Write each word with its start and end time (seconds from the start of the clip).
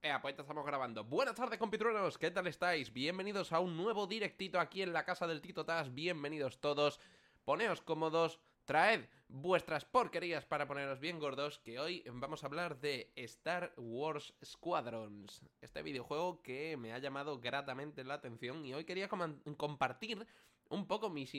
Eh, 0.00 0.14
pues 0.22 0.38
estamos 0.38 0.64
grabando. 0.64 1.02
Buenas 1.02 1.34
tardes, 1.34 1.58
compitruenos, 1.58 2.18
¿qué 2.18 2.30
tal 2.30 2.46
estáis? 2.46 2.92
Bienvenidos 2.92 3.52
a 3.52 3.58
un 3.58 3.76
nuevo 3.76 4.06
directito 4.06 4.60
aquí 4.60 4.80
en 4.80 4.92
la 4.92 5.04
casa 5.04 5.26
del 5.26 5.40
Tito 5.40 5.64
Tas. 5.64 5.92
Bienvenidos 5.92 6.60
todos. 6.60 7.00
Poneos 7.44 7.82
cómodos, 7.82 8.38
traed 8.64 9.06
vuestras 9.26 9.84
porquerías 9.84 10.44
para 10.44 10.68
poneros 10.68 11.00
bien 11.00 11.18
gordos, 11.18 11.58
que 11.58 11.80
hoy 11.80 12.04
vamos 12.12 12.44
a 12.44 12.46
hablar 12.46 12.78
de 12.78 13.12
Star 13.16 13.74
Wars 13.76 14.34
Squadrons. 14.44 15.42
Este 15.60 15.82
videojuego 15.82 16.42
que 16.42 16.76
me 16.76 16.92
ha 16.92 16.98
llamado 16.98 17.40
gratamente 17.40 18.04
la 18.04 18.14
atención 18.14 18.64
y 18.64 18.74
hoy 18.74 18.84
quería 18.84 19.08
compartir 19.08 20.24
un 20.68 20.86
poco 20.86 21.10
mis, 21.10 21.32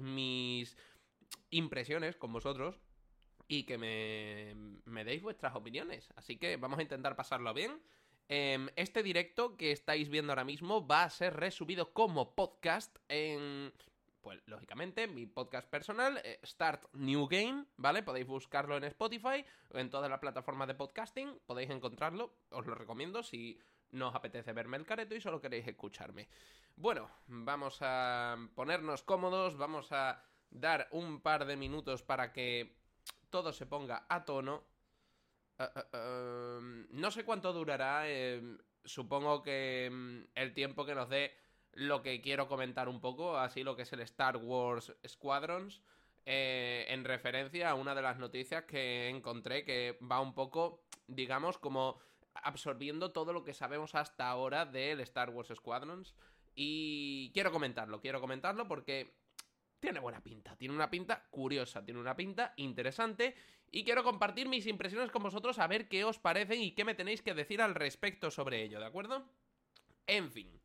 mis 0.00 0.74
impresiones 1.50 2.16
con 2.16 2.32
vosotros 2.32 2.80
y 3.46 3.64
que 3.64 3.76
me, 3.76 4.80
me 4.86 5.04
deis 5.04 5.20
vuestras 5.20 5.54
opiniones. 5.54 6.08
Así 6.16 6.38
que 6.38 6.56
vamos 6.56 6.78
a 6.78 6.82
intentar 6.82 7.14
pasarlo 7.14 7.52
bien. 7.52 7.78
Em, 8.28 8.68
este 8.76 9.02
directo 9.02 9.56
que 9.56 9.70
estáis 9.70 10.08
viendo 10.08 10.32
ahora 10.32 10.44
mismo 10.44 10.86
va 10.86 11.04
a 11.04 11.10
ser 11.10 11.34
resubido 11.34 11.92
como 11.92 12.34
podcast 12.34 12.96
en 13.08 13.72
pues 14.26 14.42
lógicamente, 14.46 15.06
mi 15.06 15.24
podcast 15.24 15.70
personal, 15.70 16.20
eh, 16.24 16.40
Start 16.44 16.92
New 16.94 17.28
Game, 17.28 17.64
¿vale? 17.76 18.02
Podéis 18.02 18.26
buscarlo 18.26 18.76
en 18.76 18.82
Spotify 18.82 19.44
o 19.72 19.78
en 19.78 19.88
todas 19.88 20.10
las 20.10 20.18
plataformas 20.18 20.66
de 20.66 20.74
podcasting, 20.74 21.38
podéis 21.46 21.70
encontrarlo, 21.70 22.34
os 22.50 22.66
lo 22.66 22.74
recomiendo 22.74 23.22
si 23.22 23.56
no 23.92 24.08
os 24.08 24.16
apetece 24.16 24.52
verme 24.52 24.78
el 24.78 24.84
careto 24.84 25.14
y 25.14 25.20
solo 25.20 25.40
queréis 25.40 25.68
escucharme. 25.68 26.28
Bueno, 26.74 27.08
vamos 27.28 27.78
a 27.82 28.36
ponernos 28.56 29.04
cómodos, 29.04 29.56
vamos 29.56 29.92
a 29.92 30.24
dar 30.50 30.88
un 30.90 31.20
par 31.20 31.44
de 31.44 31.54
minutos 31.54 32.02
para 32.02 32.32
que 32.32 32.74
todo 33.30 33.52
se 33.52 33.66
ponga 33.66 34.06
a 34.08 34.24
tono 34.24 34.64
eh, 35.58 35.68
eh, 35.74 36.58
em, 36.58 36.86
no 36.90 37.10
sé 37.10 37.24
cuánto 37.24 37.52
durará. 37.52 38.08
Em, 38.08 38.58
supongo 38.84 39.42
que 39.42 39.86
em, 39.86 40.26
el 40.34 40.54
tiempo 40.54 40.84
que 40.84 40.94
nos 40.94 41.08
dé 41.08 41.32
lo 41.72 42.02
que 42.02 42.20
quiero 42.20 42.48
comentar 42.48 42.88
un 42.88 43.00
poco, 43.00 43.36
así 43.38 43.62
lo 43.62 43.76
que 43.76 43.82
es 43.82 43.92
el 43.92 44.00
Star 44.00 44.36
Wars 44.38 44.92
Squadrons, 45.06 45.82
eh, 46.24 46.86
en 46.88 47.04
referencia 47.04 47.70
a 47.70 47.74
una 47.74 47.94
de 47.94 48.02
las 48.02 48.18
noticias 48.18 48.64
que 48.64 49.08
encontré 49.08 49.64
que 49.64 49.98
va 50.00 50.20
un 50.20 50.34
poco, 50.34 50.82
digamos, 51.06 51.58
como 51.58 51.98
absorbiendo 52.34 53.12
todo 53.12 53.32
lo 53.32 53.44
que 53.44 53.54
sabemos 53.54 53.94
hasta 53.94 54.28
ahora 54.28 54.64
del 54.64 55.00
Star 55.00 55.30
Wars 55.30 55.52
Squadrons. 55.54 56.14
Y 56.54 57.30
quiero 57.32 57.52
comentarlo, 57.52 58.00
quiero 58.00 58.20
comentarlo 58.20 58.66
porque 58.66 59.14
tiene 59.80 60.00
buena 60.00 60.22
pinta, 60.22 60.56
tiene 60.56 60.74
una 60.74 60.90
pinta 60.90 61.26
curiosa, 61.30 61.84
tiene 61.84 62.00
una 62.00 62.16
pinta 62.16 62.52
interesante 62.56 63.34
y 63.70 63.84
quiero 63.84 64.02
compartir 64.04 64.48
mis 64.48 64.66
impresiones 64.66 65.10
con 65.10 65.22
vosotros 65.22 65.58
a 65.58 65.66
ver 65.66 65.88
qué 65.88 66.04
os 66.04 66.18
parecen 66.18 66.60
y 66.60 66.72
qué 66.72 66.84
me 66.84 66.94
tenéis 66.94 67.22
que 67.22 67.34
decir 67.34 67.60
al 67.60 67.74
respecto 67.74 68.30
sobre 68.30 68.62
ello, 68.62 68.80
¿de 68.80 68.86
acuerdo? 68.86 69.28
En 70.06 70.30
fin. 70.30 70.60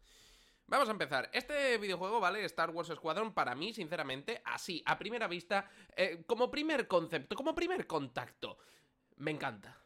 Vamos 0.67 0.87
a 0.87 0.93
empezar. 0.93 1.29
Este 1.33 1.77
videojuego, 1.77 2.21
¿vale? 2.21 2.45
Star 2.45 2.69
Wars 2.69 2.87
Squadron, 2.95 3.33
para 3.33 3.55
mí, 3.55 3.73
sinceramente, 3.73 4.41
así, 4.45 4.81
a 4.85 4.97
primera 4.97 5.27
vista, 5.27 5.69
eh, 5.97 6.23
como 6.25 6.49
primer 6.49 6.87
concepto, 6.87 7.35
como 7.35 7.53
primer 7.53 7.85
contacto, 7.85 8.57
me 9.17 9.31
encanta. 9.31 9.80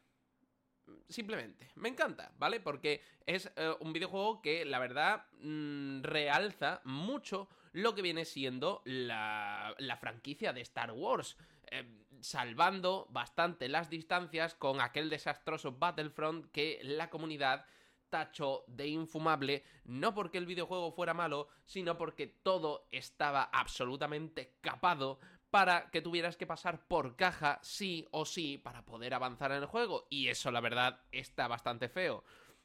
Simplemente, 1.08 1.70
me 1.76 1.90
encanta, 1.90 2.32
¿vale? 2.38 2.60
Porque 2.60 3.02
es 3.26 3.52
eh, 3.56 3.76
un 3.80 3.94
videojuego 3.94 4.42
que 4.42 4.66
la 4.66 4.80
verdad 4.80 5.26
mm, 5.40 6.02
realza 6.02 6.82
mucho 6.84 7.48
lo 7.74 7.94
que 7.94 8.02
viene 8.02 8.26
siendo 8.26 8.82
la, 8.86 9.76
la 9.78 9.98
franquicia 9.98 10.52
de 10.54 10.62
Star 10.62 10.92
Wars. 10.92 11.38
Eh, 11.72 11.86
salvando 12.22 13.08
bastante 13.12 13.68
las 13.70 13.90
distancias 13.90 14.56
con 14.56 14.82
aquel 14.82 15.10
desastroso 15.10 15.74
Battlefront 15.74 16.50
que 16.52 16.80
la 16.84 17.10
comunidad 17.10 17.66
tachó 18.10 18.64
de 18.68 18.88
infumable, 18.88 19.64
no 19.84 20.14
porque 20.14 20.38
el 20.38 20.46
videojuego 20.46 20.92
fuera 20.92 21.14
malo, 21.14 21.50
sino 21.66 21.98
porque 21.98 22.28
todo 22.28 22.88
estaba 22.92 23.44
absolutamente 23.52 24.56
capado 24.62 25.20
para 25.50 25.90
que 25.92 26.02
tuvieras 26.02 26.38
que 26.38 26.48
pasar 26.48 26.88
por 26.88 27.16
caja 27.16 27.60
sí 27.62 28.08
o 28.12 28.26
sí 28.26 28.58
para 28.58 28.86
poder 28.86 29.14
avanzar 29.14 29.52
en 29.52 29.58
el 29.58 29.66
juego. 29.66 30.08
Y 30.10 30.28
eso 30.28 30.52
la 30.52 30.62
verdad 30.62 31.02
está 31.12 31.48
bastante 31.48 31.90
feo. 31.90 32.24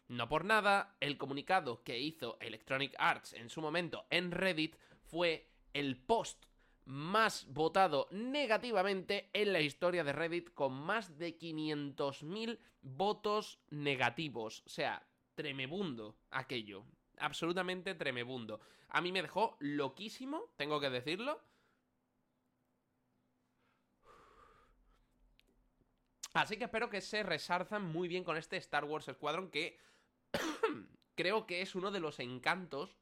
No 0.08 0.28
por 0.28 0.44
nada, 0.44 0.96
el 0.98 1.16
comunicado 1.16 1.84
que 1.84 1.98
hizo 2.00 2.36
Electronic 2.41 2.94
Arts 2.98 3.32
en 3.34 3.48
su 3.48 3.60
momento 3.60 4.06
en 4.10 4.32
Reddit 4.32 4.76
fue 5.04 5.48
el 5.72 5.96
post 5.96 6.46
más 6.84 7.46
votado 7.52 8.08
negativamente 8.10 9.30
en 9.32 9.52
la 9.52 9.60
historia 9.60 10.02
de 10.02 10.12
Reddit 10.12 10.52
con 10.52 10.72
más 10.72 11.16
de 11.16 11.38
500.000 11.38 12.58
votos 12.82 13.60
negativos. 13.70 14.64
O 14.66 14.68
sea, 14.68 15.06
tremebundo 15.34 16.16
aquello. 16.30 16.84
Absolutamente 17.18 17.94
tremebundo. 17.94 18.60
A 18.88 19.00
mí 19.00 19.12
me 19.12 19.22
dejó 19.22 19.56
loquísimo, 19.60 20.52
tengo 20.56 20.80
que 20.80 20.91
decirlo. 20.91 21.41
Así 26.34 26.56
que 26.56 26.64
espero 26.64 26.91
que 26.91 27.00
se 27.00 27.22
resarzan 27.22 27.84
muy 27.84 28.08
bien 28.08 28.24
con 28.24 28.36
este 28.36 28.56
Star 28.56 28.84
Wars 28.84 29.06
Squadron 29.12 29.50
que 29.50 29.78
creo 31.16 31.46
que 31.46 31.62
es 31.62 31.74
uno 31.74 31.91
de 31.91 32.00
los 32.00 32.20
encantos 32.20 32.96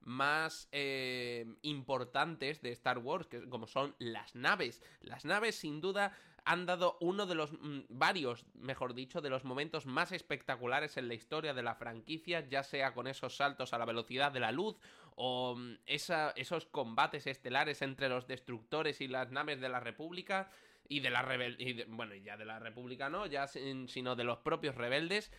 más 0.00 0.68
eh, 0.72 1.46
importantes 1.62 2.62
de 2.62 2.72
Star 2.72 2.98
Wars, 2.98 3.26
que 3.26 3.48
como 3.48 3.66
son 3.66 3.94
las 3.98 4.34
naves. 4.34 4.82
Las 5.00 5.24
naves 5.24 5.56
sin 5.56 5.80
duda 5.80 6.16
han 6.44 6.64
dado 6.64 6.96
uno 7.00 7.26
de 7.26 7.34
los 7.34 7.52
mm, 7.52 7.80
varios, 7.90 8.46
mejor 8.54 8.94
dicho, 8.94 9.20
de 9.20 9.28
los 9.28 9.44
momentos 9.44 9.84
más 9.84 10.12
espectaculares 10.12 10.96
en 10.96 11.08
la 11.08 11.14
historia 11.14 11.52
de 11.52 11.62
la 11.62 11.74
franquicia, 11.74 12.48
ya 12.48 12.62
sea 12.62 12.94
con 12.94 13.06
esos 13.06 13.36
saltos 13.36 13.74
a 13.74 13.78
la 13.78 13.84
velocidad 13.84 14.32
de 14.32 14.40
la 14.40 14.52
luz 14.52 14.78
o 15.16 15.54
mm, 15.56 15.74
esos 15.86 16.66
combates 16.66 17.26
estelares 17.26 17.82
entre 17.82 18.08
los 18.08 18.26
destructores 18.26 19.02
y 19.02 19.08
las 19.08 19.30
naves 19.30 19.60
de 19.60 19.68
la 19.68 19.80
República 19.80 20.50
y 20.90 20.98
de 20.98 21.08
la 21.08 21.22
rebel 21.22 21.56
bueno, 21.88 22.16
ya 22.16 22.36
de 22.36 22.44
la 22.44 22.58
República 22.58 23.08
no, 23.08 23.24
ya 23.24 23.46
sino 23.46 24.16
de 24.16 24.24
los 24.24 24.38
propios 24.38 24.74
rebeldes. 24.74 25.32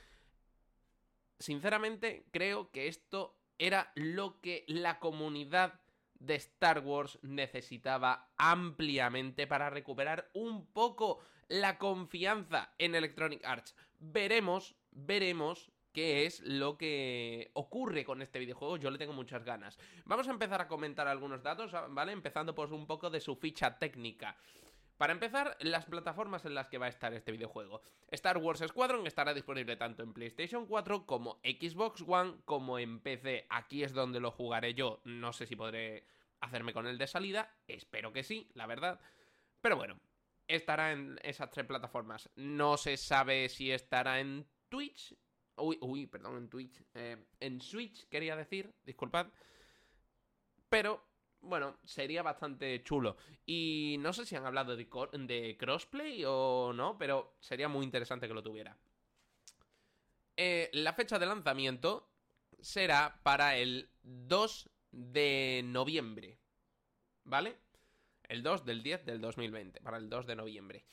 Sinceramente, 1.39 2.25
creo 2.31 2.71
que 2.71 2.87
esto 2.87 3.37
era 3.59 3.91
lo 3.95 4.39
que 4.39 4.63
la 4.67 4.97
comunidad 4.99 5.81
de 6.19 6.35
Star 6.35 6.79
Wars 6.79 7.19
necesitaba 7.21 8.31
ampliamente 8.37 9.45
para 9.45 9.69
recuperar 9.69 10.29
un 10.33 10.67
poco 10.67 11.19
la 11.49 11.77
confianza 11.77 12.73
en 12.77 12.95
Electronic 12.95 13.43
Arts. 13.43 13.75
Veremos, 13.99 14.75
veremos 14.91 15.69
qué 15.91 16.25
es 16.25 16.39
lo 16.39 16.77
que 16.77 17.51
ocurre 17.55 18.05
con 18.05 18.21
este 18.21 18.39
videojuego. 18.39 18.77
Yo 18.77 18.89
le 18.89 18.97
tengo 18.97 19.11
muchas 19.11 19.43
ganas. 19.43 19.77
Vamos 20.05 20.29
a 20.29 20.31
empezar 20.31 20.61
a 20.61 20.69
comentar 20.69 21.09
algunos 21.09 21.43
datos, 21.43 21.73
¿vale? 21.89 22.13
Empezando 22.13 22.55
por 22.55 22.71
un 22.71 22.87
poco 22.87 23.09
de 23.09 23.19
su 23.19 23.35
ficha 23.35 23.77
técnica. 23.77 24.37
Para 25.01 25.13
empezar, 25.13 25.57
las 25.61 25.85
plataformas 25.85 26.45
en 26.45 26.53
las 26.53 26.67
que 26.67 26.77
va 26.77 26.85
a 26.85 26.89
estar 26.89 27.11
este 27.15 27.31
videojuego. 27.31 27.81
Star 28.11 28.37
Wars 28.37 28.63
Squadron 28.67 29.07
estará 29.07 29.33
disponible 29.33 29.75
tanto 29.75 30.03
en 30.03 30.13
PlayStation 30.13 30.67
4 30.67 31.07
como 31.07 31.39
Xbox 31.43 32.03
One 32.07 32.35
como 32.45 32.77
en 32.77 32.99
PC. 32.99 33.47
Aquí 33.49 33.83
es 33.83 33.93
donde 33.93 34.19
lo 34.19 34.29
jugaré 34.29 34.75
yo. 34.75 35.01
No 35.03 35.33
sé 35.33 35.47
si 35.47 35.55
podré 35.55 36.05
hacerme 36.39 36.71
con 36.71 36.85
el 36.85 36.99
de 36.99 37.07
salida. 37.07 37.51
Espero 37.67 38.13
que 38.13 38.21
sí, 38.21 38.51
la 38.53 38.67
verdad. 38.67 38.99
Pero 39.59 39.75
bueno, 39.75 39.99
estará 40.47 40.91
en 40.91 41.19
esas 41.23 41.49
tres 41.49 41.65
plataformas. 41.65 42.29
No 42.35 42.77
se 42.77 42.95
sabe 42.95 43.49
si 43.49 43.71
estará 43.71 44.19
en 44.19 44.45
Twitch. 44.69 45.15
Uy, 45.55 46.05
perdón, 46.05 46.37
en 46.37 46.47
Twitch. 46.47 46.79
Eh, 46.93 47.17
en 47.39 47.59
Switch, 47.59 48.07
quería 48.07 48.35
decir, 48.35 48.71
disculpad. 48.83 49.29
Pero 50.69 51.03
bueno, 51.41 51.77
sería 51.83 52.23
bastante 52.23 52.83
chulo. 52.83 53.17
Y 53.45 53.97
no 53.99 54.13
sé 54.13 54.25
si 54.25 54.35
han 54.35 54.45
hablado 54.45 54.75
de, 54.75 55.57
crossplay 55.57 56.23
o 56.25 56.71
no, 56.73 56.97
pero 56.97 57.35
sería 57.39 57.67
muy 57.67 57.85
interesante 57.85 58.27
que 58.27 58.33
lo 58.33 58.43
tuviera. 58.43 58.77
Eh, 60.37 60.69
la 60.73 60.93
fecha 60.93 61.19
de 61.19 61.25
lanzamiento 61.25 62.09
será 62.59 63.19
para 63.23 63.57
el 63.57 63.89
2 64.03 64.69
de 64.91 65.61
noviembre. 65.65 66.39
¿Vale? 67.23 67.57
El 68.27 68.43
2 68.43 68.65
del 68.65 68.81
10 68.81 69.05
del 69.05 69.21
2020, 69.21 69.81
para 69.81 69.97
el 69.97 70.09
2 70.09 70.25
de 70.25 70.35
noviembre. 70.35 70.85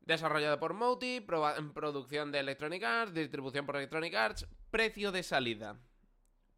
Desarrollado 0.00 0.58
por 0.58 0.74
Moti, 0.74 1.20
producción 1.20 2.32
de 2.32 2.40
Electronic 2.40 2.82
Arts, 2.82 3.14
distribución 3.14 3.64
por 3.64 3.76
Electronic 3.76 4.14
Arts, 4.14 4.48
precio 4.70 5.12
de 5.12 5.22
salida 5.22 5.78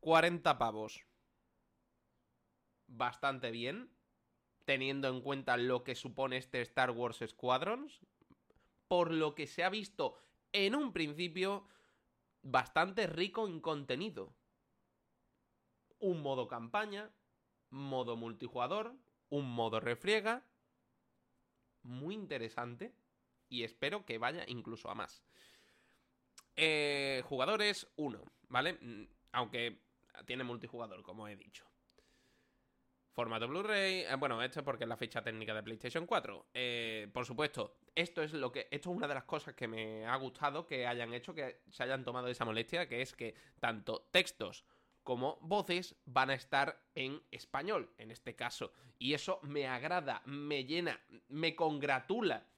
40 0.01 0.59
pavos 0.59 1.05
bastante 2.87 3.51
bien, 3.51 3.91
teniendo 4.65 5.09
en 5.09 5.21
cuenta 5.21 5.57
lo 5.57 5.85
que 5.85 5.95
supone 5.95 6.37
este 6.37 6.61
Star 6.63 6.91
Wars 6.91 7.23
Squadrons, 7.27 8.01
por 8.89 9.11
lo 9.11 9.35
que 9.35 9.47
se 9.47 9.65
ha 9.65 9.69
visto 9.69 10.19
en 10.53 10.75
un 10.75 10.93
principio 10.93 11.67
bastante 12.43 13.07
rico 13.07 13.47
en 13.47 13.61
contenido. 13.61 14.35
Un 15.99 16.23
modo 16.23 16.49
campaña, 16.49 17.11
modo 17.71 18.17
multijugador, 18.17 18.95
un 19.31 19.51
modo 19.51 19.81
refriega, 19.81 20.45
muy 21.83 22.15
interesante 22.15 22.95
y 23.49 23.65
espero 23.65 24.05
que 24.05 24.19
vaya 24.19 24.45
incluso 24.47 24.91
a 24.91 24.95
más. 24.95 25.23
Eh, 26.57 27.23
jugadores, 27.27 27.89
uno, 27.97 28.23
¿vale? 28.49 28.75
Mm, 28.75 29.07
aunque 29.33 29.81
tiene 30.27 30.45
multijugador, 30.45 31.03
como 31.03 31.27
he 31.29 31.37
dicho. 31.37 31.67
Formato 33.15 33.47
Blu-ray. 33.47 34.01
eh, 34.01 34.17
bueno, 34.19 34.43
esto 34.43 34.59
es 34.59 34.65
porque 34.65 34.85
es 34.85 34.89
la 34.89 34.97
ficha 34.97 35.23
técnica 35.23 35.55
de 35.55 35.63
PlayStation 35.63 36.05
4. 36.05 36.47
Eh, 36.53 37.09
por 37.13 37.25
supuesto, 37.25 37.77
esto 37.95 38.23
es 38.23 38.33
lo 38.33 38.51
que. 38.51 38.67
Esto 38.73 38.91
es 38.91 38.97
una 38.97 39.07
de 39.07 39.15
las 39.15 39.25
cosas 39.25 39.55
que 39.55 39.69
me 39.69 40.05
ha 40.05 40.17
gustado 40.17 40.67
que 40.67 40.87
hayan 40.87 41.15
hecho, 41.15 41.33
que 41.33 41.61
se 41.71 41.85
hayan 41.85 42.05
tomado 42.05 42.27
esa 42.27 42.45
molestia, 42.45 42.89
que 42.89 43.03
es 43.03 43.15
que 43.15 43.37
tanto 43.61 44.09
textos 44.11 44.65
como 45.05 45.39
voces 45.43 45.95
van 46.07 46.31
a 46.31 46.35
estar 46.35 46.81
en 46.97 47.23
español, 47.31 47.89
en 47.99 48.11
este 48.11 48.35
caso. 48.35 48.73
Y 48.99 49.15
eso 49.15 49.39
me 49.43 49.69
agrada, 49.69 50.23
me 50.25 50.65
llena, 50.65 51.01
me 51.29 51.55
congratula. 51.55 52.49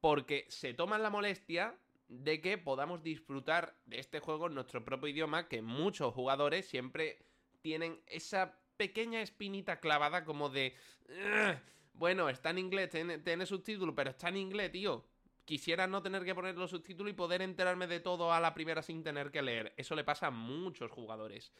Porque 0.00 0.46
se 0.48 0.74
toman 0.74 1.02
la 1.02 1.10
molestia 1.10 1.78
de 2.08 2.40
que 2.40 2.58
podamos 2.58 3.02
disfrutar 3.02 3.76
de 3.86 4.00
este 4.00 4.18
juego 4.18 4.48
en 4.48 4.54
nuestro 4.54 4.84
propio 4.84 5.08
idioma, 5.08 5.48
que 5.48 5.62
muchos 5.62 6.12
jugadores 6.12 6.66
siempre 6.66 7.24
tienen 7.62 8.00
esa 8.06 8.58
pequeña 8.76 9.22
espinita 9.22 9.80
clavada 9.80 10.24
como 10.24 10.48
de... 10.50 10.74
"Ugh, 11.08 11.58
Bueno, 11.94 12.28
está 12.28 12.50
en 12.50 12.58
inglés, 12.58 12.90
tiene, 12.90 13.18
tiene 13.18 13.46
subtítulo, 13.46 13.94
pero 13.94 14.10
está 14.10 14.28
en 14.28 14.36
inglés, 14.36 14.72
tío. 14.72 15.04
Quisiera 15.44 15.86
no 15.86 16.02
tener 16.02 16.24
que 16.24 16.34
poner 16.34 16.56
los 16.56 16.70
subtítulos 16.70 17.12
y 17.12 17.14
poder 17.14 17.40
enterarme 17.42 17.86
de 17.86 18.00
todo 18.00 18.32
a 18.32 18.40
la 18.40 18.52
primera 18.52 18.82
sin 18.82 19.04
tener 19.04 19.30
que 19.30 19.42
leer. 19.42 19.74
Eso 19.76 19.94
le 19.94 20.02
pasa 20.02 20.26
a 20.28 20.30
muchos 20.30 20.90
jugadores. 20.90 21.52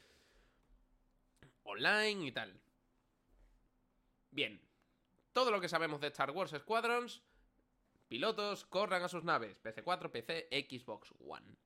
Online 1.63 2.27
y 2.27 2.33
tal. 2.33 2.61
Bien. 4.31 4.61
Todo 5.33 5.51
lo 5.51 5.61
que 5.61 5.69
sabemos 5.69 6.01
de 6.01 6.09
Star 6.09 6.31
Wars 6.33 6.51
Squadrons. 6.59 7.23
Pilotos 8.09 8.65
corran 8.65 9.03
a 9.03 9.09
sus 9.09 9.23
naves. 9.23 9.57
PC4, 9.63 10.11
PC, 10.11 10.49
Xbox 10.69 11.13
One. 11.21 11.57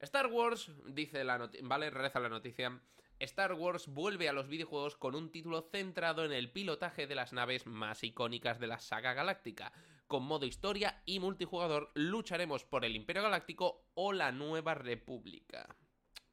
Star 0.00 0.26
Wars, 0.26 0.70
dice 0.86 1.24
la 1.24 1.38
noticia, 1.38 1.66
vale, 1.66 1.88
reza 1.90 2.20
la 2.20 2.28
noticia. 2.28 2.80
Star 3.22 3.52
Wars 3.52 3.86
vuelve 3.86 4.28
a 4.28 4.32
los 4.32 4.48
videojuegos 4.48 4.96
con 4.96 5.14
un 5.14 5.30
título 5.30 5.62
centrado 5.62 6.24
en 6.24 6.32
el 6.32 6.50
pilotaje 6.50 7.06
de 7.06 7.14
las 7.14 7.32
naves 7.32 7.66
más 7.66 8.02
icónicas 8.02 8.58
de 8.58 8.66
la 8.66 8.80
saga 8.80 9.14
galáctica. 9.14 9.72
Con 10.08 10.24
modo 10.24 10.44
historia 10.44 11.00
y 11.06 11.20
multijugador 11.20 11.92
lucharemos 11.94 12.64
por 12.64 12.84
el 12.84 12.96
Imperio 12.96 13.22
Galáctico 13.22 13.86
o 13.94 14.12
la 14.12 14.32
Nueva 14.32 14.74
República. 14.74 15.68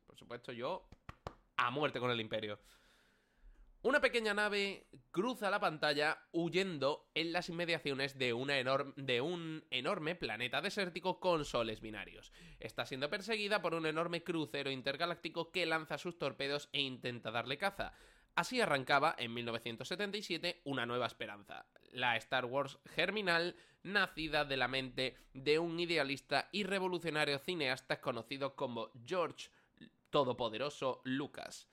Por 0.07 0.17
supuesto, 0.17 0.51
yo 0.51 0.89
a 1.57 1.69
muerte 1.69 1.99
con 1.99 2.09
el 2.09 2.21
Imperio. 2.21 2.59
Una 3.81 4.01
pequeña 4.01 4.33
nave 4.33 4.87
cruza 5.11 5.49
la 5.49 5.61
pantalla 5.61 6.27
huyendo 6.33 7.09
en 7.15 7.31
las 7.31 7.47
inmediaciones 7.47 8.17
de, 8.17 8.33
un 8.33 9.63
enorme 9.71 10.15
planeta 10.15 10.61
desértico 10.61 11.21
con 11.21 11.45
soles 11.45 11.79
binarios. 11.79 12.33
Está 12.59 12.85
siendo 12.85 13.09
perseguida 13.09 13.61
por 13.61 13.73
un 13.73 13.85
enorme 13.85 14.21
crucero 14.21 14.69
intergaláctico 14.69 15.53
que 15.53 15.65
lanza 15.65 15.97
sus 15.97 16.17
torpedos 16.17 16.67
e 16.73 16.81
intenta 16.81 17.31
darle 17.31 17.57
caza. 17.57 17.93
Así 18.35 18.59
arrancaba 18.59 19.15
en 19.17 19.33
1977 19.33 20.59
una 20.65 20.85
nueva 20.85 21.07
esperanza, 21.07 21.65
la 21.93 22.17
Star 22.17 22.43
Wars 22.43 22.79
Germinal, 22.85 23.55
nacida 23.83 24.43
de 24.43 24.57
la 24.57 24.67
mente 24.67 25.15
de 25.33 25.57
un 25.57 25.79
idealista 25.79 26.49
y 26.51 26.63
revolucionario 26.63 27.39
cineasta 27.39 28.01
conocido 28.01 28.57
como 28.57 28.91
George 29.05 29.49
Todopoderoso 30.09 30.99
Lucas. 31.05 31.69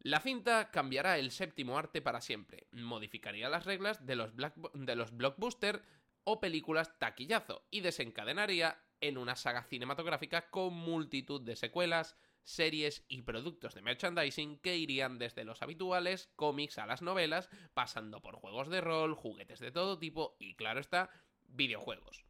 La 0.00 0.20
cinta 0.20 0.70
cambiará 0.70 1.18
el 1.18 1.30
séptimo 1.32 1.76
arte 1.76 2.00
para 2.00 2.20
siempre, 2.20 2.68
modificaría 2.72 3.48
las 3.48 3.64
reglas 3.64 4.06
de 4.06 4.16
los, 4.16 4.34
black- 4.34 4.72
de 4.72 4.94
los 4.94 5.16
blockbuster 5.16 5.82
o 6.24 6.40
películas 6.40 6.98
taquillazo 6.98 7.66
y 7.70 7.80
desencadenaría 7.80 8.80
en 9.00 9.18
una 9.18 9.34
saga 9.34 9.64
cinematográfica 9.64 10.50
con 10.50 10.74
multitud 10.74 11.40
de 11.40 11.56
secuelas, 11.56 12.16
series 12.44 13.04
y 13.08 13.22
productos 13.22 13.74
de 13.74 13.82
merchandising 13.82 14.58
que 14.58 14.76
irían 14.76 15.18
desde 15.18 15.44
los 15.44 15.62
habituales 15.62 16.30
cómics 16.36 16.78
a 16.78 16.86
las 16.86 17.02
novelas, 17.02 17.50
pasando 17.74 18.22
por 18.22 18.36
juegos 18.36 18.68
de 18.68 18.80
rol, 18.80 19.14
juguetes 19.14 19.58
de 19.58 19.72
todo 19.72 19.98
tipo 19.98 20.36
y, 20.38 20.54
claro 20.54 20.80
está, 20.80 21.10
videojuegos. 21.48 22.24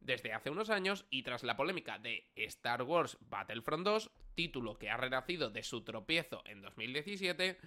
Desde 0.00 0.32
hace 0.32 0.50
unos 0.50 0.70
años 0.70 1.06
y 1.10 1.22
tras 1.22 1.42
la 1.42 1.56
polémica 1.56 1.98
de 1.98 2.30
Star 2.36 2.82
Wars 2.82 3.18
Battlefront 3.20 3.84
2, 3.84 4.10
título 4.34 4.78
que 4.78 4.90
ha 4.90 4.96
renacido 4.96 5.50
de 5.50 5.62
su 5.62 5.82
tropiezo 5.82 6.42
en 6.46 6.62
2017, 6.62 7.58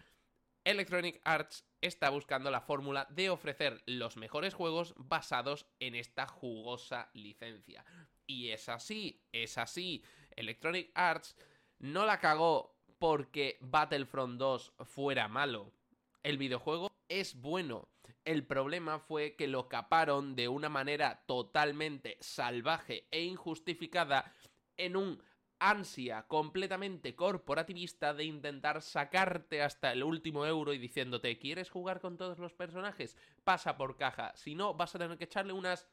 Electronic 0.64 1.20
Arts 1.24 1.66
está 1.82 2.10
buscando 2.10 2.52
la 2.52 2.62
fórmula 2.62 3.08
de 3.10 3.30
ofrecer 3.30 3.82
los 3.88 4.16
mejores 4.18 4.54
juegos 4.54 4.94
basados 4.98 5.66
en 5.80 5.96
esta 5.96 6.28
jugosa 6.28 7.10
licencia. 7.14 7.84
Y 8.28 8.50
es 8.50 8.70
así, 8.70 9.24
es 9.32 9.58
así. 9.58 10.04
Electronic 10.36 10.92
Arts 10.94 11.36
no 11.80 12.06
la 12.06 12.20
cagó 12.20 12.76
porque 13.00 13.58
Battlefront 13.60 14.38
2 14.38 14.74
fuera 14.86 15.28
malo. 15.28 15.74
El 16.22 16.38
videojuego 16.38 16.92
es 17.10 17.34
bueno. 17.42 17.90
El 18.24 18.46
problema 18.46 19.00
fue 19.00 19.36
que 19.36 19.48
lo 19.48 19.68
caparon 19.68 20.36
de 20.36 20.48
una 20.48 20.70
manera 20.70 21.24
totalmente 21.26 22.18
salvaje 22.20 23.08
e 23.10 23.24
injustificada 23.24 24.32
en 24.78 24.96
un 24.96 25.24
ansia 25.62 26.28
completamente 26.28 27.16
corporativista 27.16 28.14
de 28.14 28.26
intentar 28.26 28.82
sacarte 28.82 29.62
hasta 29.62 29.92
el 29.92 30.04
último 30.04 30.46
euro 30.46 30.74
y 30.74 30.80
diciéndote, 30.80 31.38
¿quieres 31.38 31.70
jugar 31.70 32.02
con 32.02 32.18
todos 32.18 32.40
los 32.40 32.54
personajes? 32.54 33.16
Pasa 33.44 33.78
por 33.78 33.96
caja, 33.96 34.34
si 34.36 34.56
no 34.56 34.74
vas 34.74 34.96
a 34.96 35.00
tener 35.00 35.18
que 35.18 35.26
echarle 35.26 35.54
unas... 35.54 35.88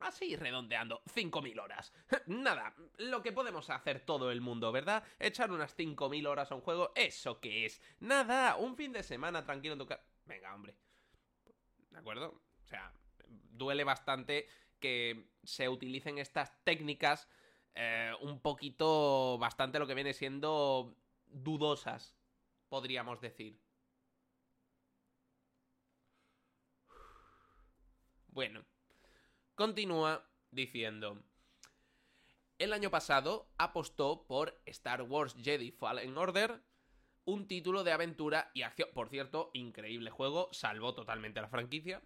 Así 0.00 0.36
redondeando, 0.36 1.02
5.000 1.12 1.60
horas. 1.60 1.92
Nada, 2.26 2.72
lo 2.98 3.20
que 3.20 3.32
podemos 3.32 3.68
hacer 3.68 4.00
todo 4.00 4.30
el 4.30 4.40
mundo, 4.40 4.70
¿verdad? 4.70 5.02
Echar 5.18 5.50
unas 5.50 5.76
5.000 5.76 6.28
horas 6.28 6.52
a 6.52 6.54
un 6.54 6.60
juego, 6.60 6.92
¿eso 6.94 7.40
qué 7.40 7.66
es? 7.66 7.80
Nada, 7.98 8.54
un 8.56 8.76
fin 8.76 8.92
de 8.92 9.02
semana 9.02 9.44
tranquilo 9.44 9.72
en 9.72 9.80
tu 9.80 9.86
casa. 9.86 10.04
Venga, 10.24 10.54
hombre. 10.54 10.76
¿De 11.98 12.02
acuerdo? 12.02 12.40
O 12.62 12.66
sea, 12.68 12.92
duele 13.26 13.82
bastante 13.82 14.46
que 14.78 15.32
se 15.42 15.68
utilicen 15.68 16.18
estas 16.18 16.56
técnicas 16.62 17.28
eh, 17.74 18.12
un 18.20 18.40
poquito, 18.40 19.36
bastante 19.38 19.80
lo 19.80 19.86
que 19.88 19.94
viene 19.94 20.12
siendo 20.12 20.96
dudosas, 21.26 22.16
podríamos 22.68 23.20
decir. 23.20 23.60
Bueno, 28.28 28.64
continúa 29.56 30.24
diciendo... 30.52 31.20
El 32.58 32.72
año 32.72 32.90
pasado 32.90 33.48
apostó 33.56 34.26
por 34.26 34.60
Star 34.66 35.02
Wars 35.02 35.36
Jedi 35.40 35.72
Fallen 35.72 36.16
Order, 36.16 36.60
un 37.28 37.46
título 37.46 37.84
de 37.84 37.92
aventura 37.92 38.50
y 38.54 38.62
acción. 38.62 38.88
Por 38.94 39.10
cierto, 39.10 39.50
increíble 39.52 40.08
juego, 40.08 40.48
salvó 40.50 40.94
totalmente 40.94 41.42
la 41.42 41.48
franquicia. 41.48 42.00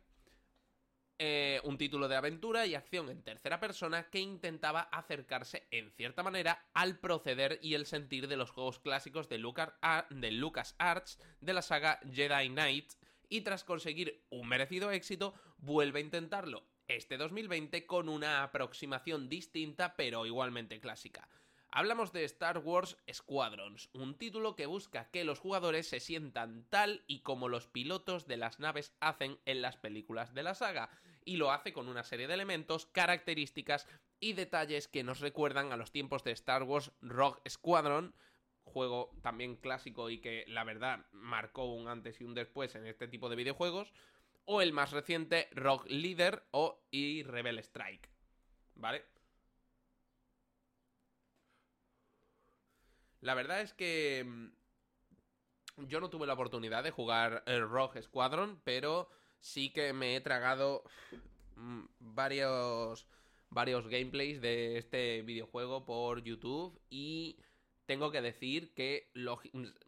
Eh, 1.17 1.61
un 1.63 1.79
título 1.79 2.09
de 2.09 2.17
aventura 2.17 2.67
y 2.67 2.75
acción 2.75 3.09
en 3.09 3.23
tercera 3.23 3.61
persona 3.61 4.11
que 4.11 4.19
intentaba 4.19 4.81
acercarse 4.81 5.69
en 5.71 5.93
cierta 5.93 6.25
manera 6.25 6.67
al 6.75 6.99
proceder 6.99 7.61
y 7.63 7.75
el 7.75 7.87
sentir 7.87 8.27
de 8.27 8.37
los 8.37 8.51
juegos 8.51 8.81
clásicos 8.81 9.29
de, 9.29 9.39
Lucas, 9.39 9.75
de 10.11 10.33
Lucas 10.33 10.75
Arts 10.79 11.21
de 11.41 11.53
la 11.53 11.63
saga 11.63 12.01
Jedi 12.13 12.49
Knight 12.49 12.95
y 13.29 13.43
tras 13.43 13.63
conseguir 13.63 14.25
un 14.29 14.49
merecido 14.49 14.91
éxito 14.91 15.35
vuelve 15.59 16.01
a 16.01 16.03
intentarlo 16.03 16.65
este 16.89 17.17
2020 17.17 17.87
con 17.87 18.09
una 18.09 18.43
aproximación 18.43 19.29
distinta 19.29 19.95
pero 19.95 20.27
igualmente 20.27 20.81
clásica. 20.81 21.29
Hablamos 21.75 22.13
de 22.13 22.25
Star 22.25 22.59
Wars 22.59 22.99
Squadrons, 23.11 23.89
un 23.95 24.19
título 24.19 24.57
que 24.57 24.67
busca 24.67 25.09
que 25.11 25.25
los 25.25 25.39
jugadores 25.39 25.89
se 25.89 26.01
sientan 26.01 26.67
tal 26.69 27.03
y 27.07 27.21
como 27.21 27.49
los 27.49 27.67
pilotos 27.67 28.27
de 28.27 28.37
las 28.37 28.61
naves 28.61 28.95
hacen 29.01 29.39
en 29.47 29.63
las 29.63 29.79
películas 29.79 30.35
de 30.35 30.43
la 30.43 30.55
saga, 30.55 30.91
y 31.25 31.37
lo 31.37 31.51
hace 31.51 31.73
con 31.73 31.89
una 31.89 32.05
serie 32.05 32.29
de 32.29 32.35
elementos, 32.35 32.85
características 32.85 33.89
y 34.21 34.35
detalles 34.35 34.87
que 34.87 35.03
nos 35.03 35.21
recuerdan 35.21 35.73
a 35.73 35.79
los 35.79 35.93
tiempos 35.93 36.25
de 36.25 36.33
Star 36.33 36.65
Wars 36.65 36.93
Rogue 37.01 37.41
Squadron, 37.49 38.15
juego 38.65 39.11
también 39.23 39.57
clásico 39.57 40.11
y 40.11 40.19
que 40.19 40.45
la 40.49 40.65
verdad 40.65 41.07
marcó 41.11 41.73
un 41.73 41.89
antes 41.89 42.21
y 42.21 42.25
un 42.25 42.35
después 42.35 42.75
en 42.75 42.87
este 42.87 43.09
tipo 43.09 43.31
de 43.31 43.37
videojuegos, 43.37 43.95
o 44.45 44.61
el 44.61 44.75
más 44.75 44.93
reciente 44.93 45.49
Rogue 45.53 45.89
Leader 45.89 46.45
o 46.51 46.85
y 46.91 47.23
Rebel 47.23 47.59
Strike, 47.61 48.11
¿vale? 48.75 49.07
La 53.23 53.35
verdad 53.35 53.61
es 53.61 53.73
que 53.73 54.25
mm, 54.27 55.87
yo 55.87 56.01
no 56.01 56.11
tuve 56.11 56.27
la 56.27 56.35
oportunidad 56.35 56.83
de 56.83 56.91
jugar 56.91 57.45
el 57.47 57.69
Rogue 57.69 58.03
Squadron, 58.03 58.61
pero 58.65 59.09
sí 59.41 59.71
que 59.71 59.93
me 59.93 60.17
he 60.17 60.21
tragado 60.21 60.83
mm, 61.57 61.85
varios 62.01 63.07
varios 63.49 63.87
gameplays 63.87 64.41
de 64.41 64.79
este 64.79 65.23
videojuego 65.23 65.85
por 65.85 66.23
YouTube 66.23 66.81
y 66.89 67.39
tengo 67.85 68.11
que 68.11 68.23
decir 68.23 68.73
que 68.73 69.11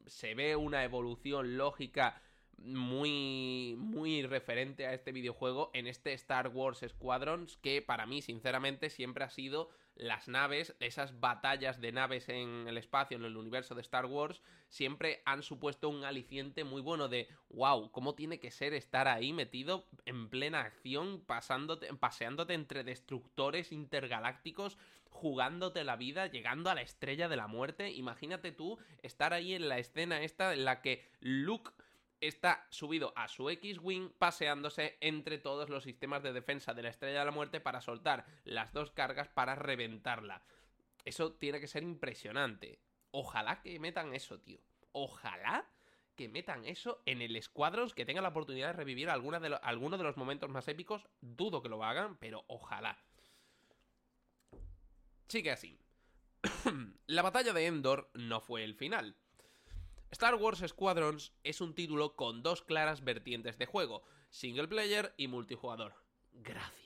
se 0.07 0.35
ve 0.35 0.55
una 0.55 0.85
evolución 0.85 1.57
lógica 1.57 2.21
muy 2.59 3.75
muy 3.79 4.23
referente 4.23 4.87
a 4.87 4.93
este 4.93 5.13
videojuego 5.13 5.71
en 5.73 5.87
este 5.87 6.13
Star 6.13 6.49
Wars 6.49 6.85
Squadrons 6.87 7.57
que 7.57 7.81
para 7.81 8.05
mí 8.05 8.21
sinceramente 8.21 8.91
siempre 8.91 9.25
ha 9.25 9.31
sido 9.31 9.71
las 9.97 10.29
naves, 10.29 10.75
esas 10.81 11.21
batallas 11.21 11.81
de 11.81 11.93
naves 11.93 12.29
en 12.29 12.67
el 12.67 12.79
espacio, 12.79 13.17
en 13.17 13.25
el 13.25 13.37
universo 13.37 13.75
de 13.75 13.81
Star 13.83 14.07
Wars, 14.07 14.43
siempre 14.69 15.23
han 15.25 15.43
supuesto 15.43 15.89
un 15.89 16.05
aliciente 16.05 16.65
muy 16.65 16.83
bueno 16.83 17.09
de, 17.09 17.29
wow, 17.51 17.91
¿cómo 17.93 18.15
tiene 18.15 18.41
que 18.41 18.51
ser 18.51 18.75
estar 18.75 19.07
ahí 19.07 19.33
metido 19.33 19.87
en 20.05 20.29
plena 20.29 20.63
acción, 20.63 21.23
pasándote, 21.25 21.93
paseándote 21.95 22.55
entre 22.55 22.83
destructores 22.83 23.71
intergalácticos, 23.71 24.79
jugándote 25.11 25.85
la 25.85 25.97
vida, 25.97 26.27
llegando 26.27 26.71
a 26.71 26.75
la 26.75 26.83
estrella 26.83 27.29
de 27.29 27.37
la 27.37 27.47
muerte? 27.47 27.93
Imagínate 27.93 28.51
tú 28.51 28.79
estar 29.03 29.33
ahí 29.33 29.55
en 29.55 29.69
la 29.69 29.79
escena 29.79 30.23
esta 30.23 30.53
en 30.55 30.65
la 30.65 30.83
que 30.83 31.09
Luke 31.21 31.71
está 32.27 32.67
subido 32.71 33.13
a 33.17 33.29
su 33.29 33.51
X-Wing 33.51 34.11
paseándose 34.19 34.97
entre 35.01 35.39
todos 35.39 35.69
los 35.69 35.85
sistemas 35.85 36.23
de 36.23 36.33
defensa 36.33 36.75
de 36.75 36.83
la 36.83 36.89
Estrella 36.89 37.21
de 37.21 37.25
la 37.25 37.31
Muerte 37.31 37.61
para 37.61 37.81
soltar 37.81 38.25
las 38.45 38.73
dos 38.73 38.91
cargas 38.91 39.29
para 39.29 39.55
reventarla. 39.55 40.43
Eso 41.05 41.33
tiene 41.33 41.61
que 41.61 41.69
ser 41.69 41.83
impresionante. 41.83 42.81
Ojalá 43.11 43.61
que 43.63 43.79
metan 43.79 44.15
eso, 44.15 44.41
tío. 44.41 44.61
Ojalá 44.93 45.69
que 46.17 46.29
metan 46.29 46.65
eso 46.65 47.03
en 47.07 47.23
el 47.23 47.41
Squadrons, 47.43 47.95
que 47.95 48.07
tengan 48.07 48.23
la 48.23 48.31
oportunidad 48.31 48.69
de 48.69 48.73
revivir 48.75 49.11
alguna 49.11 49.41
de 49.41 49.59
alguno 49.63 49.99
de 49.99 50.05
los 50.05 50.17
momentos 50.17 50.51
más 50.51 50.69
épicos. 50.69 51.07
Dudo 51.21 51.63
que 51.63 51.69
lo 51.69 51.85
hagan, 51.85 52.17
pero 52.19 52.45
ojalá. 52.49 52.99
Sigue 55.29 55.51
así. 55.51 55.79
la 57.07 57.23
batalla 57.23 57.53
de 57.53 57.67
Endor 57.67 58.11
no 58.15 58.41
fue 58.41 58.65
el 58.65 58.75
final. 58.75 59.17
Star 60.15 60.37
Wars 60.37 60.63
Squadrons 60.65 61.33
es 61.43 61.61
un 61.61 61.75
título 61.75 62.15
con 62.15 62.45
dos 62.45 62.63
claras 62.63 63.03
vertientes 63.03 63.59
de 63.59 63.67
juego, 63.67 64.05
single 64.31 64.69
player 64.69 65.13
y 65.17 65.27
multijugador. 65.27 65.93
Gracias. 66.35 66.84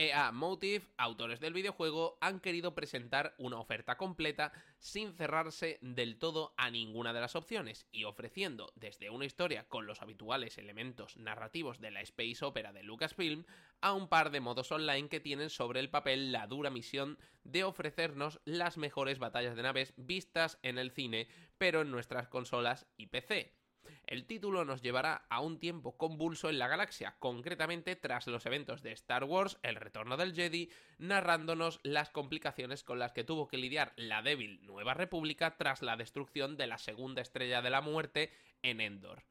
EA 0.00 0.32
Motive, 0.32 0.86
autores 0.96 1.40
del 1.40 1.52
videojuego, 1.52 2.16
han 2.22 2.40
querido 2.40 2.74
presentar 2.74 3.34
una 3.36 3.58
oferta 3.58 3.98
completa 3.98 4.50
sin 4.78 5.12
cerrarse 5.12 5.78
del 5.82 6.18
todo 6.18 6.54
a 6.56 6.70
ninguna 6.70 7.12
de 7.12 7.20
las 7.20 7.36
opciones 7.36 7.86
y 7.92 8.04
ofreciendo 8.04 8.72
desde 8.76 9.10
una 9.10 9.26
historia 9.26 9.68
con 9.68 9.84
los 9.84 10.00
habituales 10.00 10.56
elementos 10.56 11.18
narrativos 11.18 11.80
de 11.80 11.90
la 11.90 12.00
space 12.00 12.42
opera 12.42 12.72
de 12.72 12.82
Lucasfilm 12.82 13.44
a 13.82 13.92
un 13.92 14.08
par 14.08 14.30
de 14.30 14.40
modos 14.40 14.72
online 14.72 15.10
que 15.10 15.20
tienen 15.20 15.50
sobre 15.50 15.80
el 15.80 15.90
papel 15.90 16.32
la 16.32 16.46
dura 16.46 16.70
misión 16.70 17.18
de 17.44 17.64
ofrecernos 17.64 18.40
las 18.46 18.78
mejores 18.78 19.18
batallas 19.18 19.54
de 19.54 19.64
naves 19.64 19.92
vistas 19.98 20.58
en 20.62 20.78
el 20.78 20.92
cine, 20.92 21.28
pero 21.58 21.82
en 21.82 21.90
nuestras 21.90 22.26
consolas 22.26 22.86
y 22.96 23.08
PC 23.08 23.59
el 24.06 24.26
título 24.26 24.64
nos 24.64 24.82
llevará 24.82 25.24
a 25.28 25.40
un 25.40 25.58
tiempo 25.58 25.96
convulso 25.96 26.48
en 26.50 26.58
la 26.58 26.68
galaxia, 26.68 27.16
concretamente 27.18 27.96
tras 27.96 28.26
los 28.26 28.44
eventos 28.46 28.82
de 28.82 28.92
Star 28.92 29.24
Wars, 29.24 29.58
El 29.62 29.76
Retorno 29.76 30.16
del 30.16 30.34
Jedi, 30.34 30.70
narrándonos 30.98 31.80
las 31.82 32.10
complicaciones 32.10 32.82
con 32.82 32.98
las 32.98 33.12
que 33.12 33.24
tuvo 33.24 33.46
que 33.46 33.56
lidiar 33.56 33.92
la 33.96 34.22
débil 34.22 34.60
Nueva 34.66 34.94
República 34.94 35.56
tras 35.56 35.82
la 35.82 35.96
destrucción 35.96 36.56
de 36.56 36.66
la 36.66 36.78
segunda 36.78 37.22
estrella 37.22 37.62
de 37.62 37.70
la 37.70 37.80
muerte 37.80 38.32
en 38.62 38.80
Endor. 38.80 39.22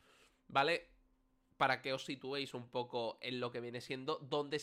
¿Vale? 0.47 0.87
Para 1.57 1.81
que 1.81 1.93
os 1.93 2.05
situéis 2.05 2.53
un 2.53 2.69
poco 2.69 3.17
en 3.21 3.39
lo 3.39 3.51
que 3.51 3.59
viene 3.59 3.81
siendo, 3.81 4.17
donde 4.19 4.61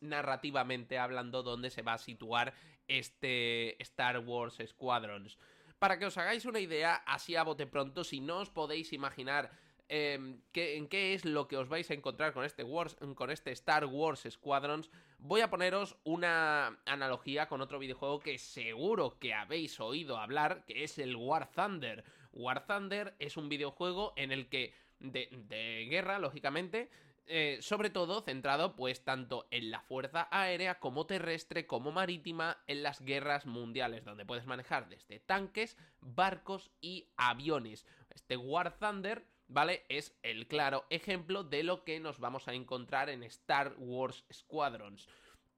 narrativamente 0.00 0.98
hablando, 0.98 1.42
dónde 1.42 1.70
se 1.70 1.82
va 1.82 1.94
a 1.94 1.98
situar 1.98 2.54
este 2.88 3.80
Star 3.82 4.18
Wars 4.20 4.58
Squadrons. 4.66 5.38
Para 5.80 5.98
que 5.98 6.04
os 6.04 6.18
hagáis 6.18 6.44
una 6.44 6.60
idea, 6.60 6.96
así 7.06 7.36
a 7.36 7.42
bote 7.42 7.66
pronto, 7.66 8.04
si 8.04 8.20
no 8.20 8.40
os 8.40 8.50
podéis 8.50 8.92
imaginar 8.92 9.50
em, 9.88 10.42
en 10.52 10.88
qué 10.88 11.14
es 11.14 11.24
lo 11.24 11.48
que 11.48 11.56
os 11.56 11.70
vais 11.70 11.90
a 11.90 11.94
encontrar 11.94 12.34
con 12.34 12.44
este, 12.44 12.66
con 13.14 13.30
este 13.30 13.50
Star 13.52 13.86
Wars 13.86 14.28
Squadrons, 14.28 14.90
voy 15.18 15.40
a 15.40 15.48
poneros 15.48 15.96
una 16.04 16.78
analogía 16.84 17.48
con 17.48 17.62
otro 17.62 17.78
videojuego 17.78 18.20
que 18.20 18.36
seguro 18.36 19.18
que 19.18 19.32
habéis 19.32 19.80
oído 19.80 20.18
hablar, 20.18 20.66
que 20.66 20.84
es 20.84 20.98
el 20.98 21.16
War 21.16 21.50
Thunder. 21.50 22.04
War 22.34 22.66
Thunder 22.66 23.14
es 23.18 23.38
un 23.38 23.48
videojuego 23.48 24.12
en 24.16 24.32
el 24.32 24.50
que, 24.50 24.74
de 24.98 25.86
guerra, 25.88 26.18
lógicamente, 26.18 26.90
eh, 27.32 27.58
sobre 27.62 27.90
todo 27.90 28.22
centrado 28.22 28.74
pues 28.74 29.04
tanto 29.04 29.46
en 29.52 29.70
la 29.70 29.80
fuerza 29.82 30.26
aérea 30.32 30.80
como 30.80 31.06
terrestre 31.06 31.64
como 31.64 31.92
marítima 31.92 32.58
en 32.66 32.82
las 32.82 33.00
guerras 33.00 33.46
mundiales, 33.46 34.04
donde 34.04 34.26
puedes 34.26 34.46
manejar 34.46 34.88
desde 34.88 35.20
tanques, 35.20 35.76
barcos 36.00 36.72
y 36.80 37.08
aviones. 37.16 37.86
Este 38.10 38.36
War 38.36 38.76
Thunder, 38.80 39.24
¿vale? 39.46 39.84
Es 39.88 40.18
el 40.24 40.48
claro 40.48 40.86
ejemplo 40.90 41.44
de 41.44 41.62
lo 41.62 41.84
que 41.84 42.00
nos 42.00 42.18
vamos 42.18 42.48
a 42.48 42.54
encontrar 42.54 43.08
en 43.08 43.22
Star 43.22 43.76
Wars 43.78 44.24
Squadrons 44.32 45.08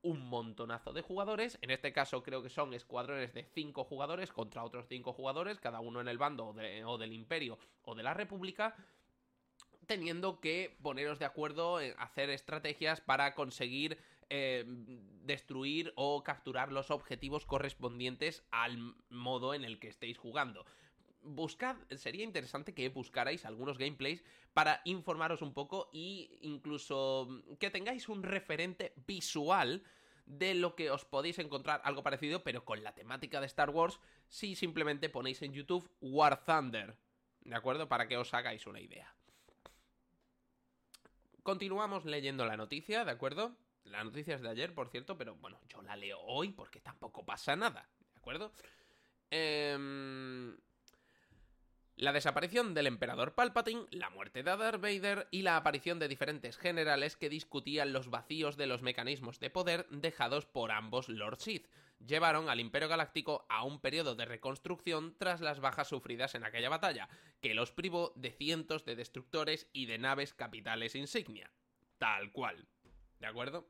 un 0.03 0.29
montonazo 0.29 0.93
de 0.93 1.01
jugadores. 1.01 1.59
En 1.63 1.71
este 1.71 1.93
caso 1.93 2.23
creo 2.23 2.43
que 2.43 2.51
son 2.51 2.75
escuadrones 2.75 3.33
de 3.33 3.45
5 3.45 3.85
jugadores 3.85 4.31
contra 4.31 4.65
otros 4.65 4.87
5 4.89 5.13
jugadores, 5.13 5.59
cada 5.59 5.81
uno 5.81 6.01
en 6.01 6.09
el 6.09 6.19
bando 6.19 6.55
o, 6.85 6.99
del 6.99 7.13
Imperio 7.13 7.59
o 7.83 7.95
de 7.95 8.03
la 8.03 8.13
República 8.13 8.77
teniendo 9.93 10.41
que 10.41 10.75
poneros 10.81 11.19
de 11.19 11.27
acuerdo 11.27 11.77
hacer 11.99 12.31
estrategias 12.31 13.03
para 13.03 13.35
conseguir 13.35 13.99
eh, 14.31 14.65
destruir 14.67 15.93
o 15.97 16.25
capturar 16.25 16.73
los 16.73 16.91
objetivos 16.91 17.45
correspondientes 17.45 18.43
al 18.51 18.95
modo 19.11 19.53
en 19.53 19.65
el 19.65 19.79
que 19.79 19.89
estéis 19.89 20.17
jugando. 20.17 20.65
Buscad, 21.21 21.77
sería 21.97 22.25
interesante 22.25 22.73
que 22.73 22.89
buscarais 22.89 23.45
algunos 23.45 23.77
gameplays 23.77 24.25
para 24.55 24.81
informaros 24.87 25.43
un 25.43 25.53
poco 25.53 25.91
e 25.93 26.39
incluso 26.41 27.29
que 27.61 27.69
tengáis 27.69 28.09
un 28.09 28.23
referente 28.23 28.95
visual 29.07 29.83
de 30.25 30.55
lo 30.55 30.75
que 30.75 30.91
os 30.91 31.05
podéis 31.05 31.39
encontrar 31.39 31.83
algo 31.85 32.03
parecido, 32.03 32.43
pero 32.43 32.65
con 32.65 32.83
la 32.83 32.95
temática 32.95 33.41
de 33.43 33.47
Star 33.47 33.69
Wars, 33.69 34.01
si 34.29 34.57
simplemente 34.57 35.11
ponéis 35.11 35.43
en 35.43 35.53
YouTube 35.53 35.91
War 36.01 36.47
Thunder, 36.47 36.97
¿de 37.43 37.55
acuerdo? 37.55 37.91
Para 37.91 38.09
que 38.09 38.17
os 38.17 38.33
hagáis 38.33 38.67
una 38.67 38.81
idea. 38.81 39.15
Continuamos 41.43 42.05
leyendo 42.05 42.47
la 42.47 42.57
noticia, 42.57 43.05
¿de 43.05 43.11
acuerdo? 43.11 43.57
La 43.85 44.05
noticia 44.05 44.37
es 44.37 44.43
de 44.43 44.49
ayer, 44.49 44.75
por 44.75 44.89
cierto, 44.89 45.19
pero 45.19 45.35
bueno, 45.37 45.61
yo 45.69 45.83
la 45.83 45.97
leo 45.97 46.21
hoy 46.21 46.51
porque 46.51 46.81
tampoco 46.81 47.25
pasa 47.25 47.57
nada, 47.57 47.89
¿de 47.99 48.19
acuerdo? 48.19 48.53
Eh... 49.31 50.57
La 51.97 52.13
desaparición 52.13 52.73
del 52.75 52.87
emperador 52.87 53.35
Palpatine, 53.35 53.87
la 53.91 54.09
muerte 54.11 54.43
de 54.43 54.57
Darth 54.57 54.81
Vader 54.81 55.29
y 55.31 55.43
la 55.43 55.57
aparición 55.57 55.99
de 55.99 56.09
diferentes 56.09 56.57
generales 56.57 57.17
que 57.17 57.29
discutían 57.29 57.93
los 57.93 58.09
vacíos 58.09 58.57
de 58.57 58.67
los 58.67 58.83
mecanismos 58.83 59.39
de 59.41 59.51
poder 59.51 59.87
dejados 59.91 60.47
por 60.47 60.73
ambos 60.73 61.09
Lord 61.09 61.39
Sith 61.39 61.69
llevaron 62.07 62.49
al 62.49 62.61
Imperio 62.61 62.89
Galáctico 62.89 63.47
a 63.49 63.65
un 63.65 63.81
periodo 63.81 64.15
de 64.15 64.25
reconstrucción 64.25 65.15
tras 65.19 65.41
las 65.41 65.61
bajas 65.61 65.89
sufridas 65.89 66.35
en 66.35 66.45
aquella 66.45 66.69
batalla, 66.69 67.09
que 67.41 67.55
los 67.55 67.73
privó 67.73 68.13
de 68.17 68.33
cientos 68.33 68.85
de 68.85 68.97
destructores 68.97 69.69
y 69.73 69.87
de 69.87 69.99
naves 69.99 70.35
capitales 70.35 70.95
insignia. 70.95 71.53
Tal 71.99 72.33
cual. 72.33 72.67
¿De 73.21 73.27
acuerdo? 73.27 73.69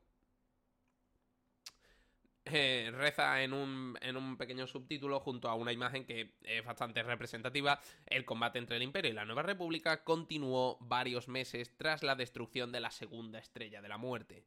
Eh, 2.45 2.91
reza 2.93 3.41
en 3.41 3.53
un, 3.53 3.97
en 4.01 4.17
un 4.17 4.35
pequeño 4.35 4.67
subtítulo 4.67 5.21
junto 5.21 5.47
a 5.47 5.55
una 5.55 5.71
imagen 5.71 6.05
que 6.05 6.33
es 6.43 6.65
bastante 6.65 7.01
representativa. 7.01 7.79
El 8.05 8.25
combate 8.25 8.59
entre 8.59 8.75
el 8.75 8.83
Imperio 8.83 9.11
y 9.11 9.13
la 9.13 9.23
Nueva 9.23 9.43
República 9.43 10.03
continuó 10.03 10.77
varios 10.81 11.29
meses 11.29 11.75
tras 11.77 12.03
la 12.03 12.15
destrucción 12.15 12.71
de 12.73 12.81
la 12.81 12.91
segunda 12.91 13.39
estrella 13.39 13.81
de 13.81 13.87
la 13.87 13.97
muerte. 13.97 14.45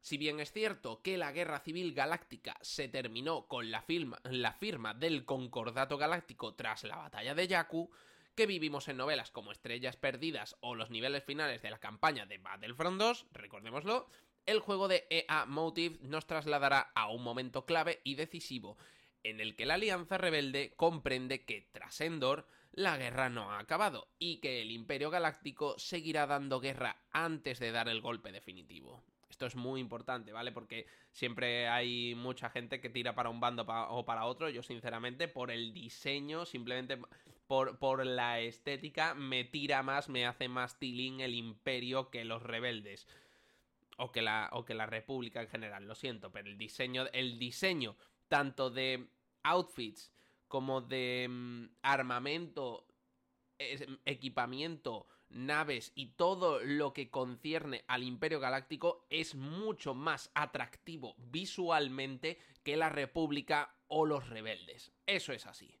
Si 0.00 0.16
bien 0.16 0.40
es 0.40 0.50
cierto 0.50 1.02
que 1.02 1.18
la 1.18 1.30
Guerra 1.30 1.60
Civil 1.60 1.92
Galáctica 1.92 2.56
se 2.62 2.88
terminó 2.88 3.46
con 3.46 3.70
la, 3.70 3.84
la 4.24 4.52
firma 4.54 4.94
del 4.94 5.26
Concordato 5.26 5.98
Galáctico 5.98 6.54
tras 6.54 6.84
la 6.84 6.96
batalla 6.96 7.34
de 7.34 7.48
Jakku, 7.48 7.90
que 8.34 8.46
vivimos 8.46 8.88
en 8.88 8.96
novelas 8.96 9.30
como 9.30 9.52
Estrellas 9.52 9.98
Perdidas 9.98 10.56
o 10.60 10.74
los 10.74 10.88
niveles 10.88 11.22
finales 11.24 11.60
de 11.60 11.70
la 11.70 11.80
campaña 11.80 12.24
de 12.24 12.38
Battlefront 12.38 12.98
2, 12.98 13.26
recordémoslo, 13.32 14.08
el 14.50 14.60
juego 14.60 14.88
de 14.88 15.06
EA 15.10 15.46
Motive 15.46 15.98
nos 16.02 16.26
trasladará 16.26 16.90
a 16.94 17.08
un 17.08 17.22
momento 17.22 17.64
clave 17.64 18.00
y 18.04 18.16
decisivo, 18.16 18.76
en 19.22 19.40
el 19.40 19.54
que 19.54 19.66
la 19.66 19.74
Alianza 19.74 20.18
Rebelde 20.18 20.72
comprende 20.76 21.44
que 21.44 21.68
tras 21.72 22.00
Endor, 22.00 22.46
la 22.72 22.96
guerra 22.96 23.28
no 23.28 23.50
ha 23.50 23.58
acabado 23.58 24.08
y 24.18 24.38
que 24.38 24.62
el 24.62 24.70
Imperio 24.70 25.10
Galáctico 25.10 25.78
seguirá 25.78 26.26
dando 26.26 26.60
guerra 26.60 26.96
antes 27.12 27.58
de 27.58 27.72
dar 27.72 27.88
el 27.88 28.00
golpe 28.00 28.32
definitivo. 28.32 29.02
Esto 29.28 29.46
es 29.46 29.54
muy 29.54 29.80
importante, 29.80 30.32
¿vale? 30.32 30.52
Porque 30.52 30.86
siempre 31.12 31.68
hay 31.68 32.14
mucha 32.14 32.50
gente 32.50 32.80
que 32.80 32.90
tira 32.90 33.14
para 33.14 33.30
un 33.30 33.40
bando 33.40 33.64
o 33.90 34.04
para 34.04 34.26
otro. 34.26 34.48
Yo, 34.50 34.62
sinceramente, 34.62 35.28
por 35.28 35.50
el 35.50 35.72
diseño, 35.72 36.44
simplemente 36.44 36.98
por, 37.46 37.78
por 37.78 38.04
la 38.04 38.40
estética, 38.40 39.14
me 39.14 39.44
tira 39.44 39.82
más, 39.82 40.08
me 40.08 40.26
hace 40.26 40.48
más 40.48 40.78
tilín 40.78 41.20
el 41.20 41.34
imperio 41.34 42.10
que 42.10 42.24
los 42.24 42.42
rebeldes 42.42 43.06
o 44.00 44.10
que 44.10 44.22
la, 44.22 44.48
o 44.52 44.64
que 44.64 44.74
la 44.74 44.86
República 44.86 45.42
en 45.42 45.48
general, 45.48 45.86
lo 45.86 45.94
siento, 45.94 46.32
pero 46.32 46.48
el 46.48 46.58
diseño, 46.58 47.06
el 47.12 47.38
diseño 47.38 47.96
tanto 48.28 48.70
de 48.70 49.08
outfits 49.42 50.12
como 50.48 50.80
de 50.80 51.26
mm, 51.28 51.64
armamento, 51.82 52.86
equipamiento, 54.04 55.06
naves 55.28 55.92
y 55.94 56.12
todo 56.14 56.60
lo 56.60 56.92
que 56.92 57.10
concierne 57.10 57.84
al 57.86 58.02
Imperio 58.02 58.40
Galáctico 58.40 59.06
es 59.10 59.34
mucho 59.34 59.94
más 59.94 60.30
atractivo 60.34 61.14
visualmente 61.18 62.38
que 62.64 62.76
la 62.76 62.88
República 62.88 63.74
o 63.88 64.06
los 64.06 64.28
rebeldes. 64.28 64.92
Eso 65.06 65.32
es 65.32 65.46
así. 65.46 65.78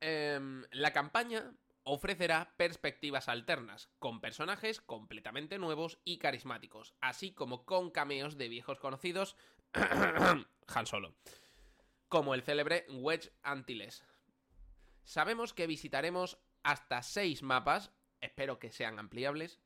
Em, 0.00 0.64
la 0.72 0.92
campaña 0.92 1.54
ofrecerá 1.84 2.54
perspectivas 2.56 3.28
alternas, 3.28 3.90
con 3.98 4.20
personajes 4.20 4.80
completamente 4.80 5.58
nuevos 5.58 6.00
y 6.04 6.18
carismáticos, 6.18 6.94
así 7.00 7.32
como 7.32 7.64
con 7.64 7.90
cameos 7.90 8.36
de 8.36 8.48
viejos 8.48 8.80
conocidos 8.80 9.36
Han 9.74 10.86
Solo, 10.86 11.14
como 12.08 12.34
el 12.34 12.42
célebre 12.42 12.86
Wedge 12.88 13.32
Antilles. 13.42 14.04
Sabemos 15.04 15.52
que 15.52 15.66
visitaremos 15.66 16.38
hasta 16.62 17.02
6 17.02 17.42
mapas, 17.42 17.92
espero 18.20 18.58
que 18.58 18.72
sean 18.72 18.98
ampliables, 18.98 19.60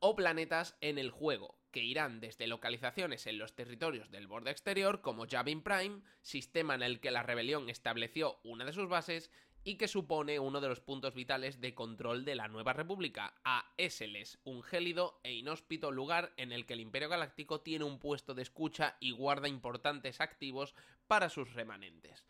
o 0.00 0.16
planetas 0.16 0.76
en 0.80 0.98
el 0.98 1.10
juego, 1.10 1.58
que 1.70 1.82
irán 1.82 2.20
desde 2.20 2.46
localizaciones 2.46 3.26
en 3.26 3.38
los 3.38 3.54
territorios 3.54 4.10
del 4.10 4.26
borde 4.26 4.50
exterior, 4.50 5.00
como 5.00 5.26
Javin 5.26 5.62
Prime, 5.62 6.02
sistema 6.22 6.74
en 6.74 6.82
el 6.82 7.00
que 7.00 7.10
la 7.10 7.22
rebelión 7.22 7.68
estableció 7.68 8.38
una 8.44 8.64
de 8.64 8.72
sus 8.72 8.88
bases, 8.88 9.30
y 9.64 9.76
que 9.76 9.88
supone 9.88 10.38
uno 10.38 10.60
de 10.60 10.68
los 10.68 10.80
puntos 10.80 11.14
vitales 11.14 11.60
de 11.60 11.74
control 11.74 12.24
de 12.24 12.34
la 12.34 12.48
Nueva 12.48 12.74
República, 12.74 13.34
a 13.44 13.72
Esseles, 13.78 14.38
un 14.44 14.62
gélido 14.62 15.18
e 15.22 15.32
inhóspito 15.32 15.90
lugar 15.90 16.32
en 16.36 16.52
el 16.52 16.66
que 16.66 16.74
el 16.74 16.80
Imperio 16.80 17.08
Galáctico 17.08 17.62
tiene 17.62 17.84
un 17.84 17.98
puesto 17.98 18.34
de 18.34 18.42
escucha 18.42 18.96
y 19.00 19.12
guarda 19.12 19.48
importantes 19.48 20.20
activos 20.20 20.74
para 21.06 21.30
sus 21.30 21.54
remanentes. 21.54 22.22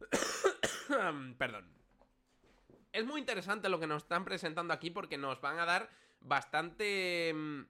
Perdón. 1.38 1.70
Es 2.92 3.04
muy 3.04 3.20
interesante 3.20 3.68
lo 3.68 3.78
que 3.78 3.86
nos 3.86 4.04
están 4.04 4.24
presentando 4.24 4.72
aquí 4.72 4.90
porque 4.90 5.18
nos 5.18 5.40
van 5.42 5.58
a 5.58 5.66
dar 5.66 5.90
bastante 6.20 7.32
mm, 7.34 7.60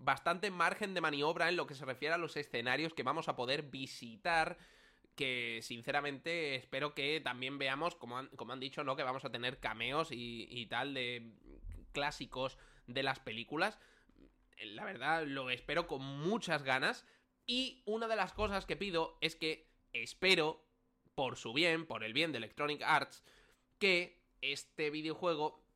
bastante 0.00 0.50
margen 0.50 0.94
de 0.94 1.00
maniobra 1.00 1.48
en 1.48 1.56
lo 1.56 1.66
que 1.66 1.74
se 1.74 1.84
refiere 1.84 2.14
a 2.14 2.18
los 2.18 2.36
escenarios 2.36 2.94
que 2.94 3.02
vamos 3.02 3.28
a 3.28 3.36
poder 3.36 3.62
visitar 3.62 4.58
que 5.18 5.58
sinceramente 5.62 6.54
espero 6.54 6.94
que 6.94 7.20
también 7.20 7.58
veamos, 7.58 7.96
como 7.96 8.18
han, 8.18 8.28
como 8.28 8.52
han 8.52 8.60
dicho, 8.60 8.84
¿no? 8.84 8.94
Que 8.94 9.02
vamos 9.02 9.24
a 9.24 9.32
tener 9.32 9.58
cameos 9.58 10.10
y, 10.12 10.64
tal 10.66 10.94
de 10.94 11.32
clásicos 11.90 12.56
de 12.86 13.02
las 13.02 13.18
películas. 13.18 13.80
La 14.62 14.84
verdad, 14.84 15.26
lo 15.26 15.50
espero 15.50 15.88
con 15.88 16.02
muchas 16.02 16.62
ganas. 16.62 17.04
Y 17.46 17.82
una 17.84 18.06
de 18.06 18.14
las 18.14 18.32
cosas 18.32 18.64
que 18.64 18.76
pido 18.76 19.18
es 19.20 19.34
que 19.34 19.68
espero, 19.92 20.64
por 21.16 21.36
su 21.36 21.52
bien, 21.52 21.84
por 21.84 22.04
el 22.04 22.12
bien 22.12 22.30
de 22.30 22.38
Electronic 22.38 22.80
Arts, 22.82 23.24
que 23.80 24.22
este 24.40 24.90
videojuego 24.90 25.66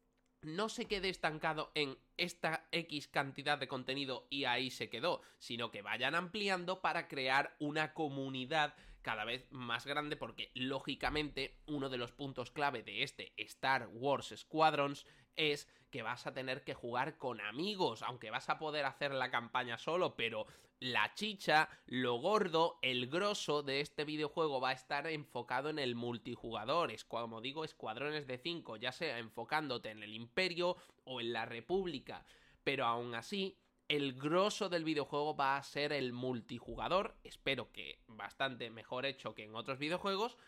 no 0.43 0.69
se 0.69 0.87
quede 0.87 1.09
estancado 1.09 1.73
en 1.75 1.99
esta 2.17 2.69
X 2.71 3.09
cantidad 3.09 3.59
de 3.59 3.67
contenido 3.67 4.29
y 4.31 4.45
ahí 4.45 4.71
se 4.71 4.89
quedó, 4.89 5.23
sino 5.39 5.73
que 5.73 5.83
vayan 5.83 6.15
ampliando 6.15 6.81
para 6.81 7.09
crear 7.09 7.57
una 7.59 7.93
comunidad 7.93 8.75
cada 9.03 9.25
vez 9.25 9.47
más 9.51 9.87
grande 9.87 10.17
porque 10.17 10.51
lógicamente 10.55 11.59
uno 11.67 11.89
de 11.89 11.99
los 11.99 12.13
puntos 12.13 12.51
clave 12.51 12.83
de 12.83 13.03
este 13.03 13.33
Star 13.37 13.89
Wars 13.93 14.33
Squadrons 14.37 15.07
es 15.37 15.69
que 15.91 16.03
vas 16.03 16.27
a 16.27 16.35
tener 16.35 16.65
que 16.65 16.75
jugar 16.75 17.19
con 17.19 17.41
amigos, 17.41 18.03
aunque 18.03 18.31
vas 18.31 18.49
a 18.49 18.59
poder 18.59 18.85
hacer 18.85 19.13
la 19.13 19.31
campaña 19.31 19.79
solo, 19.79 20.17
pero 20.17 20.47
la 20.81 21.15
chicha, 21.15 21.69
lo 21.87 22.17
gordo, 22.17 22.79
el 22.83 23.09
grosso 23.09 23.63
de 23.63 23.81
este 23.81 24.05
videojuego 24.05 24.61
va 24.61 24.71
a 24.71 24.73
estar 24.73 25.07
enfocado 25.07 25.71
en 25.71 25.79
el 25.79 25.95
multijugador, 25.95 26.91
es 26.91 27.05
como 27.05 27.41
digo, 27.41 27.65
escuadrones 27.65 28.27
de 28.27 28.39
5, 28.39 28.77
ya 28.79 28.91
sea 28.91 29.19
enfocándote 29.19 29.91
en 29.91 30.03
el 30.03 30.13
imperio 30.13 30.77
o 31.05 31.21
en 31.21 31.33
la 31.33 31.45
república, 31.45 32.25
pero 32.65 32.85
aún 32.85 33.15
así 33.15 33.62
el 33.93 34.15
grosso 34.15 34.71
del 34.71 34.85
videojuego 34.85 35.37
va 35.37 35.59
a 35.59 35.63
ser 35.63 35.93
el 35.93 36.15
multijugador, 36.15 37.15
espero 37.25 37.71
que 37.73 37.99
bastante 38.07 38.71
mejor 38.71 39.05
hecho 39.05 39.35
que 39.35 39.45
en 39.45 39.55
otros 39.55 39.79
videojuegos, 39.79 40.39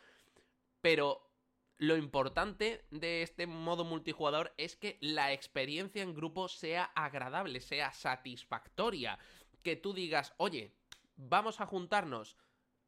pero 0.80 1.30
lo 1.76 1.98
importante 1.98 2.87
de 2.90 3.20
este 3.20 3.46
modo 3.46 3.85
multijugador 3.85 4.54
es 4.57 4.76
que 4.76 4.96
la 5.02 5.35
experiencia 5.35 6.02
en 6.02 6.14
grupo 6.14 6.48
sea 6.48 6.85
agradable, 6.94 7.61
sea 7.61 7.92
satisfactoria, 7.92 9.18
que 9.62 9.76
tú 9.76 9.92
digas, 9.92 10.33
oye, 10.38 10.72
vamos 11.16 11.61
a 11.61 11.66
juntarnos 11.66 12.38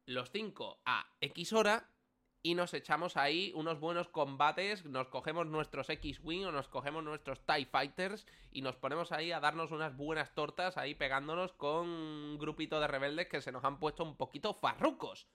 los 0.07 0.31
cinco 0.31 0.81
a 0.85 1.07
X 1.21 1.53
hora 1.53 1.87
y 2.43 2.55
nos 2.55 2.73
echamos 2.73 3.17
ahí 3.17 3.51
unos 3.55 3.79
buenos 3.79 4.07
combates, 4.07 4.85
nos 4.85 5.07
cogemos 5.09 5.47
nuestros 5.47 5.89
X-Wing 5.89 6.45
o 6.45 6.51
nos 6.51 6.67
cogemos 6.67 7.03
nuestros 7.03 7.45
TIE 7.45 7.65
Fighters 7.65 8.25
y 8.51 8.61
nos 8.61 8.75
ponemos 8.75 9.11
ahí 9.11 9.31
a 9.31 9.39
darnos 9.39 9.71
unas 9.71 9.95
buenas 9.95 10.33
tortas 10.33 10.77
ahí 10.77 10.95
pegándonos 10.95 11.53
con 11.53 11.89
un 11.89 12.37
grupito 12.37 12.79
de 12.79 12.87
rebeldes 12.87 13.27
que 13.27 13.41
se 13.41 13.51
nos 13.51 13.63
han 13.63 13.79
puesto 13.79 14.03
un 14.03 14.15
poquito 14.15 14.53
farrucos. 14.53 15.27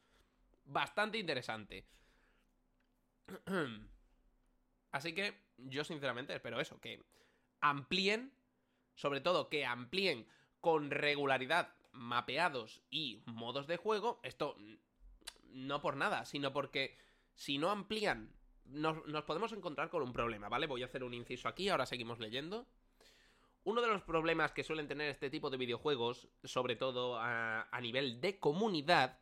Bastante 0.64 1.18
interesante. 1.18 1.86
Así 4.92 5.14
que 5.14 5.38
yo 5.56 5.84
sinceramente 5.84 6.34
espero 6.34 6.60
eso, 6.60 6.80
que 6.80 7.02
amplíen, 7.60 8.32
sobre 8.94 9.20
todo 9.20 9.48
que 9.48 9.64
amplíen 9.64 10.26
con 10.60 10.90
regularidad 10.90 11.74
mapeados 11.92 12.82
y 12.90 13.22
modos 13.26 13.66
de 13.66 13.76
juego. 13.76 14.20
Esto 14.22 14.56
no 15.52 15.80
por 15.80 15.96
nada, 15.96 16.24
sino 16.24 16.52
porque 16.52 16.96
si 17.34 17.58
no 17.58 17.70
amplían, 17.70 18.32
nos, 18.66 18.96
podemos 19.24 19.52
encontrar 19.52 19.90
con 19.90 20.02
un 20.02 20.12
problema, 20.12 20.48
¿vale? 20.48 20.66
Voy 20.66 20.82
a 20.82 20.86
hacer 20.86 21.04
un 21.04 21.14
inciso 21.14 21.48
aquí, 21.48 21.68
ahora 21.68 21.86
seguimos 21.86 22.18
leyendo. 22.18 22.66
Uno 23.64 23.80
de 23.80 23.88
los 23.88 24.02
problemas 24.02 24.52
que 24.52 24.64
suelen 24.64 24.88
tener 24.88 25.08
este 25.08 25.30
tipo 25.30 25.48
de 25.50 25.56
videojuegos, 25.56 26.28
sobre 26.42 26.74
todo 26.76 27.16
a, 27.18 27.68
a 27.70 27.80
nivel 27.80 28.20
de 28.20 28.38
comunidad, 28.38 29.20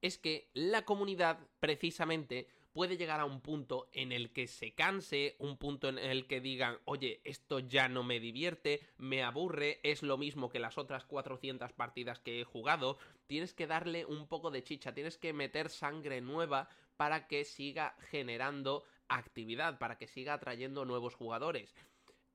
es 0.00 0.16
que 0.16 0.50
la 0.54 0.84
comunidad 0.84 1.38
precisamente 1.58 2.48
puede 2.72 2.96
llegar 2.96 3.20
a 3.20 3.24
un 3.24 3.40
punto 3.40 3.88
en 3.92 4.12
el 4.12 4.32
que 4.32 4.46
se 4.46 4.72
canse, 4.72 5.36
un 5.38 5.56
punto 5.56 5.88
en 5.88 5.98
el 5.98 6.26
que 6.26 6.40
digan, 6.40 6.78
oye, 6.84 7.20
esto 7.24 7.58
ya 7.58 7.88
no 7.88 8.02
me 8.02 8.20
divierte, 8.20 8.80
me 8.96 9.22
aburre, 9.22 9.80
es 9.82 10.02
lo 10.02 10.16
mismo 10.16 10.48
que 10.48 10.60
las 10.60 10.78
otras 10.78 11.04
400 11.04 11.72
partidas 11.72 12.20
que 12.20 12.40
he 12.40 12.44
jugado, 12.44 12.98
tienes 13.26 13.54
que 13.54 13.66
darle 13.66 14.04
un 14.04 14.26
poco 14.28 14.50
de 14.50 14.62
chicha, 14.62 14.94
tienes 14.94 15.18
que 15.18 15.32
meter 15.32 15.68
sangre 15.68 16.20
nueva 16.20 16.68
para 16.96 17.26
que 17.26 17.44
siga 17.44 17.96
generando 18.10 18.84
actividad, 19.08 19.78
para 19.78 19.98
que 19.98 20.06
siga 20.06 20.34
atrayendo 20.34 20.84
nuevos 20.84 21.14
jugadores. 21.14 21.74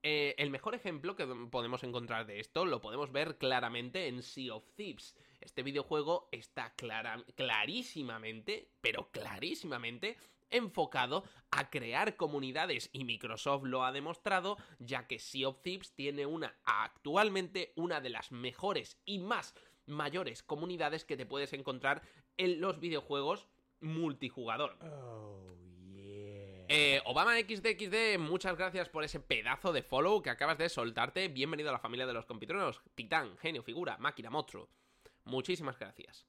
Eh, 0.02 0.34
el 0.38 0.50
mejor 0.50 0.74
ejemplo 0.74 1.16
que 1.16 1.26
podemos 1.50 1.82
encontrar 1.82 2.26
de 2.26 2.38
esto 2.38 2.64
lo 2.64 2.80
podemos 2.80 3.10
ver 3.10 3.38
claramente 3.38 4.06
en 4.06 4.22
Sea 4.22 4.54
of 4.54 4.64
Thieves. 4.76 5.16
Este 5.40 5.62
videojuego 5.62 6.28
está 6.32 6.74
clarísimamente, 7.34 8.70
pero 8.80 9.10
clarísimamente, 9.10 10.16
enfocado 10.50 11.24
a 11.50 11.70
crear 11.70 12.16
comunidades 12.16 12.90
y 12.92 13.04
Microsoft 13.04 13.64
lo 13.64 13.84
ha 13.84 13.92
demostrado 13.92 14.56
ya 14.78 15.06
que 15.06 15.18
Sea 15.18 15.48
of 15.48 15.62
Thieves 15.62 15.92
tiene 15.94 16.26
una 16.26 16.54
actualmente 16.64 17.72
una 17.76 18.00
de 18.00 18.10
las 18.10 18.30
mejores 18.32 18.98
y 19.04 19.18
más 19.18 19.54
mayores 19.86 20.42
comunidades 20.42 21.04
que 21.04 21.16
te 21.16 21.26
puedes 21.26 21.52
encontrar 21.52 22.02
en 22.36 22.60
los 22.60 22.80
videojuegos 22.80 23.48
multijugador. 23.80 24.78
Oh, 24.82 25.56
eh, 26.68 27.00
Obama 27.04 27.36
XDXD, 27.36 28.18
muchas 28.18 28.56
gracias 28.56 28.88
por 28.88 29.04
ese 29.04 29.20
pedazo 29.20 29.72
de 29.72 29.82
follow 29.82 30.20
que 30.20 30.30
acabas 30.30 30.58
de 30.58 30.68
soltarte. 30.68 31.28
Bienvenido 31.28 31.68
a 31.68 31.72
la 31.72 31.78
familia 31.78 32.06
de 32.06 32.12
los 32.12 32.26
compitronos. 32.26 32.82
Titán, 32.96 33.36
genio, 33.38 33.62
figura, 33.62 33.96
máquina, 33.98 34.30
monstruo. 34.30 34.68
Muchísimas 35.26 35.78
gracias. 35.78 36.24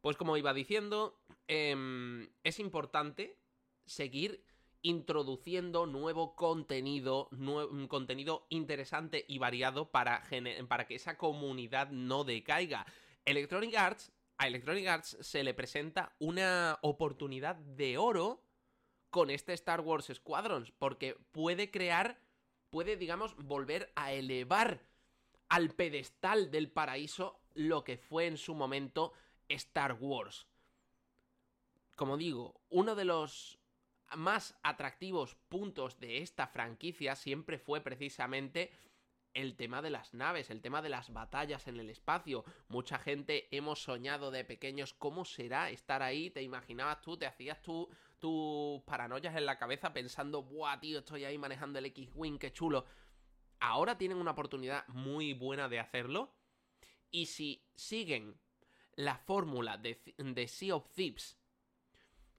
Pues 0.00 0.16
como 0.16 0.36
iba 0.36 0.54
diciendo, 0.54 1.20
em, 1.48 2.28
es 2.44 2.58
importante 2.60 3.38
seguir 3.86 4.44
introduciendo 4.82 5.86
nuevo 5.86 6.36
contenido, 6.36 7.28
un 7.32 7.86
contenido 7.88 8.46
interesante 8.48 9.24
y 9.26 9.38
variado 9.38 9.90
para, 9.90 10.22
para 10.68 10.86
que 10.86 10.94
esa 10.94 11.18
comunidad 11.18 11.90
no 11.90 12.24
decaiga. 12.24 12.86
Electronic 13.24 13.74
Arts, 13.74 14.12
a 14.38 14.46
Electronic 14.46 14.86
Arts 14.86 15.18
se 15.20 15.42
le 15.42 15.52
presenta 15.52 16.14
una 16.18 16.78
oportunidad 16.82 17.56
de 17.56 17.98
oro 17.98 18.42
con 19.10 19.28
este 19.30 19.52
Star 19.54 19.80
Wars 19.80 20.10
Squadrons, 20.14 20.72
porque 20.72 21.16
puede 21.32 21.70
crear, 21.70 22.20
puede, 22.70 22.96
digamos, 22.96 23.34
volver 23.36 23.92
a 23.96 24.12
elevar 24.12 24.82
al 25.48 25.70
pedestal 25.70 26.50
del 26.50 26.70
paraíso 26.70 27.39
lo 27.54 27.84
que 27.84 27.96
fue 27.96 28.26
en 28.26 28.36
su 28.36 28.54
momento 28.54 29.12
Star 29.48 29.96
Wars. 30.00 30.46
Como 31.96 32.16
digo, 32.16 32.60
uno 32.70 32.94
de 32.94 33.04
los 33.04 33.58
más 34.16 34.58
atractivos 34.62 35.36
puntos 35.48 36.00
de 36.00 36.18
esta 36.18 36.46
franquicia 36.46 37.14
siempre 37.14 37.58
fue 37.58 37.80
precisamente 37.80 38.72
el 39.34 39.56
tema 39.56 39.80
de 39.82 39.90
las 39.90 40.12
naves, 40.14 40.50
el 40.50 40.60
tema 40.60 40.82
de 40.82 40.88
las 40.88 41.12
batallas 41.12 41.68
en 41.68 41.78
el 41.78 41.90
espacio. 41.90 42.44
Mucha 42.68 42.98
gente 42.98 43.48
hemos 43.56 43.82
soñado 43.82 44.30
de 44.30 44.44
pequeños 44.44 44.94
cómo 44.94 45.24
será 45.24 45.70
estar 45.70 46.02
ahí, 46.02 46.30
te 46.30 46.42
imaginabas 46.42 47.00
tú, 47.00 47.16
te 47.16 47.26
hacías 47.26 47.62
tú 47.62 47.88
tus 48.18 48.82
paranoias 48.82 49.36
en 49.36 49.46
la 49.46 49.58
cabeza 49.58 49.92
pensando, 49.92 50.42
buah, 50.42 50.80
tío, 50.80 50.98
estoy 50.98 51.24
ahí 51.24 51.38
manejando 51.38 51.78
el 51.78 51.86
X-Wing, 51.86 52.38
qué 52.38 52.52
chulo. 52.52 52.84
Ahora 53.60 53.96
tienen 53.96 54.18
una 54.18 54.32
oportunidad 54.32 54.86
muy 54.88 55.32
buena 55.32 55.68
de 55.68 55.80
hacerlo. 55.80 56.32
Y 57.10 57.26
si 57.26 57.64
siguen 57.74 58.38
la 58.94 59.16
fórmula 59.16 59.78
de, 59.78 60.48
Sea 60.48 60.76
of 60.76 60.90
Thieves 60.92 61.38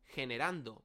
generando 0.06 0.84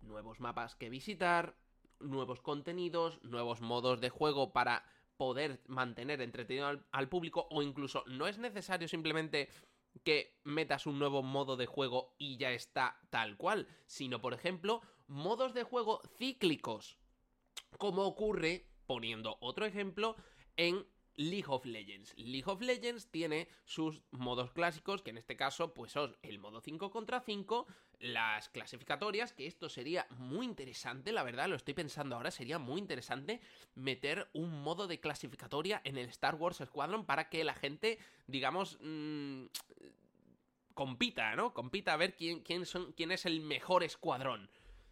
nuevos 0.00 0.40
mapas 0.40 0.74
que 0.74 0.90
visitar, 0.90 1.56
nuevos 2.00 2.40
contenidos, 2.40 3.22
nuevos 3.22 3.60
modos 3.60 4.00
de 4.00 4.10
juego 4.10 4.52
para 4.52 4.84
poder 5.16 5.60
mantener 5.66 6.20
entretenido 6.20 6.80
al, 6.90 7.08
público 7.08 7.48
o 7.50 7.62
incluso 7.62 8.04
no 8.06 8.26
es 8.26 8.38
necesario 8.38 8.88
simplemente 8.88 9.48
que 10.04 10.38
metas 10.44 10.86
un 10.86 10.98
nuevo 10.98 11.22
modo 11.22 11.56
de 11.56 11.66
juego 11.66 12.14
y 12.18 12.36
ya 12.36 12.52
está 12.52 13.00
tal 13.10 13.36
cual, 13.36 13.66
sino 13.86 14.20
por 14.20 14.32
ejemplo 14.32 14.80
modos 15.08 15.54
de 15.54 15.64
juego 15.64 16.00
cíclicos, 16.18 16.98
como 17.78 18.04
ocurre, 18.04 18.70
poniendo 18.86 19.38
otro 19.40 19.66
ejemplo, 19.66 20.16
en 20.56 20.86
League 21.18 21.48
of 21.48 21.66
Legends. 21.66 22.14
League 22.16 22.46
of 22.46 22.60
Legends 22.62 23.10
tiene 23.10 23.48
sus 23.64 24.02
modos 24.12 24.52
clásicos, 24.52 25.02
que 25.02 25.10
en 25.10 25.18
este 25.18 25.36
caso 25.36 25.74
pues 25.74 25.90
son 25.90 26.16
el 26.22 26.38
modo 26.38 26.60
5 26.60 26.90
contra 26.90 27.20
5, 27.20 27.66
las 27.98 28.48
clasificatorias, 28.48 29.32
que 29.32 29.48
esto 29.48 29.68
sería 29.68 30.06
muy 30.10 30.46
interesante, 30.46 31.10
la 31.10 31.24
verdad, 31.24 31.48
lo 31.48 31.56
estoy 31.56 31.74
pensando 31.74 32.14
ahora, 32.14 32.30
sería 32.30 32.60
muy 32.60 32.80
interesante 32.80 33.40
meter 33.74 34.30
un 34.32 34.62
modo 34.62 34.86
de 34.86 35.00
clasificatoria 35.00 35.80
en 35.82 35.98
el 35.98 36.08
Star 36.08 36.36
Wars 36.36 36.62
Squadron 36.64 37.04
para 37.04 37.28
que 37.28 37.42
la 37.42 37.54
gente, 37.54 37.98
digamos, 38.28 38.78
mmm, 38.80 39.46
compita, 40.72 41.34
¿no? 41.34 41.52
Compita 41.52 41.94
a 41.94 41.96
ver 41.96 42.14
quién, 42.14 42.42
quién, 42.42 42.64
son, 42.64 42.92
quién 42.92 43.10
es 43.10 43.26
el 43.26 43.40
mejor 43.40 43.82
escuadrón. 43.82 44.48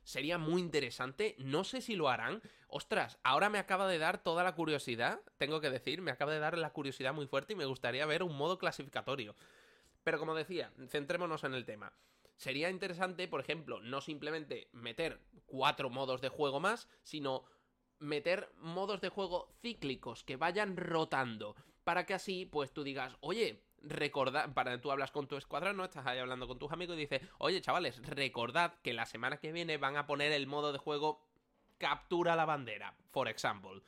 Sería 0.07 0.39
muy 0.39 0.63
interesante, 0.63 1.35
no 1.37 1.65
sé 1.65 1.81
si 1.81 1.97
lo 1.97 2.09
harán. 2.09 2.41
Ostras, 2.69 3.19
ahora 3.25 3.51
me 3.51 3.59
acaba 3.59 3.89
de 3.89 3.99
dar 3.99 4.23
toda 4.23 4.45
la 4.45 4.55
curiosidad, 4.55 5.21
tengo 5.37 5.61
que 5.61 5.69
decir, 5.69 6.01
me 6.01 6.13
acaba 6.13 6.33
de 6.33 6.39
dar 6.39 6.57
la 6.57 6.73
curiosidad 6.73 7.13
muy 7.13 7.27
fuerte 7.27 7.55
y 7.55 7.57
me 7.57 7.65
gustaría 7.65 8.07
ver 8.07 8.23
un 8.23 8.37
modo 8.37 8.57
clasificatorio. 8.57 9.35
Pero 10.05 10.21
como 10.21 10.37
decía, 10.37 10.73
centrémonos 10.87 11.43
en 11.43 11.55
el 11.55 11.65
tema. 11.65 11.93
Sería 12.37 12.71
interesante, 12.71 13.27
por 13.27 13.41
ejemplo, 13.41 13.81
no 13.81 14.01
simplemente 14.01 14.69
meter 14.71 15.19
cuatro 15.45 15.91
modos 15.91 16.21
de 16.21 16.29
juego 16.29 16.61
más, 16.61 16.89
sino 17.03 17.43
meter 17.99 18.53
modos 18.59 19.01
de 19.01 19.09
juego 19.09 19.57
cíclicos 19.61 20.23
que 20.23 20.37
vayan 20.37 20.77
rotando 20.77 21.57
para 21.83 22.07
que 22.07 22.15
así 22.15 22.47
pues 22.47 22.73
tú 22.73 22.85
digas, 22.85 23.17
oye, 23.19 23.66
recordad, 23.89 24.53
para 24.53 24.81
tú 24.81 24.91
hablas 24.91 25.11
con 25.11 25.27
tu 25.27 25.37
escuadrón, 25.37 25.77
¿no? 25.77 25.85
Estás 25.85 26.07
ahí 26.07 26.19
hablando 26.19 26.47
con 26.47 26.59
tus 26.59 26.73
amigos 26.73 26.97
y 26.97 27.01
dices, 27.01 27.23
oye 27.39 27.61
chavales, 27.61 28.05
recordad 28.07 28.75
que 28.83 28.93
la 28.93 29.07
semana 29.07 29.39
que 29.39 29.53
viene 29.53 29.79
van 29.79 29.97
a 29.97 30.07
poner 30.07 30.33
el 30.33 30.47
modo 30.47 30.73
de 30.73 30.79
juego 30.79 31.21
captura 31.79 32.37
la 32.37 32.45
bandera, 32.45 32.95
por 33.11 33.29
ejemplo 33.29 33.83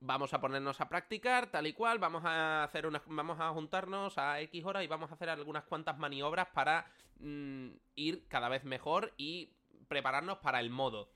vamos 0.00 0.32
a 0.34 0.40
ponernos 0.40 0.80
a 0.80 0.88
practicar 0.88 1.50
tal 1.50 1.66
y 1.66 1.72
cual, 1.72 1.98
vamos 1.98 2.24
a 2.24 2.64
hacer 2.64 2.86
una, 2.86 3.02
vamos 3.06 3.40
a 3.40 3.50
juntarnos 3.50 4.18
a 4.18 4.40
X 4.40 4.64
hora 4.64 4.82
y 4.84 4.86
vamos 4.86 5.10
a 5.10 5.14
hacer 5.14 5.28
algunas 5.28 5.64
cuantas 5.64 5.98
maniobras 5.98 6.48
para 6.48 6.86
mm, 7.18 7.68
ir 7.94 8.26
cada 8.28 8.48
vez 8.48 8.64
mejor 8.64 9.12
y 9.16 9.52
prepararnos 9.88 10.38
para 10.38 10.60
el 10.60 10.70
modo. 10.70 11.10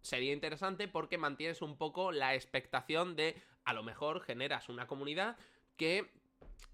Sería 0.00 0.32
interesante 0.32 0.88
porque 0.88 1.18
mantienes 1.18 1.62
un 1.62 1.76
poco 1.76 2.12
la 2.12 2.34
expectación 2.34 3.16
de 3.16 3.40
a 3.64 3.72
lo 3.72 3.82
mejor 3.82 4.20
generas 4.20 4.68
una 4.68 4.86
comunidad 4.86 5.36
que 5.76 6.10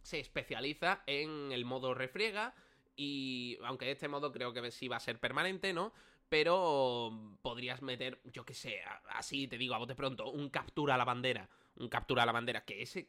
se 0.03 0.21
especializa 0.21 1.03
en 1.07 1.53
el 1.53 1.65
modo 1.65 1.95
refriega 1.95 2.55
y 2.97 3.59
aunque 3.65 3.91
este 3.91 4.09
modo 4.09 4.33
creo 4.33 4.53
que 4.53 4.71
sí 4.71 4.89
va 4.89 4.97
a 4.97 5.01
ser 5.01 5.19
permanente, 5.19 5.73
¿no? 5.73 5.93
pero 6.29 7.37
podrías 7.43 7.83
meter, 7.83 8.21
yo 8.25 8.45
qué 8.45 8.55
sé, 8.55 8.81
así 9.11 9.47
te 9.47 9.59
digo 9.59 9.75
a 9.75 9.79
bote 9.79 9.95
pronto, 9.95 10.31
un 10.31 10.51
captura 10.51 10.95
a 10.95 10.99
la 10.99 11.05
bandera. 11.05 11.49
Un 11.77 11.89
captura 11.89 12.23
a 12.23 12.27
la 12.27 12.33
bandera, 12.33 12.65
que 12.65 12.83
ese, 12.83 13.09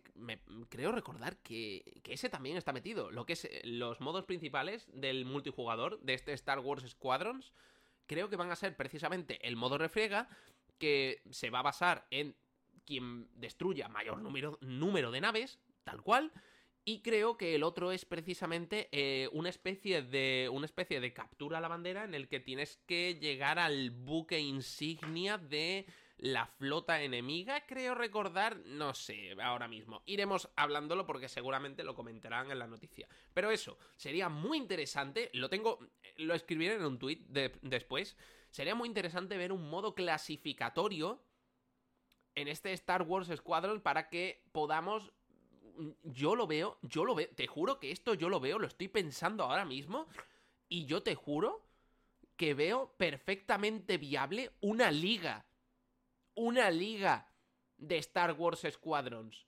creo 0.69 0.91
recordar 0.91 1.37
que, 1.37 2.01
que 2.03 2.13
ese 2.13 2.29
también 2.29 2.57
está 2.57 2.73
metido. 2.73 3.11
Lo 3.11 3.25
que 3.25 3.33
es 3.33 3.45
eh, 3.45 3.61
los 3.63 3.99
modos 3.99 4.25
principales 4.25 4.87
del 4.91 5.25
multijugador 5.25 5.99
de 6.01 6.15
este 6.15 6.33
Star 6.33 6.59
Wars 6.59 6.87
Squadrons, 6.87 7.53
creo 8.07 8.29
que 8.29 8.35
van 8.35 8.51
a 8.51 8.55
ser 8.55 8.75
precisamente 8.75 9.39
el 9.47 9.55
modo 9.55 9.77
refriega, 9.77 10.27
que 10.79 11.21
se 11.29 11.49
va 11.49 11.59
a 11.59 11.63
basar 11.63 12.05
en 12.11 12.35
quien 12.85 13.27
destruya 13.33 13.87
mayor 13.87 14.19
número, 14.19 14.57
número 14.61 15.09
de 15.09 15.21
naves, 15.21 15.59
tal 15.83 16.01
cual, 16.01 16.31
y 16.85 17.01
creo 17.01 17.35
que 17.35 17.55
el 17.55 17.63
otro 17.63 17.91
es 17.91 18.05
precisamente 18.05 18.89
eh, 18.91 19.27
una 19.33 19.49
especie 19.49 20.03
de. 20.03 20.49
una 20.53 20.67
especie 20.67 21.01
de 21.01 21.13
captura 21.13 21.57
a 21.57 21.61
la 21.61 21.67
bandera 21.67 22.03
en 22.03 22.13
el 22.13 22.27
que 22.27 22.39
tienes 22.39 22.77
que 22.85 23.15
llegar 23.15 23.57
al 23.57 23.89
buque 23.89 24.39
insignia 24.39 25.39
de 25.39 25.87
la 26.17 26.45
flota 26.45 27.01
enemiga, 27.01 27.65
creo 27.65 27.95
recordar, 27.95 28.57
no 28.65 28.93
sé, 28.93 29.35
ahora 29.41 29.67
mismo. 29.67 30.03
Iremos 30.05 30.49
hablándolo 30.55 31.05
porque 31.05 31.27
seguramente 31.27 31.83
lo 31.83 31.95
comentarán 31.95 32.51
en 32.51 32.59
la 32.59 32.67
noticia. 32.67 33.07
Pero 33.33 33.51
eso, 33.51 33.77
sería 33.97 34.29
muy 34.29 34.57
interesante, 34.57 35.29
lo 35.33 35.49
tengo, 35.49 35.79
lo 36.17 36.33
escribiré 36.33 36.75
en 36.75 36.85
un 36.85 36.99
tweet 36.99 37.19
después, 37.61 38.15
sería 38.49 38.75
muy 38.75 38.87
interesante 38.87 39.37
ver 39.37 39.51
un 39.51 39.69
modo 39.69 39.93
clasificatorio 39.93 41.21
en 42.35 42.47
este 42.47 42.71
Star 42.73 43.01
Wars 43.01 43.29
Squadron 43.35 43.81
para 43.81 44.09
que 44.09 44.45
podamos 44.51 45.11
yo 46.03 46.35
lo 46.35 46.47
veo, 46.47 46.77
yo 46.81 47.05
lo 47.05 47.15
veo, 47.15 47.29
te 47.35 47.47
juro 47.47 47.79
que 47.79 47.91
esto 47.91 48.13
yo 48.13 48.29
lo 48.29 48.39
veo, 48.39 48.59
lo 48.59 48.67
estoy 48.67 48.87
pensando 48.87 49.43
ahora 49.43 49.65
mismo, 49.65 50.07
y 50.69 50.85
yo 50.85 51.03
te 51.03 51.15
juro 51.15 51.65
que 52.35 52.53
veo 52.53 52.93
perfectamente 52.97 53.97
viable 53.97 54.51
una 54.61 54.91
liga, 54.91 55.45
una 56.33 56.69
liga 56.69 57.29
de 57.77 57.97
Star 57.97 58.33
Wars 58.33 58.65
Squadrons. 58.69 59.45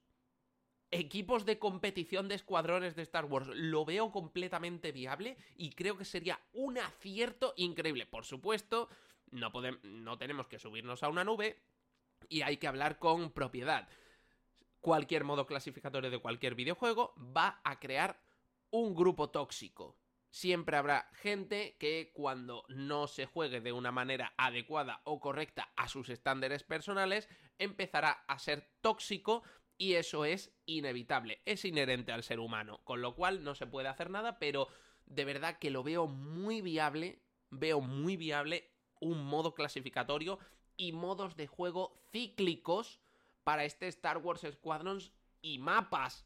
Equipos 0.90 1.46
de 1.46 1.60
competición 1.60 2.30
de 2.30 2.36
escuadrones 2.36 2.96
de 2.96 3.02
Star 3.02 3.26
Wars. 3.26 3.48
Lo 3.48 3.84
veo 3.84 4.10
completamente 4.10 4.94
viable 4.94 5.36
y 5.58 5.72
creo 5.72 5.98
que 5.98 6.06
sería 6.06 6.40
un 6.54 6.78
acierto 6.78 7.54
increíble. 7.58 8.06
Por 8.06 8.24
supuesto, 8.24 8.88
no, 9.32 9.52
podemos, 9.52 9.84
no 9.84 10.18
tenemos 10.18 10.48
que 10.48 10.60
subirnos 10.60 11.04
a 11.04 11.10
una 11.10 11.26
nube 11.26 11.58
y 12.30 12.42
hay 12.42 12.56
que 12.56 12.68
hablar 12.68 13.00
con 13.00 13.32
propiedad 13.32 13.90
cualquier 14.82 15.24
modo 15.24 15.46
clasificatorio 15.46 16.10
de 16.10 16.20
cualquier 16.20 16.56
videojuego 16.56 17.14
va 17.18 17.62
a 17.64 17.80
crear 17.80 18.22
un 18.70 18.96
grupo 18.96 19.30
tóxico. 19.30 19.98
Siempre 20.30 20.78
habrá 20.78 21.10
gente 21.14 21.78
que 21.80 22.12
cuando 22.14 22.64
no 22.68 23.08
se 23.08 23.26
juegue 23.26 23.62
de 23.62 23.72
una 23.72 23.92
manera 23.92 24.34
adecuada 24.38 25.02
o 25.06 25.20
correcta 25.20 25.72
a 25.76 25.88
sus 25.88 26.10
estándares 26.10 26.64
personales, 26.64 27.30
empezará 27.58 28.12
a 28.28 28.38
ser 28.38 28.70
tóxico 28.82 29.44
y 29.78 29.94
eso 29.94 30.26
es 30.26 30.52
inevitable, 30.66 31.42
es 31.46 31.64
inherente 31.64 32.12
al 32.12 32.24
ser 32.24 32.40
humano, 32.40 32.82
con 32.84 33.02
lo 33.02 33.16
cual 33.16 33.44
no 33.44 33.56
se 33.56 33.68
puede 33.68 33.88
hacer 33.88 34.10
nada, 34.10 34.38
pero 34.40 34.68
de 35.06 35.26
verdad 35.26 35.60
que 35.60 35.70
lo 35.70 35.84
veo 35.84 36.08
muy 36.08 36.62
viable, 36.62 37.22
veo 37.50 37.80
muy 37.80 38.18
viable 38.18 38.72
un 39.00 39.24
modo 39.24 39.54
clasificatorio 39.54 40.40
y 40.76 40.92
modos 40.92 41.36
de 41.36 41.48
juego 41.48 41.94
cíclicos 42.12 43.00
para 43.48 43.64
este 43.64 43.88
Star 43.88 44.18
Wars 44.18 44.46
Squadrons 44.52 45.14
y 45.42 45.58
mapas. 45.58 46.26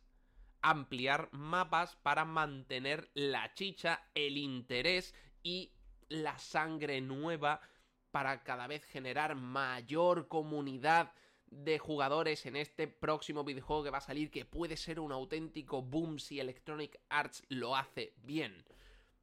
Ampliar 0.64 1.30
mapas 1.32 1.96
para 1.98 2.26
mantener 2.26 3.12
la 3.14 3.54
chicha, 3.54 4.10
el 4.16 4.38
interés 4.38 5.14
y 5.44 5.72
la 6.10 6.40
sangre 6.40 7.00
nueva 7.00 7.62
para 8.10 8.42
cada 8.42 8.66
vez 8.66 8.84
generar 8.86 9.36
mayor 9.36 10.30
comunidad 10.30 11.14
de 11.46 11.78
jugadores 11.78 12.48
en 12.48 12.56
este 12.56 12.88
próximo 12.88 13.44
videojuego 13.44 13.84
que 13.84 13.92
va 13.92 14.00
a 14.00 14.02
salir 14.02 14.32
que 14.32 14.46
puede 14.46 14.76
ser 14.76 15.00
un 15.00 15.12
auténtico 15.12 15.84
boom 15.84 16.18
si 16.18 16.40
Electronic 16.40 17.00
Arts 17.10 17.44
lo 17.50 17.76
hace 17.76 18.16
bien. 18.24 18.66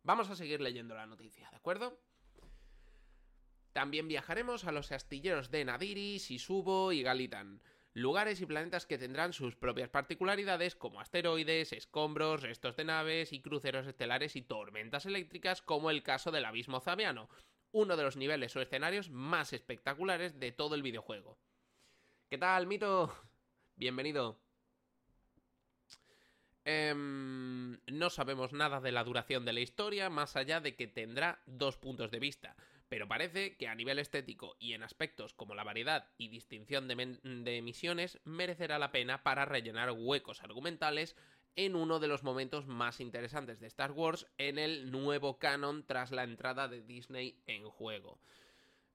Vamos 0.04 0.30
a 0.30 0.36
seguir 0.36 0.60
leyendo 0.60 0.94
la 0.94 1.06
noticia, 1.06 1.50
¿de 1.50 1.56
acuerdo? 1.56 1.98
También 3.72 4.06
viajaremos 4.06 4.66
a 4.66 4.70
los 4.70 4.92
astilleros 4.92 5.50
de 5.50 5.64
Nadiri, 5.64 6.20
Sisubo 6.20 6.92
y 6.92 7.02
Galitan 7.02 7.60
lugares 7.94 8.40
y 8.40 8.46
planetas 8.46 8.86
que 8.86 8.98
tendrán 8.98 9.32
sus 9.32 9.56
propias 9.56 9.88
particularidades 9.88 10.76
como 10.76 11.00
asteroides, 11.00 11.72
escombros, 11.72 12.42
restos 12.42 12.76
de 12.76 12.84
naves 12.84 13.32
y 13.32 13.40
cruceros 13.40 13.86
estelares 13.86 14.36
y 14.36 14.42
tormentas 14.42 15.06
eléctricas 15.06 15.62
como 15.62 15.90
el 15.90 16.02
caso 16.02 16.30
del 16.30 16.44
Abismo 16.44 16.80
Zaviano, 16.80 17.28
uno 17.72 17.96
de 17.96 18.02
los 18.02 18.16
niveles 18.16 18.54
o 18.56 18.60
escenarios 18.60 19.10
más 19.10 19.52
espectaculares 19.52 20.38
de 20.38 20.52
todo 20.52 20.74
el 20.74 20.82
videojuego. 20.82 21.38
¿Qué 22.28 22.38
tal, 22.38 22.66
Mito? 22.66 23.14
Bienvenido. 23.76 24.40
Em, 26.64 27.78
no 27.86 28.10
sabemos 28.10 28.52
nada 28.52 28.80
de 28.80 28.92
la 28.92 29.02
duración 29.02 29.46
de 29.46 29.54
la 29.54 29.60
historia, 29.60 30.10
más 30.10 30.36
allá 30.36 30.60
de 30.60 30.76
que 30.76 30.86
tendrá 30.86 31.40
dos 31.46 31.78
puntos 31.78 32.10
de 32.10 32.18
vista. 32.18 32.56
Pero 32.88 33.08
parece 33.08 33.56
que 33.56 33.68
a 33.68 33.74
nivel 33.74 33.98
estético 33.98 34.56
y 34.58 34.72
en 34.72 34.82
aspectos 34.82 35.34
como 35.34 35.54
la 35.54 35.64
variedad 35.64 36.08
y 36.16 36.28
distinción 36.28 36.88
de, 36.88 37.62
misiones 37.62 38.20
merecerá 38.24 38.78
la 38.78 38.92
pena 38.92 39.22
para 39.22 39.44
rellenar 39.44 39.92
huecos 39.92 40.42
argumentales 40.42 41.16
en 41.56 41.74
uno 41.74 41.98
de 41.98 42.08
los 42.08 42.22
momentos 42.22 42.66
más 42.66 43.00
interesantes 43.00 43.60
de 43.60 43.66
Star 43.66 43.92
Wars 43.92 44.26
en 44.38 44.58
el 44.58 44.90
nuevo 44.90 45.38
canon 45.38 45.84
tras 45.86 46.12
la 46.12 46.24
entrada 46.24 46.68
de 46.68 46.82
Disney 46.82 47.42
en 47.46 47.68
juego. 47.68 48.20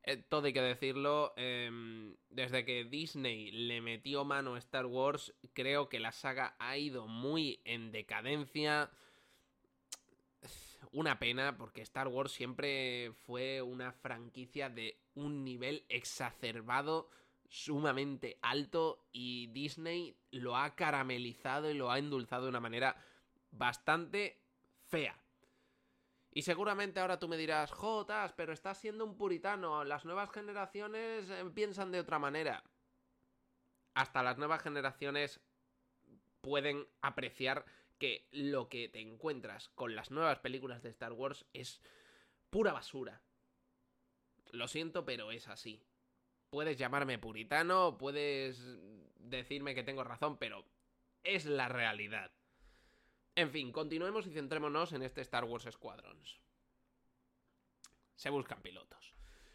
Eh, 0.05 0.17
todo 0.17 0.47
hay 0.47 0.53
que 0.53 0.61
decirlo, 0.61 1.33
em, 1.37 2.15
desde 2.29 2.65
que 2.65 2.83
Disney 2.83 3.51
le 3.51 3.79
metió 3.79 4.25
mano 4.25 4.55
a 4.55 4.59
Star 4.59 4.85
Wars, 4.85 5.33
creo 5.53 5.87
que 5.87 5.99
la 5.99 6.11
saga 6.11 6.55
ha 6.59 6.77
ido 6.77 7.07
muy 7.07 7.61
en 7.63 7.91
decadencia 7.91 8.91
una 10.91 11.19
pena 11.19 11.57
porque 11.57 11.81
Star 11.81 12.07
Wars 12.07 12.31
siempre 12.31 13.13
fue 13.25 13.61
una 13.61 13.91
franquicia 13.91 14.69
de 14.69 14.99
un 15.15 15.43
nivel 15.43 15.85
exacerbado 15.89 17.09
sumamente 17.47 18.39
alto 18.41 19.05
y 19.11 19.47
Disney 19.47 20.17
lo 20.31 20.57
ha 20.57 20.75
caramelizado 20.75 21.69
y 21.69 21.75
lo 21.75 21.91
ha 21.91 21.99
endulzado 21.99 22.43
de 22.43 22.49
una 22.49 22.59
manera 22.59 22.95
bastante 23.51 24.39
fea. 24.87 25.15
Y 26.31 26.41
seguramente 26.41 26.99
ahora 26.99 27.19
tú 27.19 27.27
me 27.27 27.37
dirás, 27.37 27.71
Jotas, 27.71 28.33
pero 28.33 28.53
estás 28.53 28.79
siendo 28.79 29.05
un 29.05 29.15
puritano, 29.15 29.83
las 29.83 30.03
nuevas 30.03 30.31
generaciones 30.31 31.29
eh, 31.29 31.45
piensan 31.53 31.91
de 31.91 31.99
otra 31.99 32.17
manera. 32.17 32.63
Hasta 33.93 34.23
las 34.23 34.39
nuevas 34.39 34.63
generaciones 34.63 35.39
pueden 36.41 36.87
apreciar 37.01 37.65
que 38.03 38.27
lo 38.31 38.67
que 38.67 38.89
te 38.89 38.99
encuentras 38.99 39.69
con 39.69 39.95
las 39.95 40.11
nuevas 40.11 40.39
películas 40.39 40.83
de 40.83 40.89
Star 40.89 41.13
Wars 41.13 41.45
es 41.53 41.81
pura 42.49 42.73
basura. 42.73 43.21
Lo 44.51 44.67
siento, 44.67 45.05
pero 45.05 45.31
es 45.31 45.47
así. 45.47 45.81
Puedes 46.49 46.77
llamarme 46.77 47.17
puritano, 47.17 47.97
puedes 47.97 48.61
decirme 49.19 49.73
que 49.73 49.83
tengo 49.83 50.03
razón, 50.03 50.35
pero 50.37 50.65
es 51.23 51.45
la 51.45 51.69
realidad. 51.69 52.33
En 53.37 53.49
fin, 53.51 53.71
continuemos 53.71 54.27
y 54.27 54.31
centrémonos 54.31 54.91
en 54.91 55.03
este 55.03 55.21
Star 55.21 55.45
Wars 55.45 55.69
Squadrons. 55.71 56.41
Se 58.15 58.29
buscan 58.29 58.61
pilotos. 58.61 59.13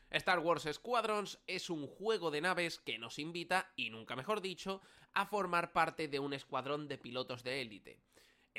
Star 0.09 0.39
Wars 0.39 0.67
Squadrons 0.73 1.39
es 1.47 1.69
un 1.69 1.87
juego 1.87 2.31
de 2.31 2.41
naves 2.41 2.79
que 2.79 2.97
nos 2.97 3.19
invita, 3.19 3.71
y 3.77 3.91
nunca 3.91 4.17
mejor 4.17 4.41
dicho, 4.41 4.81
a 5.13 5.27
formar 5.27 5.75
parte 5.75 6.09
de 6.09 6.19
un 6.19 6.33
escuadrón 6.33 6.89
de 6.89 6.97
pilotos 6.97 7.43
de 7.43 7.61
élite. 7.61 8.08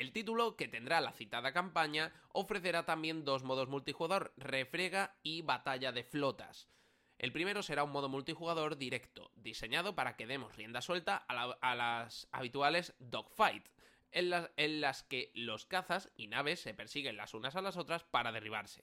El 0.00 0.12
título, 0.12 0.56
que 0.56 0.66
tendrá 0.66 1.02
la 1.02 1.12
citada 1.12 1.52
campaña, 1.52 2.10
ofrecerá 2.32 2.86
también 2.86 3.26
dos 3.26 3.44
modos 3.44 3.68
multijugador, 3.68 4.32
refrega 4.38 5.14
y 5.22 5.42
batalla 5.42 5.92
de 5.92 6.04
flotas. 6.04 6.70
El 7.18 7.32
primero 7.32 7.62
será 7.62 7.84
un 7.84 7.92
modo 7.92 8.08
multijugador 8.08 8.78
directo, 8.78 9.30
diseñado 9.34 9.94
para 9.94 10.16
que 10.16 10.26
demos 10.26 10.56
rienda 10.56 10.80
suelta 10.80 11.18
a, 11.18 11.74
las 11.74 12.28
habituales 12.32 12.94
dogfight, 12.98 13.68
en, 14.10 14.32
en 14.56 14.80
las 14.80 15.02
que 15.02 15.32
los 15.34 15.66
cazas 15.66 16.10
y 16.16 16.28
naves 16.28 16.60
se 16.60 16.72
persiguen 16.72 17.18
las 17.18 17.34
unas 17.34 17.54
a 17.54 17.60
las 17.60 17.76
otras 17.76 18.02
para 18.02 18.32
derribarse. 18.32 18.82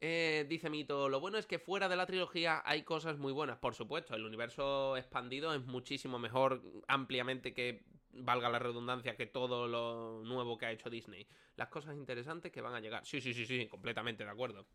Eh, 0.00 0.46
dice 0.48 0.68
Mito, 0.68 1.08
lo 1.08 1.20
bueno 1.20 1.38
es 1.38 1.46
que 1.46 1.60
fuera 1.60 1.88
de 1.88 1.94
la 1.94 2.06
trilogía 2.06 2.60
hay 2.64 2.82
cosas 2.82 3.18
muy 3.18 3.32
buenas. 3.32 3.58
Por 3.58 3.76
supuesto, 3.76 4.16
el 4.16 4.24
universo 4.24 4.96
expandido 4.96 5.54
es 5.54 5.64
muchísimo 5.64 6.18
mejor 6.18 6.60
ampliamente 6.88 7.54
que, 7.54 7.84
valga 8.12 8.48
la 8.48 8.58
redundancia, 8.58 9.16
que 9.16 9.26
todo 9.26 9.66
lo 9.66 10.22
nuevo 10.24 10.58
que 10.58 10.66
ha 10.66 10.72
hecho 10.72 10.90
Disney. 10.90 11.26
Las 11.56 11.68
cosas 11.68 11.96
interesantes 11.96 12.52
que 12.52 12.60
van 12.60 12.74
a 12.74 12.80
llegar. 12.80 13.04
Sí, 13.06 13.20
sí, 13.20 13.34
sí, 13.34 13.46
sí, 13.46 13.66
completamente 13.68 14.24
de 14.24 14.30
acuerdo. 14.30 14.66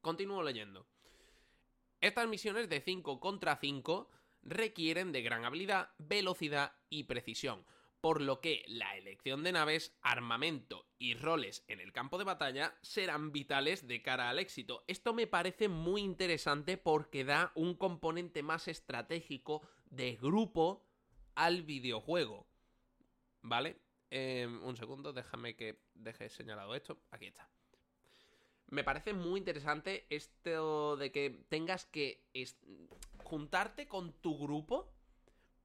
Continúo 0.00 0.42
leyendo. 0.42 0.86
Estas 2.00 2.28
misiones 2.28 2.68
de 2.68 2.80
5 2.80 3.18
contra 3.18 3.56
5 3.56 4.10
requieren 4.42 5.12
de 5.12 5.22
gran 5.22 5.44
habilidad, 5.44 5.90
velocidad 5.98 6.72
y 6.88 7.04
precisión 7.04 7.64
por 8.00 8.20
lo 8.20 8.40
que 8.40 8.64
la 8.68 8.96
elección 8.96 9.42
de 9.42 9.52
naves, 9.52 9.96
armamento 10.02 10.86
y 10.98 11.14
roles 11.14 11.64
en 11.68 11.80
el 11.80 11.92
campo 11.92 12.18
de 12.18 12.24
batalla 12.24 12.76
serán 12.80 13.32
vitales 13.32 13.86
de 13.86 14.02
cara 14.02 14.30
al 14.30 14.38
éxito. 14.38 14.84
Esto 14.86 15.14
me 15.14 15.26
parece 15.26 15.68
muy 15.68 16.02
interesante 16.02 16.76
porque 16.76 17.24
da 17.24 17.52
un 17.54 17.74
componente 17.74 18.42
más 18.42 18.68
estratégico 18.68 19.62
de 19.86 20.16
grupo 20.16 20.87
al 21.38 21.62
videojuego. 21.62 22.46
¿Vale? 23.42 23.80
Em, 24.10 24.62
un 24.64 24.76
segundo, 24.76 25.12
déjame 25.12 25.54
que 25.54 25.78
deje 25.94 26.28
señalado 26.28 26.74
esto. 26.74 26.98
Aquí 27.12 27.26
está. 27.26 27.48
Me 28.66 28.82
parece 28.82 29.14
muy 29.14 29.38
interesante 29.38 30.06
esto 30.10 30.96
de 30.96 31.12
que 31.12 31.44
tengas 31.48 31.86
que 31.86 32.26
juntarte 33.22 33.86
con 33.86 34.12
tu 34.20 34.36
grupo 34.36 34.92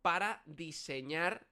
para 0.01 0.43
diseñar 0.45 1.47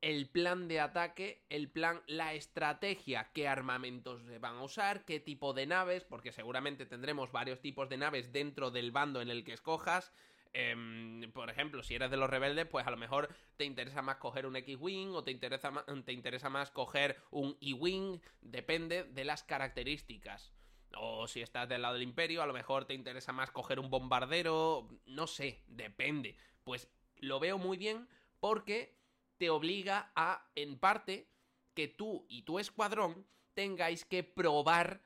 el 0.00 0.28
plan 0.28 0.68
de 0.68 0.80
ataque, 0.80 1.44
el 1.48 1.68
plan, 1.68 2.02
la 2.06 2.34
estrategia, 2.34 3.30
qué 3.32 3.48
armamentos 3.48 4.22
se 4.22 4.38
van 4.38 4.56
a 4.56 4.62
usar, 4.62 5.04
qué 5.04 5.18
tipo 5.18 5.52
de 5.52 5.66
naves, 5.66 6.04
porque 6.04 6.32
seguramente 6.32 6.86
tendremos 6.86 7.32
varios 7.32 7.60
tipos 7.60 7.88
de 7.88 7.96
naves 7.96 8.32
dentro 8.32 8.70
del 8.70 8.92
bando 8.92 9.20
en 9.20 9.30
el 9.30 9.44
que 9.44 9.52
escojas. 9.52 10.12
Em, 10.54 11.32
por 11.32 11.48
ejemplo, 11.48 11.82
si 11.82 11.94
eres 11.94 12.10
de 12.10 12.16
los 12.16 12.28
rebeldes, 12.28 12.66
pues 12.66 12.86
a 12.86 12.90
lo 12.90 12.96
mejor 12.96 13.34
te 13.56 13.64
interesa 13.64 14.02
más 14.02 14.16
coger 14.16 14.46
un 14.46 14.56
X-Wing 14.56 15.14
o 15.14 15.24
te 15.24 15.30
interesa, 15.30 15.70
más, 15.70 15.84
te 16.04 16.12
interesa 16.12 16.50
más 16.50 16.70
coger 16.70 17.16
un 17.30 17.56
E-Wing, 17.60 18.20
depende 18.40 19.04
de 19.04 19.24
las 19.24 19.42
características. 19.42 20.52
O 20.94 21.26
si 21.26 21.40
estás 21.40 21.68
del 21.68 21.82
lado 21.82 21.94
del 21.94 22.02
imperio, 22.02 22.42
a 22.42 22.46
lo 22.46 22.52
mejor 22.52 22.84
te 22.84 22.92
interesa 22.92 23.32
más 23.32 23.50
coger 23.50 23.80
un 23.80 23.88
bombardero, 23.88 24.88
no 25.06 25.26
sé, 25.26 25.62
depende. 25.66 26.36
Pues 26.64 26.88
lo 27.16 27.40
veo 27.40 27.56
muy 27.56 27.78
bien 27.78 28.08
porque 28.40 28.98
te 29.38 29.48
obliga 29.48 30.12
a, 30.14 30.50
en 30.54 30.78
parte, 30.78 31.28
que 31.74 31.88
tú 31.88 32.26
y 32.28 32.42
tu 32.42 32.58
escuadrón 32.58 33.26
tengáis 33.54 34.04
que 34.04 34.22
probar 34.22 35.02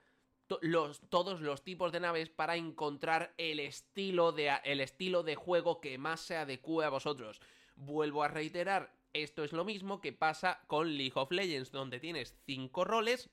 los, 0.60 1.00
todos 1.08 1.40
los 1.40 1.62
tipos 1.62 1.92
de 1.92 2.00
naves 2.00 2.30
para 2.30 2.56
encontrar 2.56 3.34
el 3.38 3.60
estilo, 3.60 4.32
de, 4.32 4.52
el 4.64 4.80
estilo 4.80 5.22
de 5.22 5.34
juego 5.34 5.80
que 5.80 5.98
más 5.98 6.20
se 6.20 6.36
adecue 6.36 6.84
a 6.84 6.90
vosotros. 6.90 7.40
Vuelvo 7.76 8.22
a 8.22 8.28
reiterar, 8.28 8.92
esto 9.12 9.44
es 9.44 9.52
lo 9.52 9.64
mismo 9.64 10.00
que 10.00 10.12
pasa 10.12 10.60
con 10.66 10.96
League 10.96 11.12
of 11.14 11.30
Legends, 11.30 11.72
donde 11.72 12.00
tienes 12.00 12.34
cinco 12.46 12.84
roles 12.84 13.30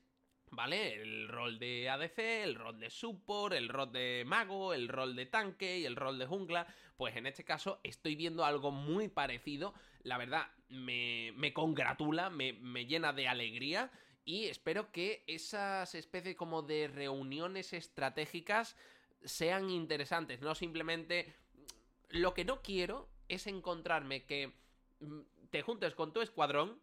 ¿vale? 0.54 0.94
El 0.94 1.28
rol 1.28 1.58
de 1.58 1.88
ADC, 1.90 2.18
el 2.18 2.54
rol 2.54 2.78
de 2.78 2.90
support, 2.90 3.54
el 3.54 3.68
rol 3.68 3.92
de 3.92 4.24
mago, 4.26 4.72
el 4.72 4.88
rol 4.88 5.16
de 5.16 5.26
tanque 5.26 5.78
y 5.78 5.84
el 5.84 5.96
rol 5.96 6.18
de 6.18 6.26
jungla. 6.26 6.66
Pues 6.96 7.16
en 7.16 7.26
este 7.26 7.44
caso 7.44 7.80
estoy 7.82 8.14
viendo 8.14 8.44
algo 8.44 8.70
muy 8.70 9.08
parecido. 9.08 9.74
La 10.02 10.18
verdad, 10.18 10.48
me, 10.68 11.32
me 11.36 11.52
congratula, 11.52 12.30
me, 12.30 12.52
me 12.52 12.86
llena 12.86 13.12
de 13.12 13.28
alegría. 13.28 13.90
Y 14.24 14.46
espero 14.46 14.90
que 14.90 15.24
esas 15.26 15.94
especies 15.94 16.36
como 16.36 16.62
de 16.62 16.88
reuniones 16.88 17.72
estratégicas 17.72 18.76
sean 19.24 19.70
interesantes, 19.70 20.40
no 20.40 20.54
simplemente... 20.54 21.34
Lo 22.10 22.32
que 22.32 22.44
no 22.44 22.62
quiero 22.62 23.08
es 23.28 23.48
encontrarme 23.48 24.24
que 24.24 24.52
mm, 25.00 25.20
te 25.50 25.62
juntes 25.62 25.94
con 25.94 26.12
tu 26.12 26.20
escuadrón, 26.20 26.80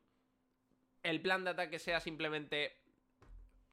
el 1.03 1.21
plan 1.21 1.45
de 1.45 1.51
ataque 1.51 1.79
sea 1.79 2.01
simplemente 2.01 2.81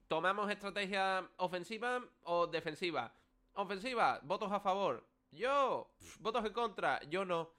¿Tomamos 0.08 0.50
estrategia 0.50 1.28
ofensiva 1.36 2.02
o 2.24 2.46
defensiva? 2.46 3.12
Ofensiva, 3.52 4.20
votos 4.22 4.50
a 4.50 4.58
favor. 4.58 5.06
Yo, 5.30 5.92
votos 6.20 6.46
en 6.46 6.52
contra. 6.54 7.02
Yo 7.10 7.26
no. 7.26 7.50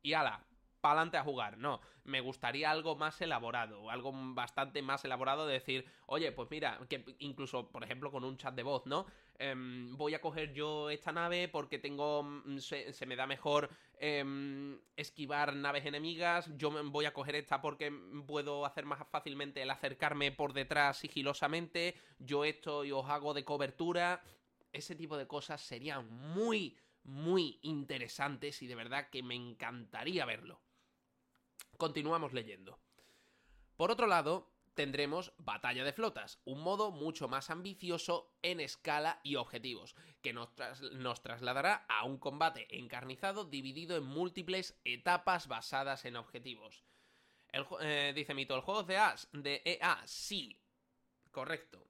Y 0.00 0.14
ala, 0.14 0.42
pa'lante 0.88 1.18
a 1.18 1.22
jugar. 1.22 1.58
No, 1.58 1.82
me 2.04 2.22
gustaría 2.22 2.70
algo 2.70 2.96
más 2.96 3.20
elaborado, 3.20 3.90
algo 3.90 4.10
bastante 4.14 4.80
más 4.80 5.04
elaborado 5.04 5.46
de 5.46 5.52
decir, 5.52 5.84
oye, 6.06 6.32
pues 6.32 6.50
mira, 6.50 6.80
que 6.88 7.04
incluso, 7.18 7.68
por 7.68 7.84
ejemplo, 7.84 8.10
con 8.10 8.24
un 8.24 8.38
chat 8.38 8.54
de 8.54 8.62
voz, 8.62 8.86
¿no? 8.86 9.04
Em, 9.38 9.94
voy 9.98 10.14
a 10.14 10.22
coger 10.22 10.54
yo 10.54 10.88
esta 10.88 11.12
nave 11.12 11.48
porque 11.48 11.78
tengo. 11.78 12.22
Mm, 12.22 12.56
se, 12.58 13.06
me 13.06 13.16
da 13.16 13.26
mejor 13.26 13.68
em, 13.98 14.80
esquivar 14.96 15.54
naves 15.54 15.84
enemigas. 15.84 16.50
Yo 16.56 16.70
voy 16.84 17.04
a 17.04 17.12
coger 17.12 17.34
esta 17.34 17.60
porque 17.60 17.92
puedo 18.26 18.64
hacer 18.64 18.86
más 18.86 19.06
fácilmente 19.10 19.60
el 19.60 19.70
acercarme 19.70 20.32
por 20.32 20.54
detrás 20.54 20.96
sigilosamente. 20.96 21.96
Yo 22.18 22.46
esto 22.46 22.82
y 22.86 22.92
os 22.92 23.04
hago 23.10 23.34
de 23.34 23.44
cobertura. 23.44 24.22
Ese 24.72 24.96
tipo 24.96 25.18
de 25.18 25.26
cosas 25.26 25.60
serían 25.60 26.08
muy, 26.10 26.78
muy 27.04 27.58
interesantes 27.60 28.62
y 28.62 28.66
de 28.66 28.74
verdad 28.74 29.10
que 29.10 29.22
me 29.22 29.34
encantaría 29.34 30.24
verlo. 30.24 30.62
Continuamos 31.78 32.32
leyendo. 32.32 32.78
Por 33.76 33.92
otro 33.92 34.08
lado, 34.08 34.52
tendremos 34.74 35.32
Batalla 35.38 35.84
de 35.84 35.92
Flotas, 35.92 36.40
un 36.44 36.60
modo 36.60 36.90
mucho 36.90 37.28
más 37.28 37.50
ambicioso 37.50 38.36
en 38.42 38.58
escala 38.60 39.20
y 39.22 39.36
objetivos, 39.36 39.94
que 40.20 40.32
nos, 40.32 40.50
trasladará 41.22 41.86
a 41.88 42.04
un 42.04 42.18
combate 42.18 42.66
encarnizado 42.76 43.44
dividido 43.44 43.96
en 43.96 44.02
múltiples 44.04 44.76
etapas 44.84 45.46
basadas 45.46 46.04
en 46.04 46.16
objetivos. 46.16 46.84
Eh, 47.80 48.12
dice 48.14 48.34
Mito, 48.34 48.56
el 48.56 48.60
juego 48.60 48.82
de, 48.82 49.00
de 49.32 49.62
EA, 49.64 50.02
sí, 50.04 50.60
correcto. 51.30 51.86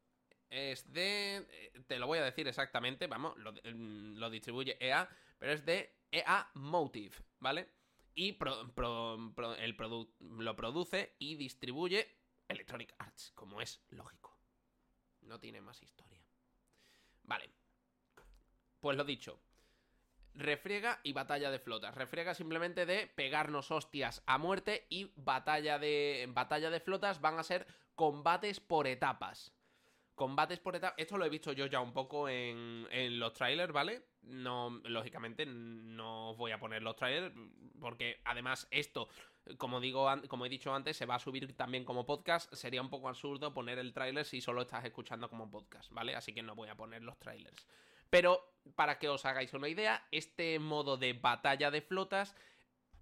es 0.51 0.91
de... 0.93 1.47
eh, 1.51 1.83
Te 1.87 1.99
lo 1.99 2.07
voy 2.07 2.19
a 2.19 2.25
decir 2.25 2.47
exactamente, 2.47 3.07
vamos, 3.07 3.37
lo, 3.39 3.53
mm, 3.53 4.19
lo 4.19 4.29
distribuye 4.31 4.77
EA, 4.81 5.09
pero 5.39 5.53
es 5.53 5.65
de 5.65 5.95
EA 6.11 6.51
Motive, 6.55 7.17
¿vale? 7.41 7.78
Y 8.19 8.31
el 8.31 9.77
produ- 9.77 10.11
lo 10.19 10.57
produce 10.57 11.15
y 11.21 11.37
distribuye 11.37 12.17
Electronic 12.49 12.93
Arts, 12.99 13.31
como 13.37 13.61
es 13.61 13.81
lógico. 13.91 14.37
No 15.21 15.39
tiene 15.39 15.61
más 15.61 15.81
historia. 15.85 16.21
Vale. 17.23 17.49
Pues 18.81 18.97
lo 18.97 19.05
dicho. 19.05 19.41
Refriega 20.35 20.99
y 21.05 21.13
batalla 21.13 21.53
de 21.53 21.61
flotas. 21.61 21.95
Refriega 21.95 22.35
simplemente 22.35 22.87
de 22.87 23.07
pegarnos 23.07 23.71
hostias 23.71 24.21
a 24.27 24.37
muerte 24.37 24.89
y 24.89 25.13
batalla 25.15 25.79
de 25.79 26.27
batalla 26.31 26.71
de 26.71 26.81
flotas 26.81 27.21
van 27.21 27.39
a 27.39 27.45
ser 27.45 27.69
combates 27.95 28.59
por 28.59 28.89
etapas. 28.89 29.53
Combates 30.17 30.59
por 30.59 30.75
etapas. 30.75 30.99
Esto 30.99 31.19
lo 31.19 31.25
he 31.25 31.29
visto 31.29 31.53
yo 31.53 31.67
ya 31.67 31.79
un 31.79 31.93
poco 31.93 32.29
en, 32.29 32.89
en 32.91 33.21
los 33.21 33.33
trailers, 33.33 33.73
¿vale? 33.73 34.03
No, 34.29 34.81
lógicamente 34.85 35.47
no 35.47 36.31
os 36.31 36.37
voy 36.37 36.53
a 36.53 36.61
poner 36.61 36.83
los 36.83 36.97
trailers 36.97 37.35
porque 37.81 38.21
además 38.25 38.69
esto, 38.71 39.09
como 39.57 39.81
digo, 39.81 40.07
como 40.29 40.47
he 40.47 40.49
dicho 40.49 40.75
antes, 40.75 40.97
se 40.97 41.07
va 41.07 41.15
a 41.15 41.19
subir 41.19 41.57
también 41.57 41.85
como 41.85 42.05
podcast. 42.05 42.53
Sería 42.55 42.83
un 42.83 42.91
poco 42.91 43.09
absurdo 43.09 43.55
poner 43.55 43.79
el 43.79 43.93
trailer 43.93 44.25
si 44.25 44.41
solo 44.41 44.63
estás 44.63 44.85
escuchando 44.85 45.29
como 45.29 45.51
podcast, 45.51 45.91
¿vale? 45.93 46.15
Así 46.15 46.33
que 46.33 46.43
no 46.43 46.55
voy 46.55 46.69
a 46.69 46.75
poner 46.75 47.03
los 47.03 47.19
trailers. 47.19 47.67
Pero 48.11 48.55
para 48.75 48.99
que 48.99 49.09
os 49.09 49.25
hagáis 49.25 49.53
una 49.55 49.69
idea, 49.69 50.07
este 50.11 50.59
modo 50.59 50.97
de 50.97 51.13
batalla 51.13 51.71
de 51.71 51.83
flotas, 51.83 52.35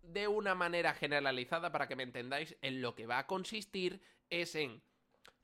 de 0.02 0.28
una 0.28 0.54
manera 0.54 0.94
generalizada, 0.94 1.72
para 1.72 1.88
que 1.88 1.96
me 1.96 2.02
entendáis, 2.02 2.56
en 2.62 2.80
lo 2.80 2.94
que 2.94 3.06
va 3.06 3.18
a 3.18 3.26
consistir 3.26 4.00
es 4.30 4.54
en 4.54 4.82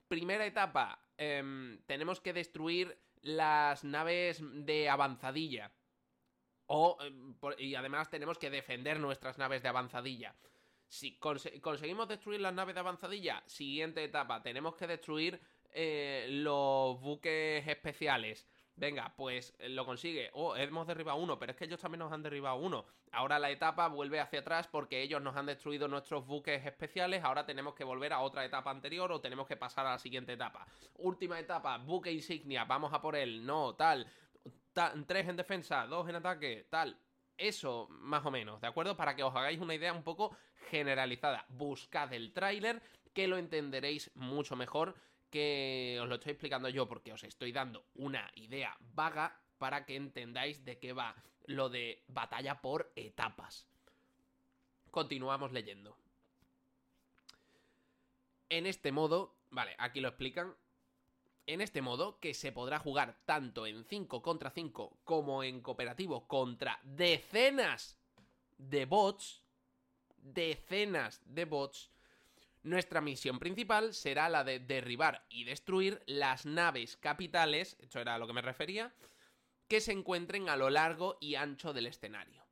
primera 0.08 0.46
etapa, 0.46 1.00
em, 1.16 1.80
tenemos 1.86 2.20
que 2.20 2.32
destruir 2.32 2.98
las 3.22 3.84
naves 3.84 4.40
de 4.42 4.88
avanzadilla. 4.88 5.72
O, 6.66 6.98
por- 7.40 7.60
y 7.60 7.74
además 7.74 8.10
tenemos 8.10 8.38
que 8.38 8.50
defender 8.50 8.98
nuestras 9.00 9.38
naves 9.38 9.62
de 9.62 9.68
avanzadilla. 9.68 10.34
Si 10.88 11.18
conse- 11.18 11.60
conseguimos 11.60 12.08
destruir 12.08 12.40
las 12.40 12.54
naves 12.54 12.74
de 12.74 12.80
avanzadilla, 12.80 13.42
siguiente 13.46 14.04
etapa, 14.04 14.42
tenemos 14.42 14.74
que 14.76 14.86
destruir 14.86 15.40
eh, 15.70 16.26
los 16.30 17.00
buques 17.00 17.66
especiales. 17.66 18.46
Venga, 18.74 19.12
pues 19.16 19.54
eh, 19.58 19.68
lo 19.68 19.84
consigue. 19.84 20.30
Oh, 20.32 20.56
hemos 20.56 20.86
derribado 20.86 21.18
uno, 21.18 21.38
pero 21.38 21.52
es 21.52 21.58
que 21.58 21.66
ellos 21.66 21.80
también 21.80 22.00
nos 22.00 22.12
han 22.12 22.22
derribado 22.22 22.56
uno. 22.56 22.86
Ahora 23.12 23.38
la 23.38 23.50
etapa 23.50 23.86
vuelve 23.88 24.18
hacia 24.18 24.40
atrás 24.40 24.66
porque 24.66 25.02
ellos 25.02 25.20
nos 25.20 25.36
han 25.36 25.46
destruido 25.46 25.88
nuestros 25.88 26.26
buques 26.26 26.64
especiales. 26.64 27.22
Ahora 27.22 27.44
tenemos 27.44 27.74
que 27.74 27.84
volver 27.84 28.12
a 28.12 28.20
otra 28.20 28.44
etapa 28.44 28.70
anterior 28.70 29.12
o 29.12 29.20
tenemos 29.20 29.46
que 29.46 29.56
pasar 29.58 29.86
a 29.86 29.90
la 29.92 29.98
siguiente 29.98 30.32
etapa. 30.32 30.66
Última 30.94 31.38
etapa, 31.38 31.76
buque 31.78 32.10
insignia, 32.10 32.64
vamos 32.64 32.92
a 32.94 33.00
por 33.02 33.14
él. 33.14 33.44
No, 33.44 33.74
tal. 33.74 34.10
Ta- 34.72 34.94
tres 35.06 35.28
en 35.28 35.36
defensa, 35.36 35.86
dos 35.86 36.08
en 36.08 36.16
ataque, 36.16 36.66
tal. 36.70 36.98
Eso, 37.36 37.88
más 37.90 38.24
o 38.24 38.30
menos, 38.30 38.60
¿de 38.60 38.68
acuerdo? 38.68 38.96
Para 38.96 39.14
que 39.14 39.22
os 39.22 39.34
hagáis 39.34 39.60
una 39.60 39.74
idea 39.74 39.92
un 39.92 40.02
poco 40.02 40.34
generalizada. 40.70 41.44
Buscad 41.48 42.12
el 42.14 42.32
tráiler, 42.32 42.80
que 43.12 43.28
lo 43.28 43.36
entenderéis 43.36 44.10
mucho 44.14 44.56
mejor 44.56 44.94
que 45.32 45.98
os 46.00 46.08
lo 46.08 46.16
estoy 46.16 46.32
explicando 46.32 46.68
yo, 46.68 46.86
porque 46.86 47.12
os 47.12 47.24
estoy 47.24 47.50
dando 47.52 47.86
una 47.94 48.30
idea 48.36 48.76
vaga 48.94 49.40
para 49.56 49.86
que 49.86 49.96
entendáis 49.96 50.64
de 50.64 50.78
qué 50.78 50.92
va 50.92 51.16
lo 51.46 51.70
de 51.70 52.04
batalla 52.06 52.60
por 52.60 52.92
etapas. 52.94 53.66
Continuamos 54.90 55.50
leyendo. 55.50 55.96
En 58.50 58.66
este 58.66 58.92
modo, 58.92 59.34
vale, 59.50 59.74
aquí 59.78 60.00
lo 60.00 60.08
explican. 60.08 60.54
En 61.46 61.62
este 61.62 61.80
modo, 61.80 62.20
que 62.20 62.34
se 62.34 62.52
podrá 62.52 62.78
jugar 62.78 63.18
tanto 63.24 63.66
en 63.66 63.84
5 63.84 64.20
contra 64.20 64.50
5 64.50 64.98
como 65.02 65.42
en 65.42 65.62
cooperativo 65.62 66.28
contra 66.28 66.78
decenas 66.82 67.98
de 68.58 68.84
bots, 68.84 69.42
decenas 70.18 71.22
de 71.24 71.46
bots, 71.46 71.90
nuestra 72.62 73.00
misión 73.00 73.38
principal 73.38 73.94
será 73.94 74.28
la 74.28 74.44
de 74.44 74.60
derribar 74.60 75.24
y 75.28 75.44
destruir 75.44 76.02
las 76.06 76.46
naves 76.46 76.96
capitales, 76.96 77.76
esto 77.80 78.00
era 78.00 78.14
a 78.14 78.18
lo 78.18 78.26
que 78.26 78.32
me 78.32 78.42
refería, 78.42 78.92
que 79.68 79.80
se 79.80 79.92
encuentren 79.92 80.48
a 80.48 80.56
lo 80.56 80.70
largo 80.70 81.18
y 81.20 81.34
ancho 81.34 81.72
del 81.72 81.86
escenario. 81.86 82.42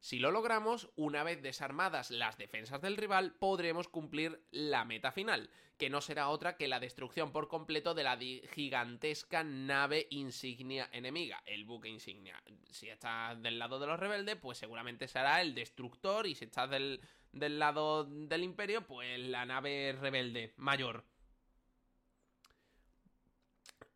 Si 0.00 0.18
lo 0.18 0.30
logramos, 0.30 0.90
una 0.96 1.22
vez 1.22 1.40
desarmadas 1.40 2.10
las 2.10 2.36
defensas 2.36 2.82
del 2.82 2.98
rival, 2.98 3.32
podremos 3.38 3.88
cumplir 3.88 4.44
la 4.50 4.84
meta 4.84 5.12
final, 5.12 5.48
que 5.78 5.88
no 5.88 6.02
será 6.02 6.28
otra 6.28 6.58
que 6.58 6.68
la 6.68 6.78
destrucción 6.78 7.32
por 7.32 7.48
completo 7.48 7.94
de 7.94 8.04
la 8.04 8.18
gigantesca 8.18 9.42
nave 9.44 10.06
insignia 10.10 10.90
enemiga, 10.92 11.42
el 11.46 11.64
buque 11.64 11.88
insignia. 11.88 12.42
Si 12.70 12.90
estás 12.90 13.40
del 13.40 13.58
lado 13.58 13.78
de 13.78 13.86
los 13.86 13.98
rebeldes, 13.98 14.36
pues 14.36 14.58
seguramente 14.58 15.08
será 15.08 15.40
el 15.40 15.54
destructor, 15.54 16.26
y 16.26 16.34
si 16.34 16.44
estás 16.44 16.68
del, 16.68 17.00
del 17.34 17.58
lado 17.58 18.04
del 18.04 18.44
imperio, 18.44 18.86
pues 18.86 19.18
la 19.18 19.44
nave 19.44 19.96
rebelde 20.00 20.54
mayor. 20.56 21.04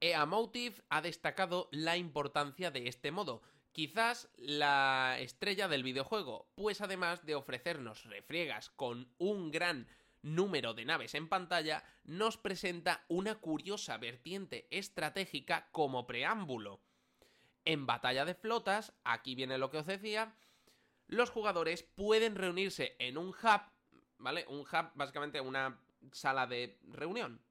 EA 0.01 0.27
Motive 0.27 0.77
ha 0.90 1.01
destacado 1.01 1.68
la 1.72 1.96
importancia 1.96 2.70
de 2.70 2.88
este 2.88 3.11
modo, 3.11 3.42
quizás 3.72 4.29
la 4.37 5.16
estrella 5.18 5.68
del 5.68 5.83
videojuego, 5.83 6.48
pues 6.55 6.81
además 6.81 7.24
de 7.24 7.35
ofrecernos 7.35 8.05
refriegas 8.05 8.70
con 8.70 9.12
un 9.18 9.51
gran 9.51 9.88
número 10.22 10.74
de 10.74 10.85
naves 10.85 11.14
en 11.14 11.29
pantalla, 11.29 11.85
nos 12.05 12.37
presenta 12.37 13.05
una 13.09 13.37
curiosa 13.37 13.98
vertiente 13.98 14.66
estratégica 14.70 15.68
como 15.72 16.07
preámbulo. 16.07 16.81
En 17.64 17.87
batalla 17.87 18.24
de 18.24 18.35
flotas, 18.35 18.92
aquí 19.05 19.35
viene 19.35 19.59
lo 19.59 19.70
que 19.70 19.79
os 19.79 19.87
decía, 19.87 20.35
los 21.08 21.30
jugadores 21.30 21.82
pueden 21.82 22.36
reunirse 22.36 22.94
en 22.98 23.18
un 23.18 23.28
hub, 23.28 23.62
¿vale? 24.18 24.46
Un 24.48 24.60
hub, 24.60 24.90
básicamente 24.94 25.40
una 25.40 25.80
sala 26.12 26.46
de 26.46 26.78
reunión, 26.88 27.42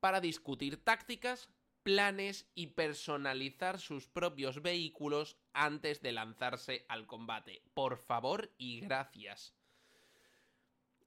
para 0.00 0.20
discutir 0.20 0.82
tácticas, 0.82 1.50
planes 1.82 2.50
y 2.54 2.68
personalizar 2.68 3.78
sus 3.78 4.08
propios 4.08 4.62
vehículos 4.62 5.36
antes 5.52 6.00
de 6.00 6.12
lanzarse 6.12 6.86
al 6.88 7.06
combate. 7.06 7.62
Por 7.74 7.98
favor 7.98 8.50
y 8.56 8.80
gracias. 8.80 9.54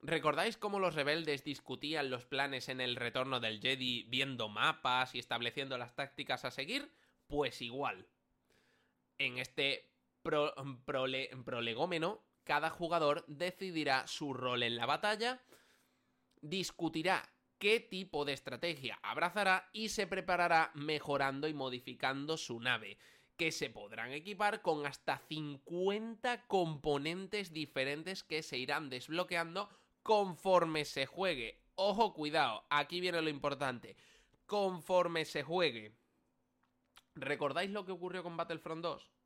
¿Recordáis 0.01 0.57
cómo 0.57 0.77
los 0.77 0.93
rebeldes 0.93 1.43
discutían 1.43 2.11
los 2.11 2.25
planes 2.25 2.69
en 2.69 2.81
el 2.81 2.95
retorno 2.95 3.39
del 3.39 3.59
Jedi 3.59 4.03
viendo 4.03 4.47
mapas 4.47 5.15
y 5.15 5.19
estableciendo 5.19 5.77
las 5.77 5.95
tácticas 5.95 6.45
a 6.45 6.51
seguir? 6.51 6.91
Pues 7.27 7.61
igual. 7.61 8.07
En 9.17 9.39
este 9.39 9.89
pro- 10.27 10.53
prole- 10.85 11.29
prolegómeno, 11.45 12.21
cada 12.43 12.69
jugador 12.69 13.23
decidirá 13.27 14.05
su 14.07 14.33
rol 14.33 14.63
en 14.63 14.75
la 14.75 14.85
batalla, 14.85 15.41
discutirá 16.41 17.29
qué 17.57 17.79
tipo 17.79 18.25
de 18.25 18.33
estrategia 18.33 18.99
abrazará 19.03 19.69
y 19.71 19.87
se 19.87 20.05
preparará 20.05 20.71
mejorando 20.73 21.47
y 21.47 21.53
modificando 21.53 22.35
su 22.35 22.59
nave, 22.59 22.97
que 23.37 23.53
se 23.53 23.69
podrán 23.69 24.11
equipar 24.11 24.61
con 24.61 24.85
hasta 24.85 25.17
50 25.17 26.45
componentes 26.47 27.53
diferentes 27.53 28.23
que 28.23 28.43
se 28.43 28.57
irán 28.57 28.89
desbloqueando 28.89 29.69
conforme 30.03 30.83
se 30.83 31.05
juegue. 31.05 31.61
Ojo, 31.75 32.13
cuidado, 32.13 32.65
aquí 32.69 32.99
viene 32.99 33.21
lo 33.21 33.29
importante. 33.29 33.95
Conforme 34.45 35.23
se 35.23 35.43
juegue. 35.43 35.95
¿Recordáis 37.15 37.71
lo 37.71 37.85
que 37.85 37.93
ocurrió 37.93 38.23
con 38.23 38.35
Battlefront 38.35 38.83
2? 38.83 39.16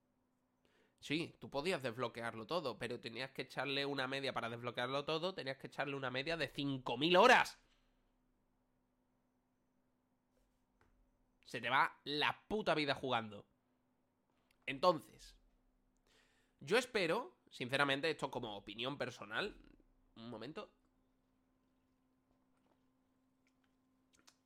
Sí, 1.01 1.35
tú 1.39 1.49
podías 1.49 1.81
desbloquearlo 1.81 2.45
todo, 2.45 2.77
pero 2.77 2.99
tenías 2.99 3.31
que 3.31 3.41
echarle 3.41 3.85
una 3.87 4.07
media 4.07 4.33
para 4.33 4.49
desbloquearlo 4.49 5.03
todo, 5.03 5.33
tenías 5.33 5.57
que 5.57 5.65
echarle 5.67 5.95
una 5.95 6.11
media 6.11 6.37
de 6.37 6.47
5.000 6.53 7.17
horas. 7.17 7.57
Se 11.45 11.59
te 11.59 11.69
va 11.69 11.91
la 12.03 12.39
puta 12.47 12.75
vida 12.75 12.93
jugando. 12.93 13.45
Entonces, 14.67 15.35
yo 16.59 16.77
espero, 16.77 17.35
sinceramente, 17.49 18.09
esto 18.09 18.29
como 18.29 18.55
opinión 18.55 18.97
personal. 18.97 19.55
Un 20.15 20.29
momento. 20.29 20.69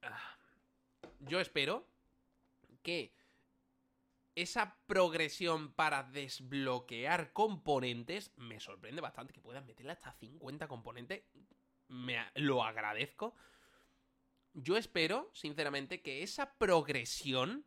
Ah. 0.02 0.38
Yo 1.20 1.42
espero 1.42 1.86
que 2.82 3.14
esa 4.36 4.78
progresión 4.86 5.72
para 5.74 6.04
desbloquear 6.04 7.32
componentes 7.32 8.32
me 8.38 8.60
sorprende 8.60 9.02
bastante 9.02 9.34
que 9.34 9.42
puedan 9.42 9.66
meterle 9.66 9.94
hasta 9.94 10.12
50 10.12 10.68
componentes. 10.68 11.24
Me 11.88 12.20
lo 12.36 12.64
agradezco. 12.64 13.34
Yo 14.54 14.78
espero, 14.78 15.32
sinceramente, 15.34 16.02
que 16.02 16.24
esa 16.24 16.54
progresión 16.58 17.66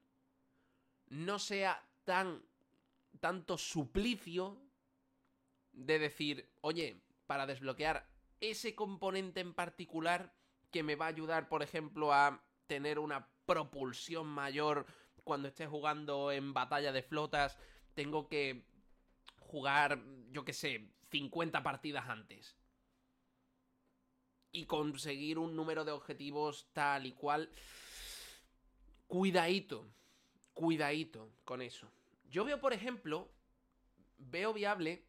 no 1.08 1.38
sea 1.38 1.82
tan 2.04 2.42
tanto 3.20 3.58
suplicio 3.58 4.60
de 5.72 5.98
decir, 5.98 6.50
oye, 6.60 7.02
para 7.26 7.46
desbloquear 7.46 8.08
ese 8.40 8.74
componente 8.74 9.40
en 9.40 9.54
particular 9.54 10.34
que 10.70 10.82
me 10.82 10.96
va 10.96 11.06
a 11.06 11.08
ayudar, 11.08 11.48
por 11.48 11.62
ejemplo, 11.62 12.12
a 12.12 12.44
tener 12.66 12.98
una 12.98 13.28
propulsión 13.46 14.26
mayor 14.26 14.86
cuando 15.28 15.48
esté 15.48 15.66
jugando 15.66 16.32
en 16.32 16.54
batalla 16.54 16.90
de 16.90 17.02
flotas, 17.02 17.58
tengo 17.92 18.30
que 18.30 18.64
jugar, 19.40 20.02
yo 20.30 20.42
qué 20.42 20.54
sé, 20.54 20.88
50 21.10 21.62
partidas 21.62 22.08
antes. 22.08 22.56
Y 24.52 24.64
conseguir 24.64 25.38
un 25.38 25.54
número 25.54 25.84
de 25.84 25.92
objetivos 25.92 26.70
tal 26.72 27.04
y 27.04 27.12
cual. 27.12 27.50
Cuidadito, 29.06 29.86
cuidadito 30.54 31.28
con 31.44 31.60
eso. 31.60 31.92
Yo 32.30 32.46
veo, 32.46 32.58
por 32.58 32.72
ejemplo, 32.72 33.28
veo 34.16 34.54
viable 34.54 35.04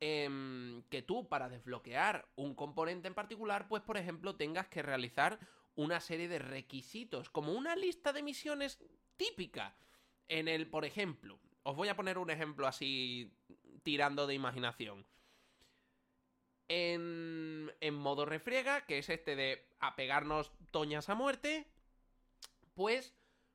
em, 0.00 0.82
que 0.90 1.02
tú 1.02 1.28
para 1.28 1.48
desbloquear 1.48 2.28
un 2.34 2.56
componente 2.56 3.06
en 3.06 3.14
particular, 3.14 3.68
pues 3.68 3.84
por 3.84 3.96
ejemplo 3.96 4.34
tengas 4.34 4.66
que 4.66 4.82
realizar 4.82 5.38
una 5.76 6.00
serie 6.00 6.28
de 6.28 6.38
requisitos, 6.38 7.30
como 7.30 7.52
una 7.52 7.76
lista 7.76 8.12
de 8.12 8.22
misiones 8.22 8.78
típica. 9.16 9.76
En 10.28 10.48
el, 10.48 10.68
por 10.68 10.84
ejemplo, 10.84 11.38
os 11.62 11.76
voy 11.76 11.88
a 11.88 11.96
poner 11.96 12.18
un 12.18 12.30
ejemplo 12.30 12.66
así 12.66 13.32
tirando 13.82 14.26
de 14.26 14.34
imaginación. 14.34 15.06
En, 16.68 17.72
en 17.80 17.94
modo 17.94 18.26
refriega, 18.26 18.84
que 18.86 18.98
es 18.98 19.08
este 19.08 19.36
de 19.36 19.68
apegarnos 19.78 20.50
toñas 20.72 21.08
a 21.08 21.14
muerte, 21.14 21.66
pues, 22.74 23.14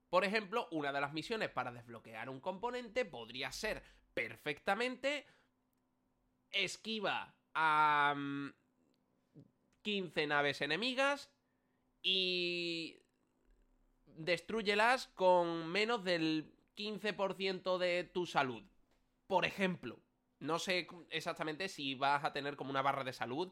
por 0.09 0.23
ejemplo, 0.23 0.67
una 0.71 0.93
de 0.93 1.01
las 1.01 1.11
misiones 1.11 1.49
para 1.49 1.71
desbloquear 1.71 2.29
un 2.29 2.39
componente 2.39 3.03
podría 3.03 3.51
ser 3.51 3.83
perfectamente 4.13 5.25
esquiva 6.51 7.35
a 7.53 8.15
15 9.81 10.25
mm, 10.25 10.29
naves 10.29 10.61
enemigas 10.61 11.29
y 12.01 12.99
destruyelas 14.05 15.07
con 15.07 15.67
menos 15.67 16.03
del 16.03 16.53
15% 16.75 17.77
de 17.77 18.03
tu 18.05 18.25
salud. 18.25 18.63
Por 19.27 19.45
ejemplo, 19.45 19.99
no 20.39 20.59
sé 20.59 20.87
exactamente 21.09 21.69
si 21.69 21.95
vas 21.95 22.23
a 22.23 22.33
tener 22.33 22.55
como 22.55 22.71
una 22.71 22.81
barra 22.81 23.03
de 23.03 23.13
salud. 23.13 23.51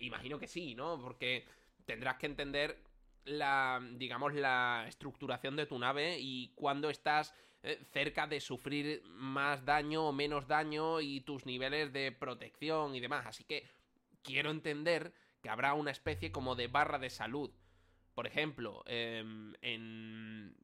imagino 0.00 0.38
que 0.38 0.48
sí, 0.48 0.74
¿no? 0.74 1.00
Porque 1.00 1.46
tendrás 1.84 2.16
que 2.16 2.26
entender 2.26 2.82
la, 3.24 3.80
digamos, 3.94 4.34
la 4.34 4.84
estructuración 4.88 5.56
de 5.56 5.66
tu 5.66 5.78
nave 5.78 6.18
y 6.18 6.52
cuando 6.54 6.90
estás 6.90 7.34
eh, 7.62 7.80
cerca 7.92 8.26
de 8.26 8.40
sufrir 8.40 9.02
más 9.04 9.64
daño 9.64 10.08
o 10.08 10.12
menos 10.12 10.48
daño 10.48 11.00
y 11.00 11.20
tus 11.20 11.46
niveles 11.46 11.92
de 11.92 12.10
protección 12.10 12.94
y 12.96 13.00
demás. 13.00 13.26
Así 13.26 13.44
que 13.44 13.68
quiero 14.22 14.50
entender 14.50 15.14
que 15.42 15.50
habrá 15.50 15.74
una 15.74 15.90
especie 15.90 16.32
como 16.32 16.54
de 16.54 16.68
barra 16.68 16.98
de 16.98 17.10
salud. 17.10 17.50
Por 18.14 18.26
ejemplo, 18.26 18.82
em, 18.86 19.54
en 19.60 20.54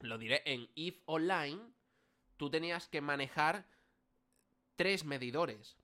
lo 0.00 0.18
diré, 0.18 0.42
en 0.46 0.68
If 0.74 1.02
Online, 1.04 1.60
tú 2.36 2.50
tenías 2.50 2.88
que 2.88 3.00
manejar 3.00 3.66
tres 4.76 5.04
medidores. 5.04 5.76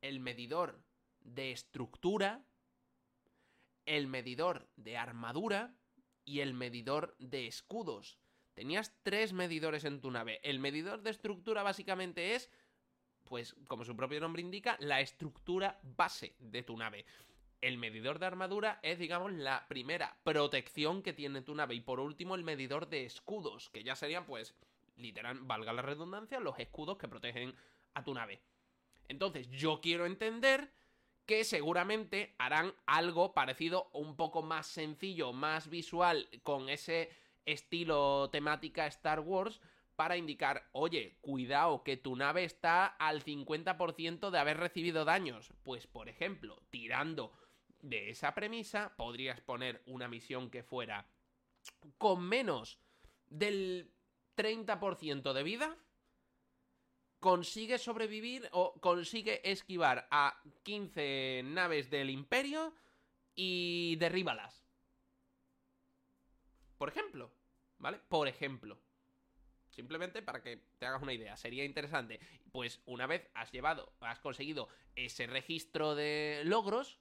El 0.00 0.20
medidor 0.20 0.84
de 1.20 1.50
estructura, 1.50 2.44
el 3.84 4.06
medidor 4.06 4.68
de 4.76 4.96
armadura 4.96 5.74
y 6.24 6.40
el 6.40 6.54
medidor 6.54 7.16
de 7.18 7.48
escudos. 7.48 8.20
Tenías 8.54 8.94
tres 9.02 9.32
medidores 9.32 9.84
en 9.84 10.00
tu 10.00 10.10
nave. 10.10 10.40
El 10.42 10.60
medidor 10.60 11.02
de 11.02 11.10
estructura 11.10 11.62
básicamente 11.62 12.34
es, 12.34 12.50
pues 13.28 13.54
como 13.66 13.84
su 13.84 13.96
propio 13.96 14.20
nombre 14.20 14.42
indica, 14.42 14.76
la 14.80 15.00
estructura 15.00 15.78
base 15.82 16.34
de 16.38 16.62
tu 16.62 16.76
nave. 16.76 17.04
El 17.60 17.78
medidor 17.78 18.18
de 18.18 18.26
armadura 18.26 18.78
es, 18.82 18.98
digamos, 18.98 19.32
la 19.32 19.66
primera 19.68 20.16
protección 20.22 21.02
que 21.02 21.12
tiene 21.12 21.42
tu 21.42 21.54
nave. 21.54 21.74
Y 21.74 21.80
por 21.80 22.00
último, 22.00 22.34
el 22.34 22.44
medidor 22.44 22.88
de 22.88 23.04
escudos, 23.04 23.68
que 23.70 23.82
ya 23.82 23.96
serían, 23.96 24.26
pues, 24.26 24.54
literal, 24.96 25.40
valga 25.40 25.72
la 25.72 25.82
redundancia, 25.82 26.40
los 26.40 26.58
escudos 26.58 26.98
que 26.98 27.08
protegen 27.08 27.54
a 27.94 28.04
tu 28.04 28.14
nave. 28.14 28.40
Entonces, 29.08 29.48
yo 29.50 29.80
quiero 29.80 30.06
entender 30.06 30.70
que 31.26 31.44
seguramente 31.44 32.34
harán 32.38 32.72
algo 32.86 33.34
parecido, 33.34 33.90
un 33.92 34.16
poco 34.16 34.42
más 34.42 34.66
sencillo, 34.66 35.32
más 35.32 35.68
visual, 35.68 36.28
con 36.42 36.68
ese 36.68 37.10
estilo 37.44 38.30
temática 38.30 38.86
Star 38.86 39.20
Wars, 39.20 39.60
para 39.98 40.16
indicar, 40.16 40.68
oye, 40.70 41.18
cuidado, 41.20 41.82
que 41.82 41.96
tu 41.96 42.14
nave 42.14 42.44
está 42.44 42.86
al 42.86 43.24
50% 43.24 44.30
de 44.30 44.38
haber 44.38 44.58
recibido 44.58 45.04
daños. 45.04 45.52
Pues, 45.64 45.88
por 45.88 46.08
ejemplo, 46.08 46.62
tirando 46.70 47.32
de 47.80 48.10
esa 48.10 48.32
premisa, 48.32 48.94
podrías 48.96 49.40
poner 49.40 49.82
una 49.86 50.06
misión 50.06 50.50
que 50.50 50.62
fuera 50.62 51.10
con 51.98 52.22
menos 52.22 52.78
del 53.26 53.92
30% 54.36 55.32
de 55.32 55.42
vida, 55.42 55.76
consigue 57.18 57.76
sobrevivir 57.76 58.48
o 58.52 58.80
consigue 58.80 59.50
esquivar 59.50 60.06
a 60.12 60.40
15 60.62 61.42
naves 61.44 61.90
del 61.90 62.10
imperio 62.10 62.72
y 63.34 63.96
derríbalas. 63.96 64.64
Por 66.76 66.88
ejemplo, 66.88 67.32
¿vale? 67.78 67.98
Por 68.08 68.28
ejemplo. 68.28 68.78
Simplemente 69.78 70.22
para 70.22 70.42
que 70.42 70.56
te 70.80 70.86
hagas 70.86 71.00
una 71.04 71.12
idea, 71.12 71.36
sería 71.36 71.64
interesante. 71.64 72.18
Pues 72.50 72.82
una 72.84 73.06
vez 73.06 73.30
has 73.34 73.52
llevado, 73.52 73.92
has 74.00 74.18
conseguido 74.18 74.66
ese 74.96 75.28
registro 75.28 75.94
de 75.94 76.42
logros, 76.44 76.98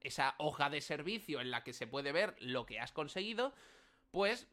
esa 0.00 0.36
hoja 0.38 0.70
de 0.70 0.80
servicio 0.80 1.40
en 1.40 1.50
la 1.50 1.64
que 1.64 1.72
se 1.72 1.88
puede 1.88 2.12
ver 2.12 2.36
lo 2.38 2.66
que 2.66 2.78
has 2.78 2.92
conseguido, 2.92 3.52
pues 4.12 4.46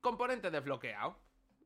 componente 0.00 0.52
desbloqueado. 0.52 1.18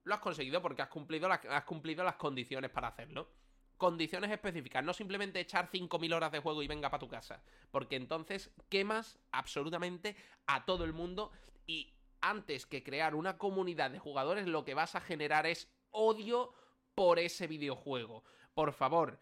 Lo 0.04 0.14
has 0.14 0.20
conseguido 0.20 0.62
porque 0.62 0.80
has 0.80 0.88
cumplido, 0.88 1.30
has 1.30 1.64
cumplido 1.64 2.04
las 2.04 2.16
condiciones 2.16 2.70
para 2.70 2.88
hacerlo. 2.88 3.28
Condiciones 3.76 4.30
específicas, 4.30 4.82
no 4.82 4.94
simplemente 4.94 5.40
echar 5.40 5.70
5.000 5.70 6.14
horas 6.14 6.32
de 6.32 6.38
juego 6.38 6.62
y 6.62 6.68
venga 6.68 6.88
para 6.88 7.00
tu 7.00 7.08
casa. 7.08 7.44
Porque 7.70 7.96
entonces 7.96 8.50
quemas 8.70 9.18
absolutamente 9.30 10.16
a 10.46 10.64
todo 10.64 10.84
el 10.84 10.94
mundo 10.94 11.32
y 11.66 11.92
antes 12.22 12.64
que 12.64 12.82
crear 12.82 13.14
una 13.14 13.36
comunidad 13.36 13.90
de 13.90 13.98
jugadores 13.98 14.46
lo 14.46 14.64
que 14.64 14.74
vas 14.74 14.94
a 14.94 15.00
generar 15.00 15.46
es 15.46 15.68
odio 15.90 16.54
por 16.94 17.18
ese 17.18 17.46
videojuego. 17.46 18.24
Por 18.54 18.72
favor, 18.72 19.20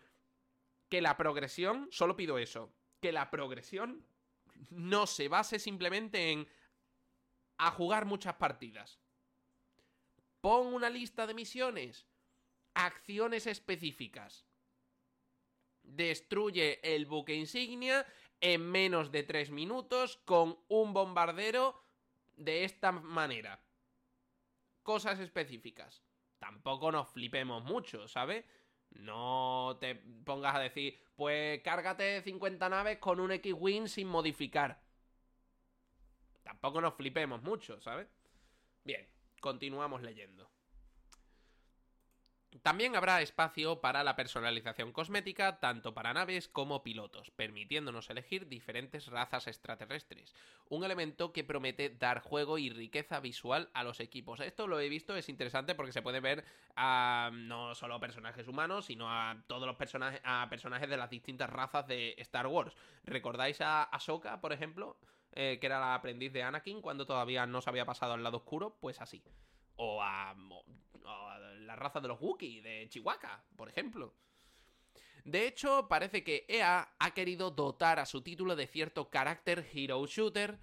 que 0.89 1.01
la 1.01 1.17
progresión, 1.17 1.89
solo 1.91 2.17
pido 2.17 2.39
eso, 2.39 2.73
que 3.01 3.13
la 3.13 3.31
progresión 3.31 4.07
no 4.69 5.07
se 5.07 5.29
base 5.29 5.59
simplemente 5.59 6.31
en 6.31 6.47
a 7.59 7.71
jugar 7.71 8.05
muchas 8.05 8.35
partidas. 8.35 8.99
Pon 10.41 10.69
una 10.69 10.89
lista 10.89 11.27
de 11.27 11.35
misiones, 11.35 12.07
acciones 12.75 13.47
específicas. 13.47 14.47
Destruye 15.83 16.81
el 16.83 17.07
buque 17.07 17.35
insignia 17.35 18.07
en 18.41 18.63
menos 18.71 19.13
de 19.13 19.23
3 19.23 19.51
minutos 19.51 20.19
con 20.25 20.59
un 20.69 20.93
bombardero 20.93 21.79
de 22.41 22.65
esta 22.65 22.91
manera. 22.91 23.63
Cosas 24.83 25.21
específicas. 25.21 26.03
Tampoco 26.39 26.91
nos 26.91 27.09
flipemos 27.11 27.63
mucho, 27.65 28.09
¿sabes? 28.09 28.45
No 28.91 29.77
te 29.81 29.95
pongas 29.95 30.57
a 30.57 30.61
decir, 30.61 30.99
pues 31.15 31.63
cárgate 31.63 32.23
50 32.23 32.69
naves 32.69 32.99
con 32.99 33.21
un 33.21 33.31
X-Wing 33.33 33.87
sin 33.87 34.09
modificar. 34.09 34.83
Tampoco 36.43 36.81
nos 36.81 36.95
flipemos 36.95 37.43
mucho, 37.43 37.81
¿sabes? 37.81 38.09
Bien, 38.83 39.07
continuamos 39.41 40.03
leyendo. 40.03 40.51
También 42.63 42.97
habrá 42.97 43.23
espacio 43.23 43.81
para 43.81 44.03
la 44.03 44.17
personalización 44.17 44.93
cosmética 44.93 45.61
tanto 45.61 45.95
para 45.95 46.13
naves 46.13 46.49
como 46.49 46.83
pilotos, 46.83 47.31
permitiéndonos 47.31 48.11
elegir 48.11 48.49
diferentes 48.49 49.07
razas 49.07 49.47
extraterrestres, 49.47 50.35
un 50.69 50.85
elemento 50.85 51.33
que 51.33 51.45
promete 51.45 51.91
dar 51.91 52.21
juego 52.21 52.59
y 52.59 52.69
riqueza 52.69 53.21
visual 53.21 53.71
a 53.73 53.85
los 53.85 54.01
equipos. 54.01 54.41
Esto 54.41 54.67
lo 54.67 54.81
he 54.81 54.89
visto, 54.89 55.17
es 55.17 55.29
interesante 55.29 55.77
porque 55.77 55.93
se 55.93 56.03
puede 56.03 56.21
ver 56.21 56.45
a 56.75 57.31
no 57.33 57.75
solo 57.77 58.01
personajes 58.01 58.49
humanos, 58.49 58.87
sino 58.87 59.09
a 59.09 59.43
todos 59.47 59.67
los 59.67 59.77
personajes, 59.77 60.21
a 60.25 60.49
personajes 60.51 60.91
de 60.91 60.97
las 60.97 61.09
distintas 61.09 61.51
razas 61.51 61.87
de 61.87 62.15
Star 62.19 62.49
Wars. 62.49 62.75
¿Recordáis 63.05 63.61
a 63.61 63.85
Ahsoka, 63.85 64.41
por 64.41 64.53
ejemplo? 64.53 64.99
Eh, 65.33 65.59
que 65.61 65.67
era 65.67 65.79
la 65.79 65.95
aprendiz 65.95 66.33
de 66.33 66.43
Anakin 66.43 66.83
cuando 66.83 67.07
todavía 67.07 67.47
no 67.47 67.61
se 67.61 67.71
había 67.71 67.87
pasado 67.87 68.15
al 68.15 68.25
lado 68.25 68.39
oscuro, 68.39 68.77
pues 68.81 69.01
así. 69.01 69.23
O 69.77 70.03
a, 70.03 70.35
la 71.61 71.77
raza 71.77 72.01
de 72.01 72.09
los 72.09 72.21
Wookiee 72.21 72.63
de 72.63 72.89
Chihuahua, 72.89 73.45
por 73.57 73.69
ejemplo. 73.69 74.15
De 75.25 75.47
hecho, 75.47 75.87
parece 75.89 76.25
que 76.25 76.47
EA 76.49 76.95
ha 76.99 77.15
querido 77.15 77.51
dotar 77.51 77.99
a 77.99 78.07
su 78.07 78.23
título 78.23 78.57
de 78.57 78.67
cierto 78.67 79.11
carácter 79.11 79.69
hero 79.73 80.07
shooter 80.07 80.59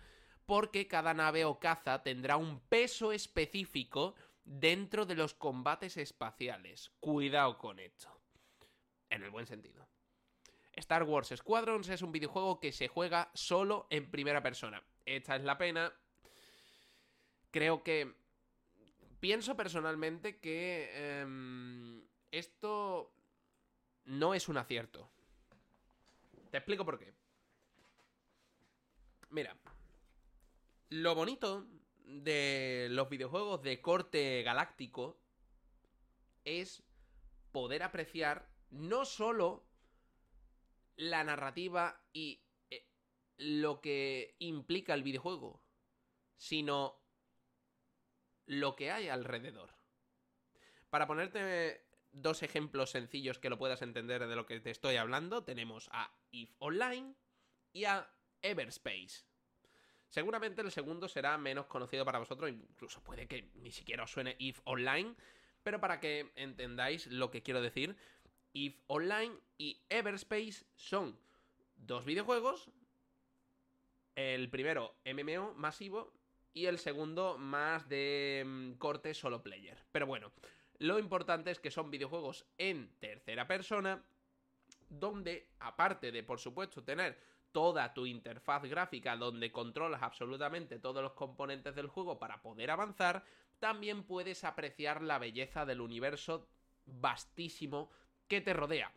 porque 0.46 0.88
cada 0.88 1.14
nave 1.14 1.46
o 1.46 1.60
caza 1.60 2.02
tendrá 2.02 2.38
un 2.38 2.60
peso 2.62 3.12
específico 3.12 4.16
dentro 4.44 5.06
de 5.06 5.16
los 5.16 5.34
combates 5.34 5.98
espaciales. 5.98 6.92
Cuidado 7.00 7.58
con 7.58 7.80
esto. 7.80 8.10
En 9.10 9.24
el 9.24 9.30
buen 9.30 9.46
sentido. 9.46 9.88
Star 10.74 11.04
Wars 11.04 11.34
Squadrons 11.36 11.90
es 11.90 12.02
un 12.02 12.12
videojuego 12.12 12.60
que 12.60 12.72
se 12.72 12.88
juega 12.88 13.30
solo 13.34 13.88
en 13.90 14.10
primera 14.10 14.42
persona. 14.42 14.82
Esta 15.06 15.36
es 15.36 15.44
la 15.44 15.58
pena. 15.58 15.92
Creo 17.52 17.84
que... 17.84 18.16
Pienso 19.20 19.56
personalmente 19.56 20.40
que 20.40 21.22
em, 21.22 22.04
esto 22.32 23.14
no 24.06 24.34
es 24.34 24.48
un 24.48 24.58
acierto. 24.58 25.10
Te 26.52 26.58
explico 26.58 26.86
por 26.86 27.00
qué. 27.00 27.14
Mira, 29.30 29.58
lo 30.90 31.16
bonito 31.16 31.68
de 32.06 32.88
los 32.92 33.10
videojuegos 33.10 33.62
de 33.64 33.82
corte 33.82 34.42
galáctico 34.44 35.20
es 36.46 36.84
poder 37.52 37.84
apreciar 37.84 38.50
no 38.70 39.04
solo 39.04 39.66
la 40.96 41.24
narrativa 41.24 42.02
y 42.14 42.42
eh, 42.70 42.88
lo 43.38 43.82
que 43.82 44.36
implica 44.40 44.94
el 44.94 45.04
videojuego, 45.04 45.62
sino 46.38 47.02
lo 48.48 48.76
que 48.76 48.92
hay 48.92 49.10
alrededor. 49.10 49.70
Para 50.90 51.06
ponerte 51.06 51.86
dos 52.12 52.42
ejemplos 52.42 52.92
sencillos 52.92 53.38
que 53.38 53.50
lo 53.50 53.58
puedas 53.58 53.82
entender 53.82 54.26
de 54.26 54.36
lo 54.36 54.46
que 54.46 54.60
te 54.60 54.72
estoy 54.72 54.96
hablando, 54.96 55.44
tenemos 55.44 55.90
a 55.92 56.12
If 56.32 56.56
Online 56.60 57.14
y 57.74 57.86
a 57.86 58.10
Everspace. 58.42 59.26
Seguramente 60.10 60.62
el 60.62 60.72
segundo 60.72 61.10
será 61.10 61.38
menos 61.38 61.68
conocido 61.68 62.06
para 62.06 62.20
vosotros, 62.20 62.50
incluso 62.50 63.04
puede 63.04 63.28
que 63.28 63.52
ni 63.56 63.72
siquiera 63.72 64.04
os 64.04 64.12
suene 64.12 64.38
If 64.40 64.62
Online, 64.64 65.14
pero 65.62 65.82
para 65.82 66.00
que 66.00 66.32
entendáis 66.36 67.08
lo 67.08 67.30
que 67.30 67.44
quiero 67.44 67.62
decir, 67.62 67.98
If 68.54 68.80
Online 68.88 69.36
y 69.58 69.84
Everspace 69.90 70.66
son 70.76 71.20
dos 71.76 72.06
videojuegos, 72.06 72.70
el 74.16 74.50
primero 74.50 74.96
MMO 75.06 75.54
masivo 75.56 76.14
y 76.58 76.66
el 76.66 76.80
segundo 76.80 77.38
más 77.38 77.88
de 77.88 78.44
mm, 78.46 78.72
corte 78.74 79.14
solo 79.14 79.44
player. 79.44 79.78
Pero 79.92 80.08
bueno, 80.08 80.32
lo 80.80 80.98
importante 80.98 81.52
es 81.52 81.60
que 81.60 81.70
son 81.70 81.92
videojuegos 81.92 82.48
en 82.58 82.90
tercera 83.00 83.48
persona, 83.48 84.04
donde, 84.90 85.52
aparte 85.60 86.12
de, 86.12 86.24
por 86.24 86.40
supuesto, 86.40 86.84
tener 86.84 87.20
toda 87.52 87.94
tu 87.94 88.08
interfaz 88.08 88.64
gráfica 88.64 89.16
donde 89.16 89.52
controlas 89.52 90.02
absolutamente 90.02 90.80
todos 90.80 91.04
los 91.04 91.14
componentes 91.14 91.76
del 91.76 91.88
juego 91.88 92.18
para 92.18 92.42
poder 92.42 92.72
avanzar, 92.72 93.24
también 93.60 94.04
puedes 94.04 94.44
apreciar 94.44 95.04
la 95.04 95.20
belleza 95.20 95.64
del 95.66 95.82
universo 95.82 96.48
vastísimo 96.86 97.92
que 98.28 98.42
te 98.42 98.54
rodea. 98.54 98.92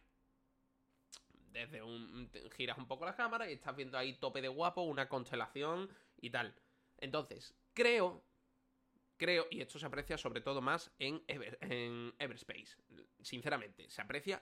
Desde 1.52 1.82
un... 1.82 2.30
giras 2.56 2.78
un 2.78 2.86
poco 2.86 3.04
la 3.04 3.16
cámara 3.16 3.50
y 3.50 3.54
estás 3.54 3.76
viendo 3.76 3.98
ahí 3.98 4.14
tope 4.14 4.40
de 4.40 4.48
guapo, 4.48 4.82
una 4.82 5.08
constelación 5.08 5.90
y 6.20 6.30
tal. 6.30 6.54
Entonces, 7.00 7.54
creo 7.74 8.24
creo, 9.20 9.46
y 9.50 9.60
esto 9.60 9.78
se 9.78 9.84
aprecia 9.84 10.16
sobre 10.16 10.40
todo 10.40 10.62
más 10.62 10.90
en, 10.98 11.22
en 11.28 12.14
Everspace, 12.18 12.78
sinceramente, 13.20 13.90
se 13.90 14.00
aprecia 14.00 14.40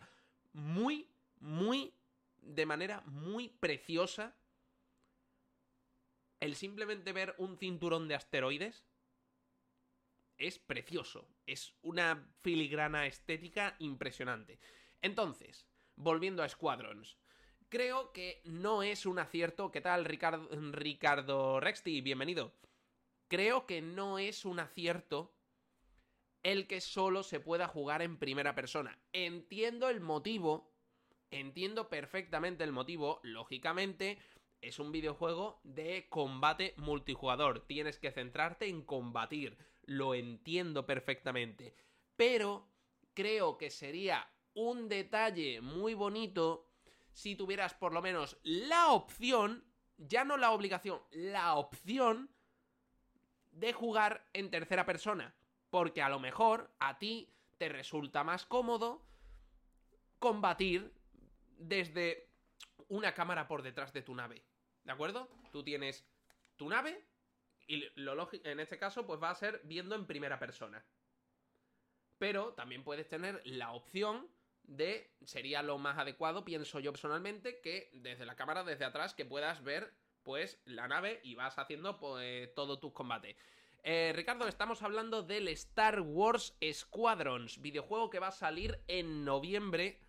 muy, 0.52 1.10
muy, 1.40 1.92
de 2.40 2.64
manera 2.64 3.00
muy 3.00 3.48
preciosa 3.48 4.36
el 6.38 6.54
simplemente 6.54 7.12
ver 7.12 7.34
un 7.38 7.58
cinturón 7.58 8.06
de 8.06 8.14
asteroides. 8.14 8.84
Es 10.36 10.60
precioso, 10.60 11.28
es 11.46 11.74
una 11.82 12.30
filigrana 12.42 13.06
estética 13.06 13.74
impresionante. 13.80 14.60
Entonces, 15.02 15.66
volviendo 15.96 16.44
a 16.44 16.48
Squadrons, 16.48 17.18
creo 17.68 18.12
que 18.12 18.40
no 18.44 18.82
es 18.82 19.06
un 19.06 19.18
acierto. 19.18 19.70
¿Qué 19.70 19.80
tal, 19.80 20.04
Ricardo, 20.04 20.48
Ricardo 20.72 21.60
Rexti? 21.60 22.00
Bienvenido 22.00 22.52
creo 23.28 23.66
que 23.66 23.82
no 23.82 24.18
es 24.18 24.44
un 24.44 24.58
acierto 24.58 25.34
el 26.42 26.66
que 26.66 26.80
solo 26.80 27.22
se 27.22 27.40
pueda 27.40 27.68
jugar 27.68 28.02
en 28.02 28.16
primera 28.18 28.54
persona. 28.54 28.98
Entiendo 29.12 29.90
el 29.90 30.00
motivo, 30.00 30.72
entiendo 31.30 31.88
perfectamente 31.88 32.64
el 32.64 32.72
motivo, 32.72 33.20
lógicamente 33.22 34.18
es 34.60 34.78
un 34.78 34.90
videojuego 34.90 35.60
de 35.62 36.08
combate 36.08 36.74
multijugador, 36.78 37.66
tienes 37.66 37.98
que 37.98 38.10
centrarte 38.10 38.66
en 38.66 38.82
combatir, 38.82 39.56
lo 39.84 40.14
entiendo 40.14 40.86
perfectamente, 40.86 41.74
pero 42.16 42.66
creo 43.14 43.58
que 43.58 43.70
sería 43.70 44.28
un 44.54 44.88
detalle 44.88 45.60
muy 45.60 45.94
bonito 45.94 46.67
si 47.18 47.34
tuvieras 47.34 47.74
por 47.74 47.92
lo 47.92 48.00
menos 48.00 48.38
la 48.44 48.92
opción, 48.92 49.64
ya 49.96 50.24
no 50.24 50.36
la 50.36 50.52
obligación, 50.52 51.02
la 51.10 51.54
opción 51.56 52.30
de 53.50 53.72
jugar 53.72 54.28
en 54.34 54.52
tercera 54.52 54.86
persona. 54.86 55.34
Porque 55.68 56.00
a 56.00 56.08
lo 56.08 56.20
mejor 56.20 56.72
a 56.78 57.00
ti 57.00 57.34
te 57.56 57.68
resulta 57.68 58.22
más 58.22 58.46
cómodo 58.46 59.04
combatir 60.20 60.94
desde 61.58 62.30
una 62.86 63.12
cámara 63.14 63.48
por 63.48 63.62
detrás 63.62 63.92
de 63.92 64.02
tu 64.02 64.14
nave. 64.14 64.44
¿De 64.84 64.92
acuerdo? 64.92 65.28
Tú 65.50 65.64
tienes 65.64 66.06
tu 66.54 66.68
nave 66.68 67.04
y 67.66 67.82
lo 67.96 68.28
en 68.32 68.60
este 68.60 68.78
caso 68.78 69.04
pues 69.04 69.20
va 69.20 69.30
a 69.30 69.34
ser 69.34 69.60
viendo 69.64 69.96
en 69.96 70.06
primera 70.06 70.38
persona. 70.38 70.86
Pero 72.16 72.54
también 72.54 72.84
puedes 72.84 73.08
tener 73.08 73.42
la 73.44 73.72
opción 73.72 74.30
de, 74.68 75.10
sería 75.24 75.62
lo 75.62 75.78
más 75.78 75.98
adecuado, 75.98 76.44
pienso 76.44 76.78
yo 76.78 76.92
personalmente, 76.92 77.60
que 77.60 77.90
desde 77.94 78.26
la 78.26 78.36
cámara, 78.36 78.62
desde 78.62 78.84
atrás, 78.84 79.14
que 79.14 79.24
puedas 79.24 79.64
ver 79.64 79.92
pues 80.22 80.60
la 80.66 80.86
nave 80.86 81.20
y 81.24 81.34
vas 81.34 81.58
haciendo 81.58 81.98
pues 81.98 82.54
todos 82.54 82.78
tus 82.78 82.92
combates. 82.92 83.36
Eh, 83.82 84.12
Ricardo, 84.14 84.46
estamos 84.46 84.82
hablando 84.82 85.22
del 85.22 85.48
Star 85.48 86.00
Wars 86.00 86.56
Squadrons, 86.72 87.60
videojuego 87.60 88.10
que 88.10 88.18
va 88.18 88.28
a 88.28 88.32
salir 88.32 88.82
en 88.88 89.24
noviembre 89.24 90.00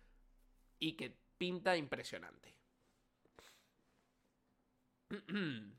y 0.78 0.92
que 0.96 1.16
pinta 1.38 1.76
impresionante. 1.76 2.54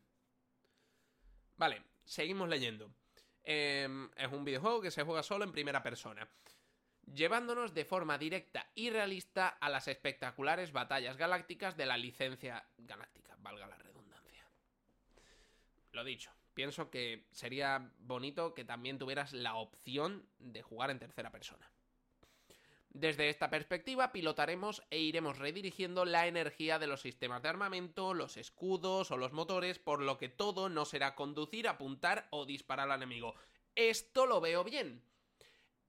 vale, 1.56 1.84
seguimos 2.04 2.50
leyendo. 2.50 2.92
Em, 3.44 4.10
es 4.16 4.32
un 4.32 4.44
videojuego 4.44 4.82
que 4.82 4.92
se 4.92 5.04
juega 5.04 5.22
solo 5.22 5.44
en 5.44 5.52
primera 5.52 5.84
persona, 5.84 6.28
llevándonos 7.14 7.74
de 7.74 7.86
forma 7.86 8.18
directa 8.18 8.70
y 8.76 8.90
realista 8.90 9.48
a 9.48 9.70
las 9.70 9.88
espectaculares 9.88 10.72
batallas 10.72 11.18
galácticas 11.18 11.78
de 11.78 11.86
la 11.86 11.98
licencia 11.98 12.66
galáctica, 12.78 13.36
valga 13.40 13.68
la 13.68 13.78
redundancia. 13.78 14.46
Lo 15.92 16.04
dicho, 16.04 16.32
pienso 16.54 16.90
que 16.90 17.26
sería 17.32 17.92
bonito 18.00 18.54
que 18.54 18.66
también 18.66 18.98
tuvieras 18.98 19.34
la 19.34 19.56
opción 19.56 20.26
de 20.40 20.62
jugar 20.62 20.90
en 20.90 21.00
tercera 21.00 21.32
persona. 21.32 21.70
Desde 22.94 23.30
esta 23.30 23.50
perspectiva 23.50 24.12
pilotaremos 24.12 24.84
e 24.90 25.00
iremos 25.00 25.38
redirigiendo 25.38 26.04
la 26.04 26.28
energía 26.28 26.78
de 26.78 26.88
los 26.88 27.02
sistemas 27.02 27.42
de 27.42 27.48
armamento, 27.48 28.14
los 28.14 28.36
escudos 28.36 29.12
o 29.12 29.18
los 29.18 29.32
motores, 29.32 29.80
por 29.80 30.02
lo 30.02 30.18
que 30.18 30.28
todo 30.28 30.68
no 30.68 30.84
será 30.84 31.16
conducir, 31.16 31.70
apuntar 31.70 32.28
o 32.32 32.46
disparar 32.46 32.92
al 32.92 33.02
enemigo. 33.02 33.34
Esto 33.76 34.26
lo 34.26 34.42
veo 34.42 34.66
bien. 34.66 35.02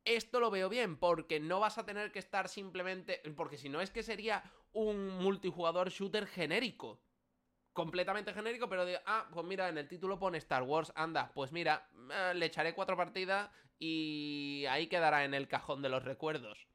Esto 0.05 0.41
lo 0.41 0.51
veo 0.51 0.69
bien 0.69 0.97
porque 0.97 1.41
no 1.41 1.61
vas 1.61 1.79
a 1.79 1.87
tener 1.87 2.13
que 2.13 2.19
estar 2.19 2.49
simplemente... 2.49 3.23
porque 3.37 3.57
si 3.57 3.69
no 3.69 3.81
es 3.81 3.91
que 3.91 4.03
sería 4.03 4.43
un 4.73 5.09
multijugador 5.19 5.91
shooter 5.91 6.27
genérico 6.27 7.01
completamente 7.73 8.33
genérico, 8.35 8.69
pero 8.69 8.85
de, 8.85 9.01
ah, 9.07 9.29
pues 9.33 9.47
mira, 9.47 9.69
en 9.69 9.79
el 9.79 9.89
título 9.89 10.19
pone 10.19 10.39
Star 10.39 10.63
Wars, 10.63 10.93
anda, 10.95 11.33
pues 11.35 11.53
mira, 11.53 11.89
eh, 12.11 12.33
le 12.35 12.47
echaré 12.47 12.75
cuatro 12.75 12.97
partidas 12.97 13.51
y 13.79 14.65
ahí 14.69 14.87
quedará 14.87 15.25
en 15.25 15.35
el 15.35 15.49
cajón 15.49 15.83
de 15.83 15.89
los 15.89 16.05
recuerdos. 16.05 16.69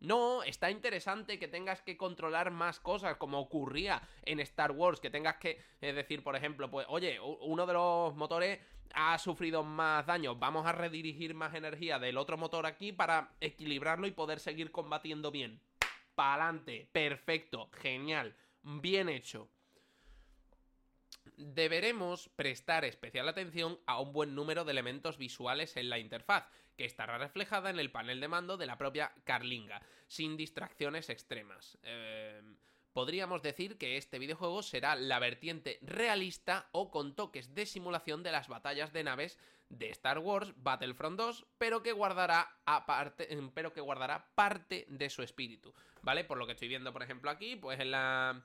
No, 0.00 0.44
está 0.44 0.70
interesante 0.70 1.40
que 1.40 1.48
tengas 1.48 1.82
que 1.82 1.96
controlar 1.96 2.52
más 2.52 2.78
cosas, 2.78 3.16
como 3.16 3.40
ocurría 3.40 4.00
en 4.22 4.38
Star 4.40 4.70
Wars, 4.70 5.00
que 5.00 5.10
tengas 5.10 5.36
que 5.36 5.60
decir, 5.80 6.22
por 6.22 6.36
ejemplo, 6.36 6.70
pues, 6.70 6.86
oye, 6.88 7.18
uno 7.20 7.66
de 7.66 7.72
los 7.72 8.14
motores 8.14 8.60
ha 8.94 9.18
sufrido 9.18 9.62
más 9.62 10.06
daño, 10.06 10.36
vamos 10.36 10.66
a 10.66 10.72
redirigir 10.72 11.34
más 11.34 11.54
energía 11.54 11.98
del 11.98 12.18
otro 12.18 12.36
motor 12.36 12.66
aquí 12.66 12.92
para 12.92 13.32
equilibrarlo 13.40 14.06
y 14.06 14.12
poder 14.12 14.40
seguir 14.40 14.70
combatiendo 14.70 15.30
bien. 15.30 15.60
Pa'lante, 16.14 16.88
perfecto, 16.92 17.70
genial, 17.72 18.36
bien 18.62 19.08
hecho 19.08 19.48
deberemos 21.38 22.28
prestar 22.30 22.84
especial 22.84 23.28
atención 23.28 23.78
a 23.86 24.00
un 24.00 24.12
buen 24.12 24.34
número 24.34 24.64
de 24.64 24.72
elementos 24.72 25.18
visuales 25.18 25.76
en 25.76 25.88
la 25.88 25.98
interfaz, 25.98 26.48
que 26.76 26.84
estará 26.84 27.16
reflejada 27.16 27.70
en 27.70 27.78
el 27.78 27.90
panel 27.90 28.20
de 28.20 28.28
mando 28.28 28.56
de 28.56 28.66
la 28.66 28.76
propia 28.76 29.12
Carlinga, 29.24 29.80
sin 30.06 30.36
distracciones 30.36 31.08
extremas. 31.08 31.78
Eh, 31.82 32.42
podríamos 32.98 33.42
decir 33.42 33.78
que 33.78 33.96
este 33.96 34.18
videojuego 34.18 34.60
será 34.60 34.96
la 34.96 35.20
vertiente 35.20 35.78
realista 35.82 36.68
o 36.72 36.90
con 36.90 37.14
toques 37.14 37.54
de 37.54 37.64
simulación 37.64 38.24
de 38.24 38.32
las 38.32 38.48
batallas 38.48 38.92
de 38.92 39.04
naves 39.04 39.38
de 39.68 39.88
Star 39.90 40.18
Wars 40.18 40.52
Battlefront 40.56 41.16
2, 41.16 41.46
pero 41.58 41.80
que 41.80 41.92
guardará 41.92 42.58
aparte, 42.66 43.28
pero 43.54 43.72
que 43.72 43.80
guardará 43.80 44.26
parte 44.34 44.84
de 44.88 45.10
su 45.10 45.22
espíritu, 45.22 45.72
¿vale? 46.02 46.24
Por 46.24 46.38
lo 46.38 46.46
que 46.46 46.54
estoy 46.54 46.66
viendo, 46.66 46.92
por 46.92 47.04
ejemplo, 47.04 47.30
aquí, 47.30 47.54
pues 47.54 47.78
en 47.78 47.92
la 47.92 48.42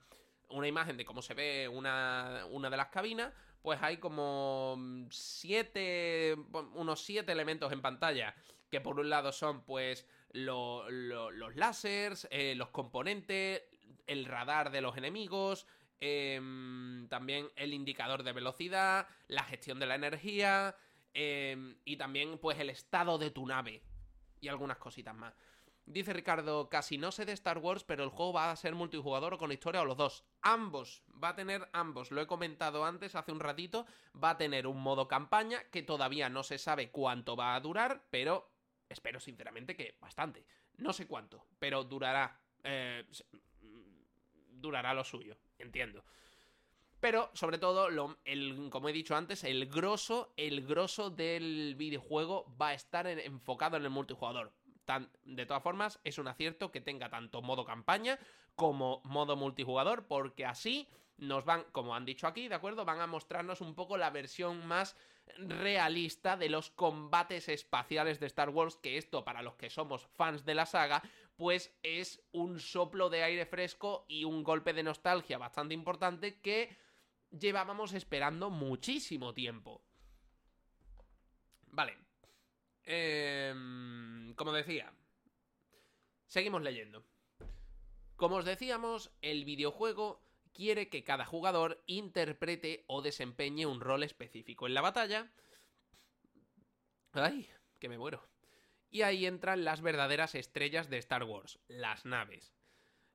una 0.50 0.68
imagen 0.68 0.98
de 0.98 1.06
cómo 1.06 1.24
se 1.24 1.34
ve 1.34 1.68
una, 1.68 2.46
una 2.52 2.70
de 2.70 2.78
las 2.78 2.90
cabinas, 2.90 3.34
pues 3.64 3.82
hay 3.82 3.98
como 3.98 4.78
siete, 5.10 6.36
unos 6.76 7.04
siete 7.04 7.32
elementos 7.32 7.72
en 7.72 7.82
pantalla, 7.82 8.36
que 8.70 8.82
por 8.82 9.00
un 9.00 9.10
lado 9.10 9.32
son 9.32 9.64
pues 9.64 10.08
los 10.30 11.56
láseres, 11.56 12.28
eh, 12.30 12.54
los 12.56 12.70
componentes, 12.70 13.64
el 14.08 14.26
radar 14.26 14.72
de 14.72 14.82
los 14.82 14.98
enemigos, 14.98 15.68
em, 16.00 17.08
también 17.10 17.50
el 17.56 17.74
indicador 17.74 18.24
de 18.24 18.34
velocidad, 18.34 19.08
la 19.28 19.44
gestión 19.44 19.80
de 19.80 19.86
la 19.86 19.96
energía 19.96 20.76
em, 21.14 21.78
y 21.86 21.98
también 21.98 22.40
pues 22.40 22.60
el 22.60 22.70
estado 22.70 23.18
de 23.18 23.30
tu 23.30 23.46
nave 23.46 23.84
y 24.42 24.48
algunas 24.48 24.78
cositas 24.78 25.16
más. 25.16 25.34
Dice 25.86 26.14
Ricardo, 26.14 26.70
casi 26.70 26.98
no 26.98 27.12
sé 27.12 27.26
de 27.26 27.34
Star 27.34 27.58
Wars, 27.58 27.84
pero 27.84 28.04
el 28.04 28.10
juego 28.10 28.34
va 28.34 28.52
a 28.52 28.56
ser 28.56 28.74
multijugador 28.74 29.34
o 29.34 29.38
con 29.38 29.52
historia 29.52 29.82
o 29.82 29.86
los 29.86 29.98
dos. 29.98 30.24
Ambos, 30.42 31.04
va 31.22 31.30
a 31.30 31.36
tener 31.36 31.70
ambos, 31.74 32.12
lo 32.12 32.22
he 32.22 32.28
comentado 32.28 32.86
antes 32.86 33.16
hace 33.16 33.34
un 33.34 33.42
ratito, 33.42 33.86
va 34.22 34.32
a 34.32 34.38
tener 34.38 34.66
un 34.66 34.82
modo 34.82 35.10
campaña 35.10 35.62
que 35.72 35.84
todavía 35.84 36.30
no 36.30 36.44
se 36.44 36.58
sabe 36.58 36.90
cuánto 36.90 37.36
va 37.36 37.54
a 37.54 37.60
durar, 37.60 38.06
pero 38.10 38.50
espero 38.88 39.20
sinceramente 39.20 39.76
que 39.76 39.98
bastante. 40.00 40.46
No 40.78 40.94
sé 40.94 41.06
cuánto, 41.06 41.46
pero 41.60 41.84
durará. 41.84 42.40
Eh, 42.64 43.06
durará 44.64 44.94
lo 44.94 45.04
suyo, 45.04 45.38
entiendo. 45.60 46.04
Pero, 47.00 47.30
sobre 47.34 47.58
todo, 47.58 47.90
el, 48.24 48.70
como 48.72 48.88
he 48.88 48.94
dicho 48.94 49.14
antes, 49.16 49.44
el 49.44 49.68
grosso, 49.68 50.34
el 50.38 50.66
grosso 50.66 51.10
del 51.10 51.76
videojuego 51.76 52.46
va 52.60 52.70
a 52.70 52.74
estar 52.74 53.06
enfocado 53.08 53.76
en 53.76 53.84
el 53.84 53.90
multijugador. 53.90 54.54
de 55.26 55.46
todas 55.46 55.62
formas, 55.62 56.00
es 56.06 56.18
un 56.18 56.30
acierto 56.30 56.72
que 56.72 56.80
tenga 56.80 57.10
tanto 57.10 57.42
modo 57.42 57.66
campaña 57.66 58.18
como 58.56 59.02
modo 59.04 59.36
multijugador, 59.36 60.08
porque 60.08 60.46
así 60.46 60.88
nos 61.18 61.44
van, 61.44 61.66
como 61.74 61.94
han 61.94 62.06
dicho 62.06 62.26
aquí, 62.26 62.48
¿de 62.48 62.56
acuerdo? 62.56 62.86
Van 62.86 63.02
a 63.02 63.08
mostrarnos 63.08 63.60
un 63.60 63.76
poco 63.76 63.98
la 63.98 64.10
versión 64.10 64.66
más 64.66 64.96
realista 65.38 66.38
de 66.38 66.50
los 66.50 66.70
combates 66.70 67.50
espaciales 67.50 68.20
de 68.20 68.28
Star 68.28 68.50
Wars, 68.50 68.78
que 68.78 68.98
esto 68.98 69.26
para 69.26 69.42
los 69.42 69.56
que 69.56 69.70
somos 69.70 70.06
fans 70.08 70.46
de 70.46 70.56
la 70.56 70.66
saga, 70.66 71.04
pues 71.36 71.76
es 71.84 72.22
un 72.32 72.60
soplo 72.60 73.10
de 73.10 73.24
aire 73.24 73.46
fresco 73.46 74.06
y 74.08 74.24
un 74.24 74.44
golpe 74.44 74.74
de 74.74 74.84
nostalgia 74.84 75.38
bastante 75.38 75.74
importante 75.74 76.40
que 76.40 76.78
llevábamos 77.32 77.94
esperando 77.94 78.50
muchísimo 78.50 79.34
tiempo. 79.34 79.84
Vale. 81.68 81.98
Em, 82.84 84.34
como 84.36 84.54
decía, 84.54 84.94
seguimos 86.28 86.62
leyendo. 86.62 87.04
Como 88.16 88.36
os 88.36 88.46
decíamos, 88.46 89.12
el 89.22 89.46
videojuego 89.46 90.22
quiere 90.54 90.90
que 90.90 91.04
cada 91.04 91.26
jugador 91.26 91.84
interprete 91.88 92.84
o 92.88 93.02
desempeñe 93.02 93.66
un 93.66 93.82
rol 93.82 94.04
específico 94.04 94.68
en 94.68 94.76
la 94.76 94.82
batalla. 94.82 95.32
¡Ay! 97.14 97.50
Que 97.80 97.90
me 97.90 97.98
muero. 97.98 98.33
Y 98.94 99.02
ahí 99.02 99.26
entran 99.26 99.66
las 99.66 99.82
verdaderas 99.82 100.36
estrellas 100.36 100.88
de 100.88 101.00
Star 101.00 101.24
Wars, 101.24 101.58
las 101.68 102.06
naves. 102.06 102.54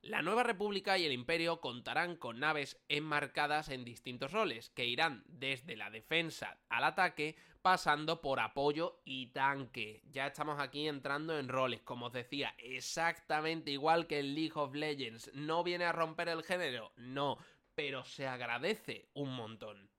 La 0.01 0.21
Nueva 0.21 0.43
República 0.43 0.97
y 0.97 1.05
el 1.05 1.13
Imperio 1.13 1.61
contarán 1.61 2.17
con 2.17 2.41
naves 2.41 2.83
enmarcadas 2.89 3.69
en 3.69 3.85
distintos 3.85 4.33
roles, 4.33 4.69
que 4.71 4.85
irán 4.85 5.23
desde 5.27 5.77
la 5.77 5.89
defensa 5.89 6.59
al 6.67 6.83
ataque, 6.83 7.37
pasando 7.61 8.19
por 8.19 8.41
apoyo 8.41 8.99
y 9.05 9.27
tanque. 9.27 10.01
Ya 10.11 10.27
estamos 10.27 10.59
aquí 10.59 10.85
entrando 10.85 11.39
en 11.39 11.47
roles, 11.47 11.81
como 11.81 12.07
os 12.07 12.13
decía, 12.13 12.53
exactamente 12.57 13.71
igual 13.71 14.05
que 14.05 14.19
en 14.19 14.35
League 14.35 14.55
of 14.55 14.75
Legends. 14.75 15.31
¿No 15.33 15.63
viene 15.63 15.85
a 15.85 15.93
romper 15.93 16.27
el 16.27 16.43
género? 16.43 16.91
No, 16.97 17.37
pero 17.73 18.03
se 18.03 18.27
agradece 18.27 19.07
un 19.13 19.33
montón. 19.33 19.89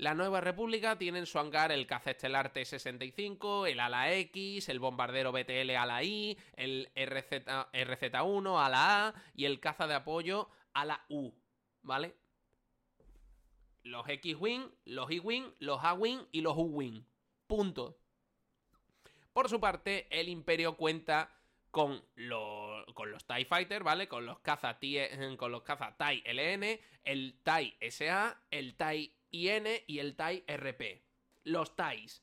La 0.00 0.14
Nueva 0.14 0.40
República 0.40 0.96
tiene 0.96 1.18
en 1.18 1.26
su 1.26 1.38
hangar 1.38 1.70
el 1.72 1.86
caza 1.86 2.12
estelar 2.12 2.54
T-65, 2.54 3.68
el 3.68 3.80
ala 3.80 4.10
X, 4.14 4.70
el 4.70 4.78
bombardero 4.78 5.30
BTL 5.30 5.76
ala 5.76 6.02
I, 6.02 6.38
el 6.56 6.88
RZ, 6.96 7.44
RZ-1 7.44 8.64
ala 8.64 9.08
A 9.08 9.14
y 9.34 9.44
el 9.44 9.60
caza 9.60 9.86
de 9.86 9.92
apoyo 9.92 10.48
ala 10.72 11.04
U, 11.10 11.32
¿vale? 11.82 12.16
Los 13.82 14.08
X-Wing, 14.08 14.70
los 14.86 15.10
Y-Wing, 15.10 15.52
los 15.58 15.84
A-Wing 15.84 16.20
y 16.32 16.40
los 16.40 16.56
U-Wing. 16.56 17.04
Punto. 17.46 17.98
Por 19.34 19.50
su 19.50 19.60
parte, 19.60 20.06
el 20.08 20.30
Imperio 20.30 20.78
cuenta 20.78 21.30
con, 21.70 22.02
con 22.94 23.10
los 23.10 23.26
TIE 23.26 23.44
Fighter, 23.44 23.82
¿vale? 23.82 24.08
Con 24.08 24.24
los 24.24 24.38
caza, 24.38 24.78
con 25.36 25.52
los 25.52 25.62
caza 25.62 25.94
TIE 25.98 26.22
LN, 26.24 26.80
el 27.04 27.38
TIE 27.44 27.90
SA, 27.90 28.40
el 28.50 28.78
TIE 28.78 29.19
IN 29.30 29.66
y 29.86 29.98
el 29.98 30.16
TAI 30.16 30.44
RP. 30.46 31.02
Los 31.44 31.76
TAIs. 31.76 32.22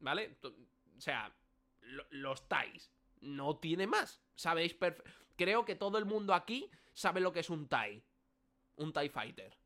¿Vale? 0.00 0.36
O 0.42 1.00
sea, 1.00 1.34
los 2.10 2.48
TAIs. 2.48 2.90
No 3.20 3.58
tiene 3.58 3.86
más. 3.86 4.22
Sabéis 4.34 4.76
Creo 5.36 5.64
que 5.64 5.76
todo 5.76 5.98
el 5.98 6.04
mundo 6.04 6.34
aquí 6.34 6.70
sabe 6.94 7.20
lo 7.20 7.32
que 7.32 7.40
es 7.40 7.50
un 7.50 7.68
TAI. 7.68 8.02
Un 8.76 8.92
TIE 8.92 9.08
Fighter. 9.08 9.56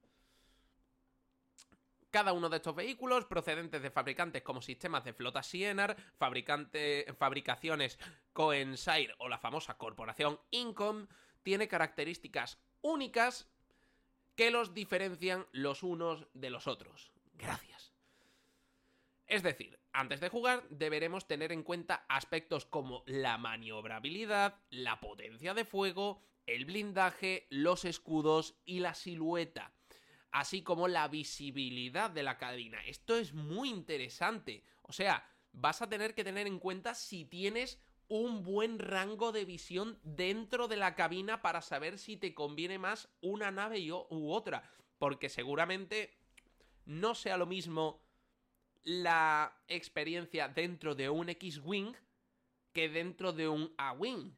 Cada 2.11 2.35
uno 2.35 2.51
de 2.51 2.59
estos 2.59 2.75
vehículos, 2.75 3.25
procedentes 3.25 3.81
de 3.81 3.91
fabricantes 3.91 4.43
como 4.43 4.61
sistemas 4.61 5.03
de 5.03 5.14
flota 5.14 5.43
Sienar, 5.43 5.97
fabricaciones 6.18 7.99
Coensire 8.35 9.14
o 9.18 9.31
la 9.31 9.39
famosa 9.39 9.79
corporación 9.79 10.39
Incom, 10.51 11.07
tiene 11.43 11.68
características 11.68 12.61
únicas 12.83 13.51
que 14.43 14.51
los 14.51 14.74
diferencian 14.74 15.47
los 15.53 15.84
unos 15.84 16.26
de 16.34 16.51
los 16.51 16.66
otros. 16.66 17.12
Gracias. 17.34 17.93
Es 19.28 19.45
decir, 19.45 19.78
antes 19.93 20.18
de 20.18 20.30
jugar 20.30 20.68
deberemos 20.68 21.28
tener 21.28 21.53
en 21.53 21.62
cuenta 21.62 22.05
aspectos 22.09 22.66
como 22.66 23.05
la 23.07 23.38
maniobrabilidad, 23.38 24.59
la 24.70 24.99
potencia 24.99 25.55
de 25.55 25.64
fuego, 25.64 26.24
el 26.47 26.64
blindaje, 26.64 27.47
los 27.51 27.84
escudos 27.84 28.57
y 28.64 28.80
la 28.80 28.95
silueta, 28.95 29.76
así 30.32 30.64
como 30.64 30.88
la 30.88 31.07
visibilidad 31.07 32.11
de 32.11 32.24
la 32.24 32.36
cabina. 32.36 32.84
Esto 32.84 33.16
es 33.16 33.34
muy 33.34 33.70
interesante. 33.70 34.64
O 34.82 34.93
sea, 34.93 35.24
vas 35.53 35.82
a 35.82 35.88
tener 35.88 36.16
que 36.16 36.24
tener 36.24 36.49
en 36.49 36.59
cuenta 36.59 36.97
si 36.97 37.24
tienes 37.26 37.80
un 38.13 38.43
buen 38.43 38.79
rango 38.79 39.33
de 39.33 39.47
visión 39.47 39.99
dentro 40.03 40.69
de 40.69 40.77
la 40.77 40.95
cabina 40.95 41.41
para 41.41 41.63
saber 41.63 41.97
si 41.97 42.19
te 42.19 42.35
conviene 42.35 42.79
más 42.79 43.09
una 43.23 43.51
nave 43.51 43.91
u 43.91 44.31
otra. 44.31 44.71
Porque 44.99 45.31
seguramente 45.31 46.13
no 46.85 47.15
sea 47.15 47.39
lo 47.39 47.47
mismo 47.47 48.03
la 48.83 49.57
experiencia 49.67 50.49
dentro 50.49 50.95
de 50.95 51.09
un 51.09 51.31
X-Wing 51.31 51.95
que 52.75 52.91
dentro 52.91 53.33
de 53.33 53.49
un 53.49 53.73
A-Wing. 53.79 54.35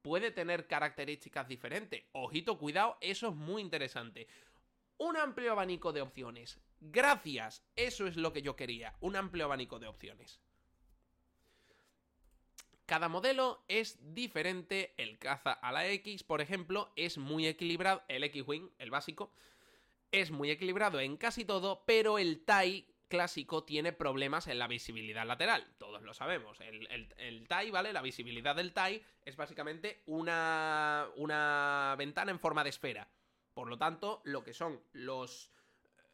Puede 0.00 0.30
tener 0.30 0.68
características 0.68 1.48
diferentes. 1.48 2.04
Ojito, 2.12 2.58
cuidado, 2.58 2.96
eso 3.00 3.30
es 3.30 3.34
muy 3.34 3.60
interesante. 3.60 4.28
Un 4.98 5.16
amplio 5.16 5.50
abanico 5.50 5.92
de 5.92 6.02
opciones. 6.02 6.60
Gracias, 6.78 7.64
eso 7.74 8.06
es 8.06 8.16
lo 8.16 8.32
que 8.32 8.42
yo 8.42 8.54
quería. 8.54 8.94
Un 9.00 9.16
amplio 9.16 9.46
abanico 9.46 9.80
de 9.80 9.88
opciones. 9.88 10.40
Cada 12.86 13.08
modelo 13.08 13.64
es 13.68 13.98
diferente, 14.14 14.92
el 14.96 15.18
caza 15.18 15.52
a 15.52 15.72
la 15.72 15.86
X, 15.88 16.24
por 16.24 16.40
ejemplo, 16.40 16.92
es 16.96 17.16
muy 17.16 17.46
equilibrado, 17.46 18.02
el 18.08 18.24
X-Wing, 18.24 18.70
el 18.78 18.90
básico, 18.90 19.32
es 20.10 20.30
muy 20.30 20.50
equilibrado 20.50 21.00
en 21.00 21.16
casi 21.16 21.44
todo, 21.44 21.84
pero 21.86 22.18
el 22.18 22.44
TIE 22.44 22.86
clásico 23.08 23.62
tiene 23.64 23.92
problemas 23.92 24.46
en 24.46 24.58
la 24.58 24.68
visibilidad 24.68 25.26
lateral, 25.26 25.66
todos 25.78 26.02
lo 26.02 26.14
sabemos. 26.14 26.60
El, 26.60 26.86
el, 27.18 27.46
TIE, 27.46 27.70
¿vale? 27.70 27.92
La 27.92 28.02
visibilidad 28.02 28.56
del 28.56 28.72
TIE 28.72 29.04
es 29.24 29.36
básicamente 29.36 30.02
una, 30.06 31.06
una 31.16 31.94
ventana 31.98 32.30
en 32.30 32.40
forma 32.40 32.64
de 32.64 32.70
esfera. 32.70 33.08
Por 33.52 33.68
lo 33.68 33.76
tanto, 33.76 34.22
lo 34.24 34.42
que 34.42 34.54
son 34.54 34.80
los, 34.92 35.50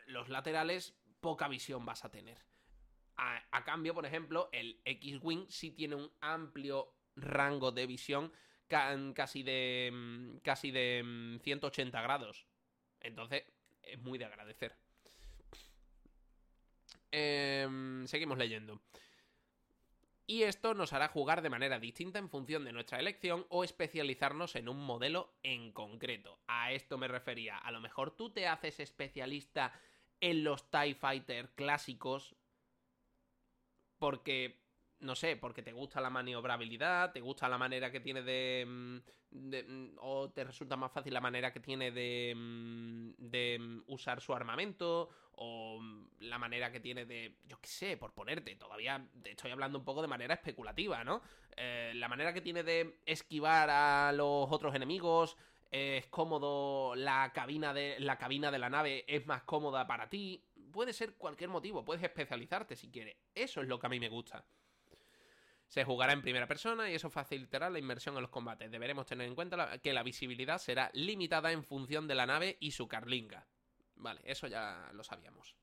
los 0.06 0.28
laterales, 0.28 0.94
poca 1.20 1.46
visión 1.46 1.86
vas 1.86 2.04
a 2.04 2.10
tener. 2.10 2.38
A, 3.20 3.64
cambio, 3.64 3.94
por 3.94 4.06
ejemplo, 4.06 4.48
el 4.52 4.80
X-Wing 4.84 5.46
sí 5.48 5.72
tiene 5.72 5.96
un 5.96 6.08
amplio 6.20 6.94
rango 7.16 7.72
de 7.72 7.86
visión 7.86 8.32
casi 8.68 9.42
de 9.42 9.90
mm, 9.92 10.36
casi 10.38 10.70
de 10.70 11.38
180 11.42 11.98
mm, 11.98 12.02
grados. 12.02 12.46
Entonces, 13.00 13.44
es 13.82 13.98
muy 13.98 14.18
de 14.18 14.26
agradecer. 14.26 14.76
Em, 17.10 18.06
seguimos 18.06 18.38
leyendo. 18.38 18.80
y 20.26 20.42
esto 20.42 20.74
nos 20.74 20.92
hará 20.92 21.08
jugar 21.08 21.40
de 21.40 21.48
manera 21.48 21.78
distinta 21.78 22.18
en 22.18 22.28
función 22.28 22.62
de 22.64 22.72
nuestra 22.72 23.00
elección 23.00 23.46
o 23.48 23.64
especializarnos 23.64 24.56
en 24.56 24.68
un 24.68 24.76
modelo 24.76 25.32
en 25.42 25.72
concreto. 25.72 26.38
A 26.46 26.70
esto 26.72 26.98
me 26.98 27.08
refería. 27.08 27.56
A 27.56 27.72
lo 27.72 27.80
mejor 27.80 28.14
tú 28.14 28.30
te 28.30 28.46
haces 28.46 28.78
especialista 28.78 29.72
en 30.20 30.44
los 30.44 30.70
TIE 30.70 30.94
Fighter 30.94 31.48
clásicos 31.54 32.36
porque 33.98 34.60
no 35.00 35.14
sé, 35.14 35.36
porque 35.36 35.62
te 35.62 35.72
gusta 35.72 36.00
la 36.00 36.10
maniobrabilidad, 36.10 37.12
te 37.12 37.20
gusta 37.20 37.48
la 37.48 37.58
manera 37.58 37.90
que 37.90 38.00
tiene 38.00 38.22
de, 38.22 38.64
mm, 38.66 38.96
mm, 39.30 39.96
o 40.00 40.30
te 40.30 40.44
resulta 40.44 40.76
más 40.76 40.92
fácil 40.92 41.14
la 41.14 41.20
manera 41.20 41.52
que 41.52 41.60
tiene 41.60 41.90
de, 41.92 42.34
mm, 42.36 43.10
de 43.18 43.82
usar 43.86 44.20
su 44.20 44.34
armamento, 44.34 45.08
o 45.40 45.80
la 46.18 46.38
manera 46.38 46.72
que 46.72 46.80
tiene 46.80 47.04
de, 47.06 47.36
yo 47.46 47.60
qué 47.60 47.68
sé, 47.68 47.96
por 47.96 48.12
ponerte, 48.12 48.56
todavía 48.56 49.06
estoy 49.24 49.52
hablando 49.52 49.78
un 49.78 49.84
poco 49.84 50.02
de 50.02 50.08
manera 50.08 50.34
especulativa, 50.34 51.04
¿no? 51.04 51.22
Eh, 51.56 51.92
la 51.94 52.08
manera 52.08 52.34
que 52.34 52.40
tiene 52.40 52.64
de 52.64 52.98
esquivar 53.06 53.70
a 53.70 54.10
los 54.12 54.50
otros 54.50 54.74
enemigos, 54.74 55.36
es 55.70 56.06
cómodo 56.06 56.94
la 56.94 57.30
cabina 57.34 57.74
de 57.74 58.00
la 58.00 58.16
cabina 58.16 58.50
de 58.50 58.58
la 58.58 58.70
nave 58.70 59.04
es 59.06 59.26
más 59.26 59.42
cómoda 59.42 59.86
para 59.86 60.08
ti 60.08 60.42
puede 60.70 60.92
ser 60.92 61.14
cualquier 61.14 61.50
motivo 61.50 61.84
puedes 61.84 62.02
especializarte 62.02 62.76
si 62.76 62.90
quieres 62.90 63.16
eso 63.34 63.60
es 63.60 63.68
lo 63.68 63.78
que 63.78 63.86
a 63.86 63.90
mí 63.90 64.00
me 64.00 64.08
gusta 64.08 64.44
se 65.68 65.84
jugará 65.84 66.12
en 66.14 66.22
primera 66.22 66.46
persona 66.46 66.90
y 66.90 66.94
eso 66.94 67.10
facilitará 67.10 67.68
la 67.68 67.78
inmersión 67.78 68.16
en 68.16 68.22
los 68.22 68.30
combates. 68.30 68.70
Deberemos 68.70 69.06
tener 69.06 69.28
en 69.28 69.34
cuenta 69.34 69.78
que 69.78 69.92
la 69.92 70.02
visibilidad 70.02 70.58
será 70.58 70.90
limitada 70.94 71.52
en 71.52 71.62
función 71.62 72.08
de 72.08 72.14
la 72.14 72.26
nave 72.26 72.56
y 72.58 72.70
su 72.70 72.88
carlinga. 72.88 73.46
Vale, 73.94 74.20
eso 74.24 74.46
ya 74.46 74.88
lo 74.94 75.04
sabíamos. 75.04 75.56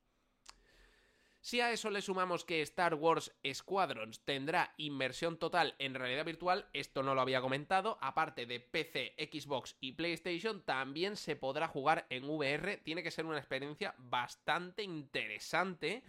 Si 1.45 1.61
a 1.61 1.71
eso 1.71 1.91
le 1.91 2.01
sumamos 2.01 2.43
que 2.43 2.63
Star 2.63 2.95
Wars 2.95 3.31
Squadrons 3.53 4.19
tendrá 4.25 4.73
inmersión 4.77 5.37
total 5.37 5.75
en 5.77 5.93
realidad 5.93 6.25
virtual, 6.25 6.67
esto 6.73 7.03
no 7.03 7.13
lo 7.13 7.21
había 7.21 7.39
comentado, 7.39 7.99
aparte 8.01 8.47
de 8.47 8.59
PC, 8.59 9.13
Xbox 9.31 9.77
y 9.79 9.91
PlayStation, 9.91 10.63
también 10.63 11.15
se 11.15 11.35
podrá 11.35 11.67
jugar 11.67 12.07
en 12.09 12.27
VR, 12.27 12.77
tiene 12.77 13.03
que 13.03 13.11
ser 13.11 13.27
una 13.27 13.37
experiencia 13.37 13.93
bastante 13.99 14.81
interesante. 14.81 16.01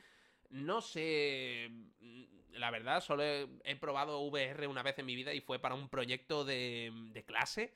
No 0.49 0.81
sé, 0.81 1.71
la 2.53 2.71
verdad, 2.71 3.03
solo 3.03 3.23
he, 3.23 3.77
probado 3.77 4.23
VR 4.23 4.67
una 4.69 4.83
vez 4.83 4.99
en 5.01 5.05
mi 5.05 5.17
vida 5.17 5.35
y 5.35 5.43
fue 5.43 5.59
para 5.59 5.75
un 5.75 5.91
proyecto 5.91 6.47
de, 6.47 6.91
de 7.13 7.25
clase 7.27 7.75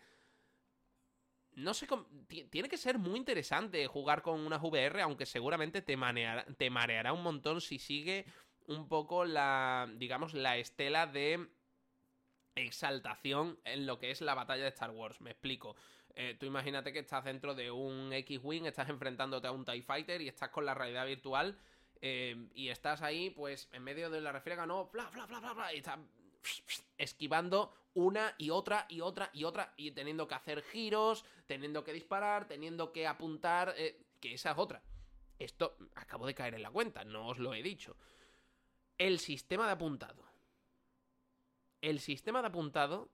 no 1.61 1.75
sé 1.75 1.87
cómo, 1.87 2.07
tiene 2.51 2.69
que 2.69 2.77
ser 2.77 2.99
muy 2.99 3.19
interesante 3.19 3.87
jugar 3.87 4.23
con 4.23 4.41
unas 4.41 4.63
VR, 4.63 5.03
aunque 5.03 5.27
seguramente 5.27 5.83
te, 5.83 5.97
te 6.57 6.71
mareará 6.71 7.13
un 7.13 7.23
montón 7.23 7.61
si 7.61 7.79
sigue 7.79 8.27
un 8.67 8.89
poco 8.89 9.25
la, 9.25 9.89
digamos, 9.97 10.35
la 10.35 10.57
estela 10.57 11.07
de 11.07 11.49
exaltación 12.55 13.59
en 13.65 13.87
lo 13.87 13.99
que 13.99 14.11
es 14.11 14.21
la 14.21 14.35
batalla 14.35 14.65
de 14.65 14.69
Star 14.69 14.91
Wars. 14.91 15.21
Me 15.21 15.31
explico. 15.31 15.77
Eh, 16.15 16.37
tú 16.39 16.47
imagínate 16.47 16.93
que 16.93 16.99
estás 16.99 17.25
dentro 17.25 17.55
de 17.55 17.71
un 17.71 18.13
X-Wing, 18.13 18.67
estás 18.67 18.89
enfrentándote 18.89 19.47
a 19.47 19.53
un 19.53 19.65
TIE 19.65 19.83
Fighter 19.83 20.21
y 20.21 20.29
estás 20.29 20.51
con 20.51 20.67
la 20.67 20.75
realidad 20.75 21.07
virtual 21.07 21.57
eh, 22.01 22.49
y 22.55 22.69
estás 22.69 23.03
ahí, 23.03 23.31
pues, 23.31 23.69
en 23.73 23.83
medio 23.85 24.11
de 24.11 24.21
la 24.21 24.33
refriega, 24.33 24.67
¿no? 24.67 24.87
Fla, 24.87 25.09
fla, 25.09 25.27
fla, 25.27 25.41
fla, 25.41 25.55
fla, 25.55 25.75
y 25.75 25.79
estás 25.79 25.99
esquivando 26.99 27.72
una 27.95 28.34
y 28.38 28.51
otra 28.51 28.86
y 28.88 29.01
otra 29.01 29.30
y 29.32 29.45
otra 29.45 29.74
y 29.76 29.91
teniendo 29.91 30.28
que 30.28 30.34
hacer 30.34 30.62
giros, 30.62 31.24
teniendo 31.47 31.82
que 31.84 31.93
disparar, 31.93 32.47
teniendo 32.47 32.93
que 32.93 33.07
apuntar, 33.07 33.74
eh, 33.76 34.05
que 34.20 34.34
esa 34.34 34.53
es 34.53 34.59
otra. 34.59 34.82
Esto 35.38 35.76
acabo 35.95 36.26
de 36.26 36.34
caer 36.34 36.55
en 36.55 36.62
la 36.62 36.70
cuenta, 36.70 37.05
no 37.05 37.28
os 37.28 37.38
lo 37.38 37.55
he 37.55 37.62
dicho. 37.62 37.97
El 38.99 39.18
sistema 39.18 39.66
de 39.66 39.72
apuntado. 39.72 40.24
El 41.80 41.99
sistema 42.01 42.43
de 42.43 42.49
apuntado, 42.49 43.11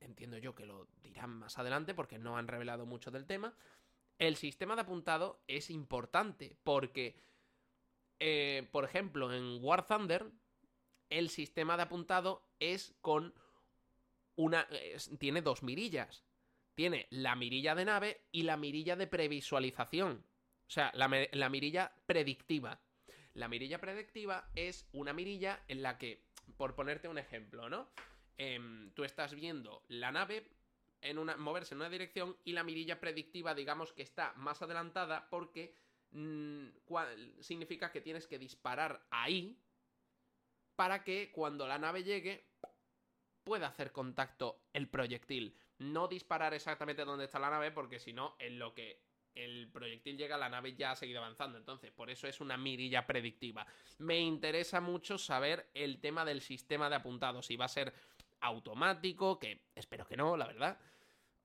entiendo 0.00 0.36
yo 0.38 0.54
que 0.54 0.66
lo 0.66 0.88
dirán 1.00 1.30
más 1.30 1.58
adelante 1.58 1.94
porque 1.94 2.18
no 2.18 2.36
han 2.36 2.48
revelado 2.48 2.86
mucho 2.86 3.12
del 3.12 3.26
tema. 3.26 3.54
El 4.18 4.36
sistema 4.36 4.74
de 4.74 4.82
apuntado 4.82 5.40
es 5.46 5.70
importante 5.70 6.56
porque, 6.64 7.16
eh, 8.18 8.68
por 8.72 8.84
ejemplo, 8.84 9.32
en 9.32 9.62
War 9.62 9.86
Thunder, 9.86 10.26
el 11.10 11.28
sistema 11.28 11.76
de 11.76 11.82
apuntado 11.82 12.42
es 12.60 12.94
con 13.00 13.34
una... 14.36 14.66
tiene 15.18 15.42
dos 15.42 15.62
mirillas. 15.62 16.24
Tiene 16.74 17.06
la 17.10 17.36
mirilla 17.36 17.74
de 17.74 17.84
nave 17.84 18.20
y 18.32 18.42
la 18.42 18.56
mirilla 18.56 18.96
de 18.96 19.06
previsualización. 19.06 20.24
O 20.66 20.70
sea, 20.70 20.92
la, 20.94 21.08
mirilla 21.48 21.92
predictiva. 22.06 22.80
La 23.34 23.48
mirilla 23.48 23.80
predictiva 23.80 24.48
es 24.54 24.88
una 24.92 25.12
mirilla 25.12 25.62
en 25.68 25.82
la 25.82 25.98
que, 25.98 26.22
por 26.56 26.76
ponerte 26.76 27.08
un 27.08 27.18
ejemplo, 27.18 27.68
¿no? 27.68 27.90
Em, 28.38 28.92
tú 28.92 29.04
estás 29.04 29.34
viendo 29.34 29.82
la 29.88 30.12
nave 30.12 30.48
en 31.02 31.18
una, 31.18 31.36
moverse 31.36 31.74
en 31.74 31.80
una 31.80 31.90
dirección 31.90 32.36
y 32.44 32.52
la 32.52 32.62
mirilla 32.62 33.00
predictiva, 33.00 33.54
digamos 33.54 33.92
que 33.92 34.02
está 34.02 34.32
más 34.36 34.62
adelantada 34.62 35.28
porque 35.28 35.74
mm, 36.12 36.68
significa 37.40 37.90
que 37.90 38.00
tienes 38.00 38.26
que 38.26 38.38
disparar 38.38 39.04
ahí 39.10 39.58
para 40.80 41.04
que 41.04 41.30
cuando 41.30 41.66
la 41.66 41.78
nave 41.78 42.04
llegue 42.04 42.46
pueda 43.44 43.66
hacer 43.66 43.92
contacto 43.92 44.62
el 44.72 44.88
proyectil. 44.88 45.54
No 45.76 46.08
disparar 46.08 46.54
exactamente 46.54 47.04
donde 47.04 47.26
está 47.26 47.38
la 47.38 47.50
nave, 47.50 47.70
porque 47.70 48.00
si 48.00 48.14
no, 48.14 48.34
en 48.38 48.58
lo 48.58 48.72
que 48.72 49.02
el 49.34 49.70
proyectil 49.70 50.16
llega, 50.16 50.38
la 50.38 50.48
nave 50.48 50.74
ya 50.74 50.92
ha 50.92 50.96
seguido 50.96 51.18
avanzando. 51.18 51.58
Entonces, 51.58 51.92
por 51.92 52.08
eso 52.08 52.26
es 52.26 52.40
una 52.40 52.56
mirilla 52.56 53.06
predictiva. 53.06 53.66
Me 53.98 54.20
interesa 54.20 54.80
mucho 54.80 55.18
saber 55.18 55.68
el 55.74 56.00
tema 56.00 56.24
del 56.24 56.40
sistema 56.40 56.88
de 56.88 56.96
apuntados. 56.96 57.44
Si 57.44 57.56
va 57.56 57.66
a 57.66 57.68
ser 57.68 57.92
automático, 58.40 59.38
que 59.38 59.66
espero 59.74 60.06
que 60.06 60.16
no, 60.16 60.34
la 60.38 60.46
verdad. 60.46 60.78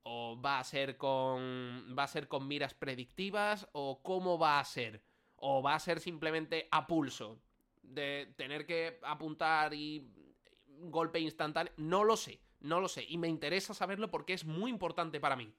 O 0.03 0.39
va 0.41 0.59
a 0.59 0.63
ser 0.63 0.95
con. 0.95 1.93
va 1.93 2.03
a 2.03 2.07
ser 2.07 2.29
con 2.29 2.47
miras 2.47 2.73
predictivas. 2.73 3.67
O 3.73 4.01
cómo 4.01 4.39
va 4.39 4.61
a 4.61 4.63
ser. 4.63 5.03
O 5.35 5.61
va 5.61 5.75
a 5.75 5.79
ser 5.81 5.99
simplemente 5.99 6.69
a 6.71 6.87
pulso 6.87 7.41
de 7.89 8.33
tener 8.37 8.65
que 8.65 8.99
apuntar 9.03 9.73
y 9.73 10.11
golpe 10.67 11.19
instantáneo, 11.19 11.73
no 11.77 12.03
lo 12.03 12.17
sé, 12.17 12.39
no 12.59 12.79
lo 12.79 12.87
sé. 12.87 13.05
Y 13.07 13.17
me 13.17 13.27
interesa 13.27 13.73
saberlo 13.73 14.09
porque 14.09 14.33
es 14.33 14.45
muy 14.45 14.69
importante 14.71 15.19
para 15.19 15.35
mí. 15.35 15.53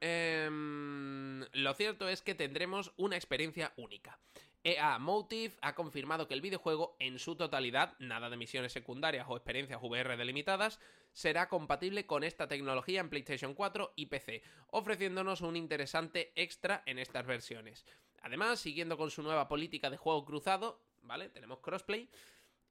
Em, 0.00 1.40
lo 1.52 1.74
cierto 1.74 2.08
es 2.08 2.20
que 2.20 2.34
tendremos 2.34 2.92
una 2.96 3.16
experiencia 3.16 3.72
única. 3.76 4.18
EA 4.62 4.98
Motive 4.98 5.54
ha 5.60 5.74
confirmado 5.74 6.26
que 6.26 6.34
el 6.34 6.40
videojuego 6.40 6.96
en 6.98 7.18
su 7.18 7.36
totalidad, 7.36 7.94
nada 7.98 8.30
de 8.30 8.36
misiones 8.38 8.72
secundarias 8.72 9.26
o 9.28 9.36
experiencias 9.36 9.80
VR 9.82 10.16
delimitadas, 10.16 10.80
será 11.12 11.48
compatible 11.48 12.06
con 12.06 12.24
esta 12.24 12.48
tecnología 12.48 13.00
en 13.00 13.10
PlayStation 13.10 13.54
4 13.54 13.92
y 13.94 14.06
PC, 14.06 14.42
ofreciéndonos 14.68 15.42
un 15.42 15.56
interesante 15.56 16.32
extra 16.34 16.82
en 16.86 16.98
estas 16.98 17.26
versiones. 17.26 17.84
Además, 18.24 18.58
siguiendo 18.58 18.96
con 18.96 19.10
su 19.10 19.22
nueva 19.22 19.48
política 19.48 19.90
de 19.90 19.98
juego 19.98 20.24
cruzado, 20.24 20.80
¿vale? 21.02 21.28
Tenemos 21.28 21.58
crossplay, 21.60 22.08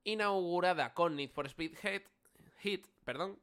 inaugurada 0.03 0.95
con 0.95 1.15
Need 1.15 1.29
for 1.29 1.45
Speed 1.45 1.77
Hit, 2.57 2.87
perdón, 3.05 3.39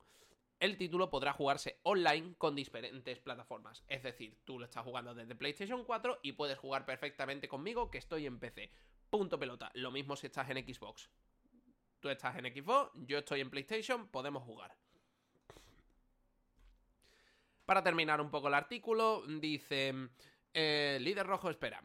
el 0.59 0.77
título 0.77 1.09
podrá 1.09 1.33
jugarse 1.33 1.79
online 1.85 2.35
con 2.37 2.57
diferentes 2.57 3.21
plataformas. 3.21 3.85
Es 3.87 4.03
decir, 4.03 4.37
tú 4.45 4.59
lo 4.59 4.65
estás 4.65 4.83
jugando 4.83 5.15
desde 5.15 5.37
PlayStation 5.37 5.85
4 5.85 6.19
y 6.23 6.33
puedes 6.33 6.59
jugar 6.59 6.85
perfectamente 6.85 7.47
conmigo 7.47 7.93
que 7.93 7.99
estoy 7.99 8.27
en 8.27 8.41
PC. 8.41 8.73
Punto 9.09 9.39
pelota. 9.39 9.71
Lo 9.75 9.93
mismo 9.93 10.17
si 10.17 10.27
estás 10.27 10.51
en 10.51 10.59
Xbox. 10.67 11.09
Tú 12.01 12.09
estás 12.09 12.37
en 12.37 12.53
Xbox, 12.53 12.91
yo 13.07 13.19
estoy 13.19 13.41
en 13.41 13.51
PlayStation, 13.51 14.09
podemos 14.09 14.43
jugar. 14.43 14.77
Para 17.65 17.85
terminar 17.85 18.21
un 18.21 18.33
poco 18.33 18.49
el 18.49 18.55
artículo, 18.55 19.23
dice... 19.29 19.95
Eh, 20.53 20.99
líder 21.01 21.25
rojo 21.25 21.49
espera. 21.49 21.81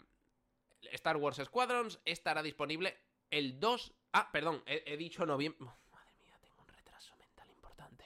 Star 0.94 1.18
Wars 1.18 1.42
Squadrons 1.44 2.00
estará 2.06 2.42
disponible 2.44 2.98
el 3.30 3.60
2... 3.60 3.94
Ah, 4.14 4.30
perdón, 4.32 4.64
he, 4.66 4.96
dicho 4.98 5.26
noviembre... 5.26 5.68
madre 5.92 6.12
mía, 6.22 6.38
tengo 6.42 6.62
un 6.62 6.68
retraso 6.68 7.16
mental 7.18 7.50
importante. 7.50 8.06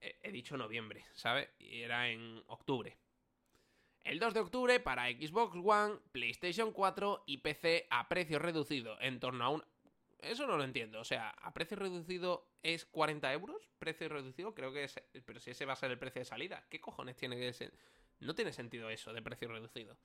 He, 0.00 0.30
dicho 0.30 0.56
noviembre, 0.56 1.04
¿sabes? 1.14 1.48
Y 1.58 1.82
era 1.82 2.08
en 2.08 2.42
octubre. 2.48 2.98
El 4.02 4.18
2 4.18 4.34
de 4.34 4.40
octubre 4.40 4.80
para 4.80 5.08
Xbox 5.08 5.56
One, 5.56 5.98
PlayStation 6.12 6.72
4 6.72 7.24
y 7.26 7.38
PC 7.38 7.86
a 7.88 8.06
precio 8.06 8.38
reducido, 8.38 9.00
en 9.00 9.18
torno 9.18 9.44
a 9.44 9.48
un... 9.48 9.64
Eso 10.20 10.46
no 10.46 10.58
lo 10.58 10.64
entiendo, 10.64 11.00
o 11.00 11.04
sea, 11.04 11.30
a 11.30 11.54
precio 11.54 11.76
reducido 11.76 12.48
es 12.62 12.84
40 12.84 13.32
euros, 13.32 13.70
precio 13.78 14.08
reducido, 14.10 14.54
creo 14.54 14.72
que 14.72 14.84
es... 14.84 15.00
Pero 15.24 15.40
si 15.40 15.52
ese 15.52 15.64
va 15.64 15.72
a 15.72 15.76
ser 15.76 15.90
el 15.90 15.98
precio 15.98 16.20
de 16.20 16.26
salida, 16.26 16.66
¿qué 16.68 16.80
cojones 16.80 17.16
tiene 17.16 17.36
que 17.36 17.52
ser? 17.54 17.72
No 18.20 18.34
tiene 18.34 18.52
sentido 18.52 18.90
eso 18.90 19.12
de 19.12 19.22
precio 19.22 19.48
reducido 19.48 19.98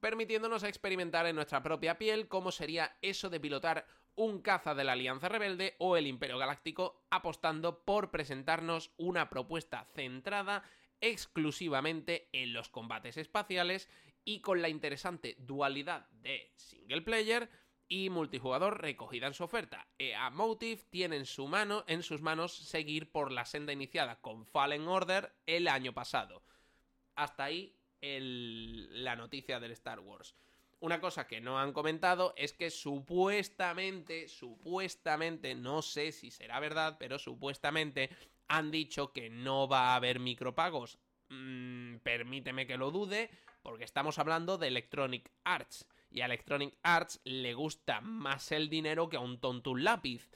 permitiéndonos 0.00 0.62
experimentar 0.62 1.26
en 1.26 1.36
nuestra 1.36 1.62
propia 1.62 1.98
piel 1.98 2.28
cómo 2.28 2.52
sería 2.52 2.96
eso 3.02 3.30
de 3.30 3.40
pilotar 3.40 3.86
un 4.14 4.42
caza 4.42 4.74
de 4.74 4.84
la 4.84 4.92
Alianza 4.92 5.28
Rebelde 5.28 5.76
o 5.78 5.96
el 5.96 6.06
Imperio 6.06 6.38
Galáctico, 6.38 7.06
apostando 7.10 7.84
por 7.84 8.10
presentarnos 8.10 8.90
una 8.96 9.30
propuesta 9.30 9.86
centrada 9.94 10.64
exclusivamente 11.00 12.28
en 12.32 12.52
los 12.52 12.68
combates 12.68 13.16
espaciales 13.16 13.88
y 14.24 14.40
con 14.40 14.60
la 14.60 14.68
interesante 14.68 15.36
dualidad 15.38 16.08
de 16.10 16.50
single 16.56 17.02
player 17.02 17.48
y 17.88 18.10
multijugador 18.10 18.82
recogida 18.82 19.26
en 19.26 19.34
su 19.34 19.44
oferta. 19.44 19.86
EA 19.98 20.30
Motive 20.30 20.82
tiene 20.90 21.16
en, 21.16 21.24
su 21.24 21.46
mano, 21.46 21.84
en 21.86 22.02
sus 22.02 22.20
manos 22.20 22.52
seguir 22.52 23.10
por 23.10 23.32
la 23.32 23.44
senda 23.44 23.72
iniciada 23.72 24.20
con 24.20 24.44
Fallen 24.44 24.86
Order 24.86 25.32
el 25.46 25.68
año 25.68 25.94
pasado. 25.94 26.42
Hasta 27.14 27.44
ahí 27.44 27.77
la 28.00 29.16
noticia 29.16 29.60
del 29.60 29.72
Star 29.72 30.00
Wars. 30.00 30.34
Una 30.80 31.00
cosa 31.00 31.26
que 31.26 31.40
no 31.40 31.58
han 31.58 31.72
comentado 31.72 32.34
es 32.36 32.52
que 32.52 32.70
supuestamente, 32.70 34.28
supuestamente, 34.28 35.56
no 35.56 35.82
sé 35.82 36.12
si 36.12 36.30
será 36.30 36.60
verdad, 36.60 36.96
pero 37.00 37.18
supuestamente 37.18 38.10
han 38.46 38.70
dicho 38.70 39.12
que 39.12 39.28
no 39.28 39.66
va 39.66 39.88
a 39.88 39.96
haber 39.96 40.20
micropagos. 40.20 40.98
Mm, 41.30 41.96
permíteme 41.96 42.66
que 42.66 42.76
lo 42.76 42.92
dude, 42.92 43.30
porque 43.62 43.84
estamos 43.84 44.18
hablando 44.18 44.56
de 44.56 44.68
Electronic 44.68 45.30
Arts. 45.42 45.86
Y 46.10 46.20
a 46.20 46.26
Electronic 46.26 46.78
Arts 46.82 47.20
le 47.24 47.54
gusta 47.54 48.00
más 48.00 48.52
el 48.52 48.68
dinero 48.68 49.08
que 49.08 49.16
a 49.16 49.20
un 49.20 49.40
tonto 49.40 49.74
lápiz. 49.74 50.30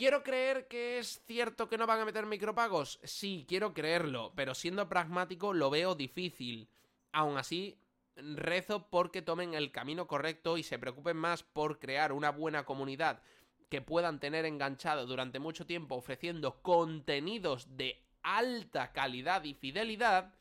¿Quiero 0.00 0.22
creer 0.22 0.66
que 0.66 0.98
es 0.98 1.22
cierto 1.26 1.68
que 1.68 1.76
no 1.76 1.86
van 1.86 2.00
a 2.00 2.06
meter 2.06 2.24
micropagos? 2.24 2.98
Sí, 3.04 3.44
quiero 3.46 3.74
creerlo, 3.74 4.32
pero 4.34 4.54
siendo 4.54 4.88
pragmático 4.88 5.52
lo 5.52 5.68
veo 5.68 5.94
difícil. 5.94 6.70
Aún 7.12 7.36
así, 7.36 7.78
rezo 8.16 8.88
porque 8.88 9.20
tomen 9.20 9.52
el 9.52 9.70
camino 9.72 10.06
correcto 10.06 10.56
y 10.56 10.62
se 10.62 10.78
preocupen 10.78 11.18
más 11.18 11.42
por 11.42 11.78
crear 11.78 12.14
una 12.14 12.30
buena 12.30 12.64
comunidad 12.64 13.22
que 13.68 13.82
puedan 13.82 14.20
tener 14.20 14.46
enganchado 14.46 15.04
durante 15.04 15.38
mucho 15.38 15.66
tiempo 15.66 15.96
ofreciendo 15.96 16.62
contenidos 16.62 17.76
de 17.76 18.02
alta 18.22 18.92
calidad 18.92 19.44
y 19.44 19.52
fidelidad 19.52 20.32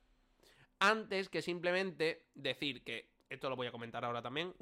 antes 0.80 1.28
que 1.28 1.42
simplemente 1.42 2.24
decir 2.34 2.82
que, 2.86 3.10
esto 3.30 3.50
lo 3.50 3.58
voy 3.58 3.68
a 3.68 3.74
comentar 3.74 4.06
ahora 4.06 4.22
también, 4.22 4.56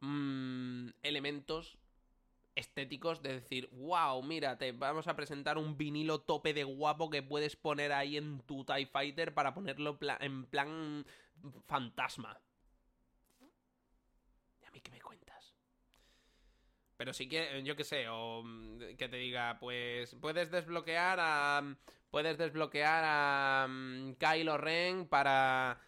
mmm, 0.00 0.90
elementos 1.02 1.78
estéticos 2.56 3.22
de 3.22 3.34
decir, 3.34 3.68
wow, 3.72 4.22
mira, 4.22 4.58
te 4.58 4.72
vamos 4.72 5.06
a 5.06 5.14
presentar 5.14 5.58
un 5.58 5.76
vinilo 5.76 6.22
tope 6.22 6.54
de 6.54 6.64
guapo 6.64 7.10
que 7.10 7.22
puedes 7.22 7.54
poner 7.54 7.92
ahí 7.92 8.16
en 8.16 8.40
tu 8.40 8.64
TIE 8.64 8.86
Fighter 8.86 9.34
para 9.34 9.54
ponerlo 9.54 9.98
en 10.20 10.46
plan 10.46 11.06
fantasma. 11.66 12.40
¿Y 14.60 14.64
a 14.64 14.70
mí 14.70 14.80
qué 14.80 14.90
me 14.90 15.00
cuentas? 15.00 15.54
Pero 16.96 17.12
sí 17.12 17.28
que, 17.28 17.62
yo 17.62 17.76
qué 17.76 17.84
sé, 17.84 18.08
o 18.08 18.42
mm, 18.42 18.96
que 18.96 19.08
te 19.08 19.16
diga, 19.16 19.58
pues 19.60 20.16
puedes 20.20 20.50
desbloquear 20.50 21.18
a... 21.20 21.76
Puedes 22.10 22.38
desbloquear 22.38 23.04
a 23.04 23.66
mm, 23.68 24.14
Kylo 24.14 24.56
Ren 24.56 25.06
para 25.06 25.78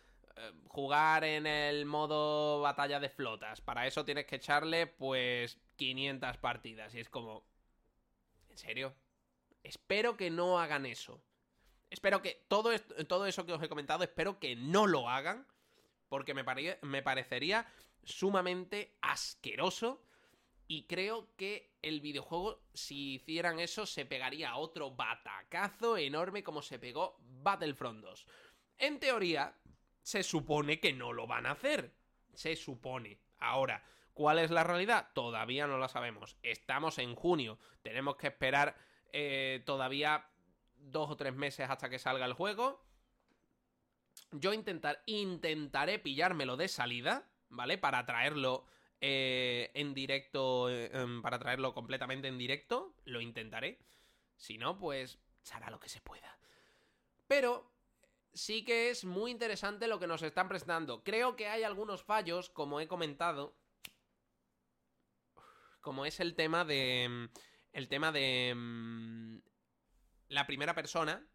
jugar 0.68 1.24
en 1.24 1.46
el 1.46 1.86
modo 1.86 2.60
batalla 2.60 3.00
de 3.00 3.08
flotas. 3.08 3.60
Para 3.60 3.86
eso 3.86 4.04
tienes 4.04 4.26
que 4.26 4.36
echarle, 4.36 4.86
pues, 4.86 5.58
500 5.76 6.36
partidas. 6.38 6.94
Y 6.94 7.00
es 7.00 7.08
como... 7.08 7.44
¿En 8.48 8.56
serio? 8.56 8.94
Espero 9.62 10.16
que 10.16 10.30
no 10.30 10.58
hagan 10.58 10.86
eso. 10.86 11.22
Espero 11.90 12.22
que 12.22 12.44
todo, 12.48 12.70
todo 13.08 13.26
eso 13.26 13.46
que 13.46 13.52
os 13.52 13.62
he 13.62 13.68
comentado, 13.68 14.04
espero 14.04 14.38
que 14.38 14.56
no 14.56 14.86
lo 14.86 15.08
hagan. 15.08 15.46
Porque 16.08 16.34
me, 16.34 16.44
me 16.82 17.02
parecería 17.02 17.66
sumamente 18.04 18.96
asqueroso. 19.02 20.02
Y 20.66 20.86
creo 20.86 21.34
que 21.36 21.72
el 21.80 22.00
videojuego, 22.00 22.62
si 22.74 23.14
hicieran 23.14 23.58
eso, 23.58 23.86
se 23.86 24.04
pegaría 24.04 24.56
otro 24.56 24.90
batacazo 24.90 25.96
enorme 25.96 26.44
como 26.44 26.60
se 26.60 26.78
pegó 26.78 27.16
Battlefront 27.20 28.02
2. 28.02 28.26
En 28.78 29.00
teoría, 29.00 29.54
se 30.08 30.22
supone 30.22 30.80
que 30.80 30.94
no 30.94 31.12
lo 31.12 31.26
van 31.26 31.44
a 31.44 31.50
hacer. 31.50 31.92
Se 32.32 32.56
supone. 32.56 33.20
Ahora, 33.38 33.84
¿Cuál 34.14 34.40
es 34.40 34.50
la 34.50 34.64
realidad? 34.64 35.10
Todavía 35.14 35.68
no 35.68 35.78
la 35.78 35.86
sabemos. 35.86 36.38
Estamos 36.42 36.98
en 36.98 37.14
junio. 37.14 37.56
Tenemos 37.82 38.16
que 38.16 38.26
esperar 38.26 38.76
eh, 39.12 39.62
todavía 39.64 40.28
dos 40.74 41.08
o 41.08 41.16
tres 41.16 41.36
meses 41.36 41.70
hasta 41.70 41.88
que 41.88 42.00
salga 42.00 42.26
el 42.26 42.32
juego. 42.32 42.84
Yo 44.32 44.52
intentar, 44.52 45.04
intentaré 45.06 46.00
pillármelo 46.00 46.56
de 46.56 46.66
salida, 46.66 47.30
¿vale? 47.48 47.78
Para 47.78 48.06
traerlo 48.06 48.66
eh, 49.00 49.70
en 49.74 49.94
directo, 49.94 50.68
eh, 50.68 50.90
em, 50.92 51.22
para 51.22 51.38
traerlo 51.38 51.72
completamente 51.72 52.26
en 52.26 52.38
directo. 52.38 52.96
Lo 53.04 53.20
intentaré. 53.20 53.78
Si 54.36 54.58
no, 54.58 54.80
pues 54.80 55.20
se 55.42 55.54
hará 55.54 55.70
lo 55.70 55.78
que 55.78 55.88
se 55.88 56.00
pueda. 56.00 56.40
Pero 57.28 57.70
sí 58.32 58.64
que 58.64 58.90
es 58.90 59.04
muy 59.04 59.30
interesante 59.30 59.88
lo 59.88 59.98
que 59.98 60.06
nos 60.06 60.22
están 60.22 60.48
presentando. 60.48 61.02
Creo 61.02 61.36
que 61.36 61.48
hay 61.48 61.62
algunos 61.62 62.02
fallos, 62.02 62.50
como 62.50 62.80
he 62.80 62.88
comentado, 62.88 63.54
como 65.80 66.04
es 66.04 66.20
el 66.20 66.34
tema 66.34 66.64
de. 66.64 67.06
Mm, 67.08 67.24
el 67.72 67.88
tema 67.88 68.12
de. 68.12 68.54
Mm, 68.54 69.38
la 70.28 70.46
primera 70.46 70.74
persona. 70.74 71.26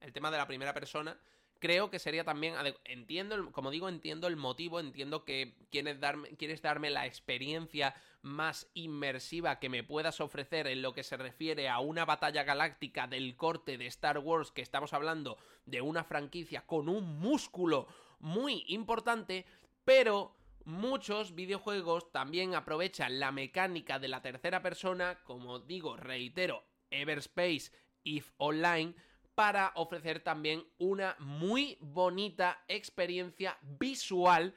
El 0.00 0.12
tema 0.12 0.30
de 0.30 0.36
la 0.36 0.46
primera 0.46 0.74
persona. 0.74 1.18
Creo 1.58 1.90
que 1.90 1.98
sería 1.98 2.24
también. 2.24 2.54
Entiendo, 2.84 3.50
como 3.52 3.70
digo, 3.70 3.88
entiendo 3.88 4.26
el 4.26 4.36
motivo. 4.36 4.80
Entiendo 4.80 5.24
que 5.24 5.56
quieres 5.70 5.98
darme, 6.00 6.36
quieres 6.36 6.60
darme 6.60 6.90
la 6.90 7.06
experiencia 7.06 7.94
más 8.26 8.68
inmersiva 8.74 9.58
que 9.58 9.68
me 9.68 9.84
puedas 9.84 10.20
ofrecer 10.20 10.66
en 10.66 10.82
lo 10.82 10.92
que 10.92 11.02
se 11.02 11.16
refiere 11.16 11.68
a 11.68 11.78
una 11.78 12.04
batalla 12.04 12.44
galáctica 12.44 13.06
del 13.06 13.36
corte 13.36 13.78
de 13.78 13.86
Star 13.86 14.18
Wars. 14.18 14.50
Que 14.50 14.62
estamos 14.62 14.92
hablando 14.92 15.38
de 15.64 15.80
una 15.80 16.04
franquicia 16.04 16.66
con 16.66 16.88
un 16.88 17.18
músculo 17.18 17.86
muy 18.18 18.64
importante. 18.68 19.46
Pero 19.84 20.36
Muchos 20.66 21.36
videojuegos 21.36 22.10
también 22.10 22.56
aprovechan 22.56 23.20
la 23.20 23.30
mecánica 23.30 24.00
de 24.00 24.08
la 24.08 24.20
tercera 24.20 24.62
persona, 24.62 25.20
como 25.22 25.60
digo, 25.60 25.96
reitero, 25.96 26.64
Everspace, 26.90 27.70
If 28.02 28.32
Online, 28.38 28.92
para 29.36 29.70
ofrecer 29.76 30.18
también 30.18 30.64
una 30.78 31.14
muy 31.20 31.78
bonita 31.80 32.64
experiencia 32.66 33.56
visual 33.78 34.56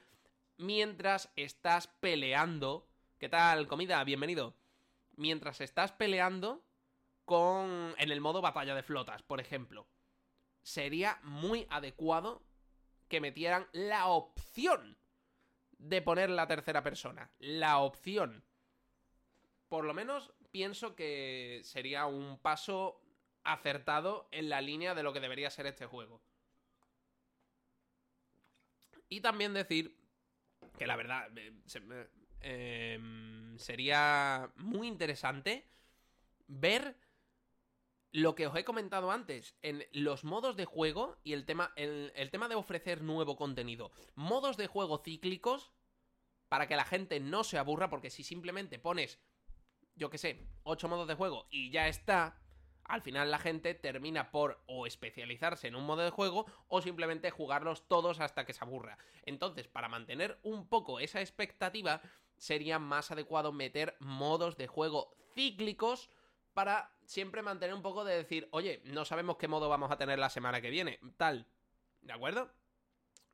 mientras 0.57 1.31
estás 1.35 1.85
peleando. 1.85 2.88
¿Qué 3.19 3.27
tal, 3.27 3.67
comida? 3.67 4.01
Bienvenido. 4.05 4.55
Mientras 5.17 5.59
estás 5.59 5.91
peleando 5.91 6.63
con 7.25 7.93
en 7.97 8.11
el 8.11 8.21
modo 8.21 8.41
batalla 8.41 8.73
de 8.73 8.81
flotas, 8.81 9.23
por 9.23 9.41
ejemplo. 9.41 9.89
Sería 10.61 11.19
muy 11.23 11.67
adecuado 11.69 12.41
que 13.09 13.19
metieran 13.19 13.67
la 13.73 14.07
opción 14.07 14.97
de 15.79 16.01
poner 16.01 16.29
la 16.29 16.47
tercera 16.47 16.81
persona. 16.81 17.29
La 17.39 17.79
opción. 17.79 18.45
Por 19.67 19.83
lo 19.83 19.93
menos 19.93 20.31
pienso 20.49 20.95
que 20.95 21.59
sería 21.65 22.05
un 22.05 22.39
paso 22.39 23.01
acertado 23.43 24.29
en 24.31 24.47
la 24.47 24.61
línea 24.61 24.95
de 24.95 25.03
lo 25.03 25.11
que 25.11 25.19
debería 25.19 25.49
ser 25.49 25.65
este 25.65 25.85
juego. 25.85 26.21
Y 29.09 29.19
también 29.19 29.53
decir 29.53 29.99
que 30.77 30.87
la 30.87 30.95
verdad 30.95 31.29
em, 32.41 33.57
sería 33.57 34.51
muy 34.55 34.87
interesante 34.87 35.67
ver 36.47 36.95
lo 38.11 38.35
que 38.35 38.47
os 38.47 38.55
he 38.55 38.63
comentado 38.63 39.11
antes, 39.11 39.55
en 39.61 39.85
los 39.91 40.23
modos 40.23 40.55
de 40.55 40.65
juego 40.65 41.17
y 41.23 41.33
el 41.33 41.45
tema, 41.45 41.73
el, 41.75 42.29
tema 42.31 42.47
de 42.47 42.55
ofrecer 42.55 43.01
nuevo 43.03 43.35
contenido. 43.35 43.91
Modos 44.15 44.57
de 44.57 44.67
juego 44.67 44.97
cíclicos 45.03 45.71
para 46.47 46.67
que 46.67 46.75
la 46.75 46.85
gente 46.85 47.19
no 47.19 47.43
se 47.43 47.59
aburra, 47.59 47.89
porque 47.89 48.09
si 48.09 48.23
simplemente 48.23 48.79
pones, 48.79 49.19
yo 49.95 50.09
qué 50.09 50.17
sé, 50.17 50.47
8 50.63 50.87
modos 50.87 51.07
de 51.07 51.13
juego 51.13 51.47
y 51.51 51.69
ya 51.69 51.87
está, 51.87 52.41
al 52.83 53.03
final 53.03 53.29
la 53.29 53.37
gente 53.37 53.75
termina 53.75 54.31
por 54.31 54.63
o 54.65 54.87
especializarse 54.87 55.67
en 55.67 55.75
un 55.75 55.85
modo 55.85 56.01
de 56.01 56.09
juego 56.09 56.47
o 56.67 56.81
simplemente 56.81 57.29
jugarlos 57.29 57.87
todos 57.87 58.19
hasta 58.19 58.45
que 58.45 58.53
se 58.53 58.63
aburra. 58.63 58.97
Entonces, 59.23 59.67
para 59.67 59.89
mantener 59.89 60.39
un 60.41 60.67
poco 60.67 60.99
esa 60.99 61.21
expectativa, 61.21 62.01
sería 62.39 62.79
más 62.79 63.11
adecuado 63.11 63.51
meter 63.51 63.95
modos 63.99 64.57
de 64.57 64.67
juego 64.67 65.13
cíclicos 65.33 66.09
para 66.53 66.91
siempre 67.05 67.41
mantener 67.41 67.75
un 67.75 67.81
poco 67.81 68.03
de 68.03 68.15
decir, 68.15 68.47
oye, 68.51 68.81
no 68.85 69.05
sabemos 69.05 69.37
qué 69.37 69.47
modo 69.47 69.69
vamos 69.69 69.91
a 69.91 69.97
tener 69.97 70.19
la 70.19 70.29
semana 70.29 70.61
que 70.61 70.69
viene, 70.69 70.99
tal. 71.17 71.47
¿De 72.01 72.13
acuerdo? 72.13 72.51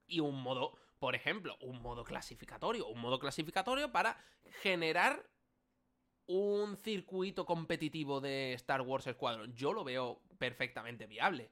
Y 0.07 0.19
un 0.19 0.41
modo, 0.41 0.77
por 0.99 1.15
ejemplo, 1.15 1.57
un 1.61 1.81
modo 1.81 2.03
clasificatorio, 2.03 2.87
un 2.87 2.99
modo 2.99 3.19
clasificatorio 3.19 3.91
para 3.91 4.17
generar 4.61 5.27
un 6.27 6.77
circuito 6.77 7.45
competitivo 7.45 8.19
de 8.21 8.53
Star 8.53 8.81
Wars 8.81 9.05
Squadron. 9.11 9.53
Yo 9.55 9.73
lo 9.73 9.83
veo 9.83 10.21
perfectamente 10.37 11.07
viable. 11.07 11.51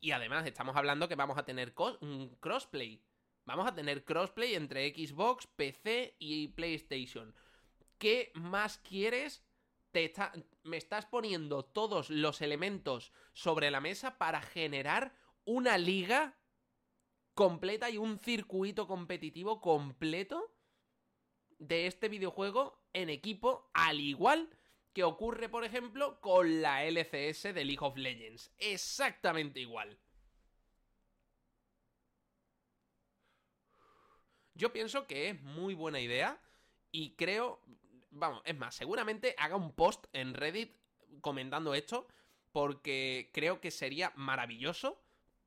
Y 0.00 0.12
además 0.12 0.46
estamos 0.46 0.76
hablando 0.76 1.08
que 1.08 1.14
vamos 1.14 1.36
a 1.36 1.44
tener 1.44 1.74
un 2.00 2.36
crossplay. 2.40 3.02
Vamos 3.50 3.66
a 3.66 3.74
tener 3.74 4.04
crossplay 4.04 4.54
entre 4.54 4.94
Xbox, 4.94 5.48
PC 5.48 6.14
y 6.20 6.46
PlayStation. 6.46 7.34
¿Qué 7.98 8.30
más 8.36 8.78
quieres 8.78 9.44
me 10.62 10.76
estás 10.76 11.06
poniendo 11.06 11.64
todos 11.64 12.10
los 12.10 12.42
elementos 12.42 13.10
sobre 13.32 13.72
la 13.72 13.80
mesa 13.80 14.18
para 14.18 14.40
generar 14.40 15.16
una 15.44 15.78
liga 15.78 16.38
completa 17.34 17.90
y 17.90 17.98
un 17.98 18.20
circuito 18.20 18.86
competitivo 18.86 19.60
completo 19.60 20.54
de 21.58 21.88
este 21.88 22.08
videojuego 22.08 22.80
en 22.92 23.10
equipo, 23.10 23.68
al 23.74 23.98
igual 23.98 24.48
que 24.92 25.02
ocurre, 25.02 25.48
por 25.48 25.64
ejemplo, 25.64 26.20
con 26.20 26.62
la 26.62 26.84
LCS 26.84 27.52
de 27.52 27.64
League 27.64 27.84
of 27.84 27.96
Legends. 27.96 28.52
Exactamente 28.58 29.58
igual. 29.58 29.98
Yo 34.60 34.74
pienso 34.74 35.06
que 35.06 35.30
es 35.30 35.40
muy 35.40 35.72
buena 35.72 36.00
idea 36.00 36.38
y 36.92 37.14
creo, 37.16 37.62
vamos, 38.10 38.42
es 38.44 38.54
más, 38.58 38.74
seguramente 38.74 39.34
haga 39.38 39.56
un 39.56 39.72
post 39.72 40.04
en 40.12 40.34
Reddit 40.34 40.76
comentando 41.22 41.72
esto 41.72 42.06
porque 42.52 43.30
creo 43.32 43.62
que 43.62 43.70
sería 43.70 44.12
maravilloso, 44.16 45.00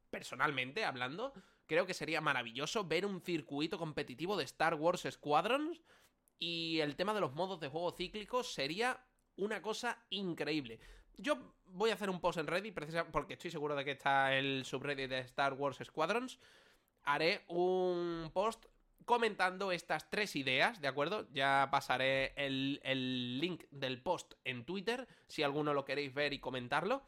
personalmente 0.10 0.84
hablando, 0.84 1.32
creo 1.68 1.86
que 1.86 1.94
sería 1.94 2.22
maravilloso 2.22 2.86
ver 2.86 3.06
un 3.06 3.22
circuito 3.22 3.78
competitivo 3.78 4.36
de 4.36 4.46
Star 4.46 4.74
Wars 4.74 5.08
Squadrons 5.08 5.80
y 6.40 6.80
el 6.80 6.96
tema 6.96 7.14
de 7.14 7.22
los 7.22 7.36
modos 7.36 7.60
de 7.60 7.68
juego 7.68 7.92
cíclicos 7.92 8.52
sería 8.52 9.00
una 9.36 9.62
cosa 9.62 10.04
increíble. 10.10 10.80
Yo 11.18 11.38
voy 11.66 11.92
a 11.92 11.94
hacer 11.94 12.10
un 12.10 12.20
post 12.20 12.40
en 12.40 12.48
Reddit, 12.48 12.74
precisamente 12.74 13.12
porque 13.12 13.34
estoy 13.34 13.52
seguro 13.52 13.76
de 13.76 13.86
que 13.86 13.92
está 13.92 14.36
el 14.36 14.66
subreddit 14.66 15.08
de 15.08 15.20
Star 15.20 15.54
Wars 15.54 15.78
Squadrons. 15.84 16.40
Haré 17.04 17.44
un 17.48 18.32
post 18.34 18.73
comentando 19.06 19.72
estas 19.72 20.10
tres 20.10 20.36
ideas, 20.36 20.82
¿de 20.82 20.88
acuerdo? 20.88 21.28
Ya 21.32 21.70
pasaré 21.72 22.34
el, 22.36 22.80
el 22.84 23.40
link 23.40 23.64
del 23.72 24.02
post 24.02 24.34
en 24.44 24.66
Twitter, 24.66 25.08
si 25.28 25.44
alguno 25.44 25.74
lo 25.74 25.86
queréis 25.86 26.14
ver 26.14 26.34
y 26.34 26.40
comentarlo. 26.40 27.04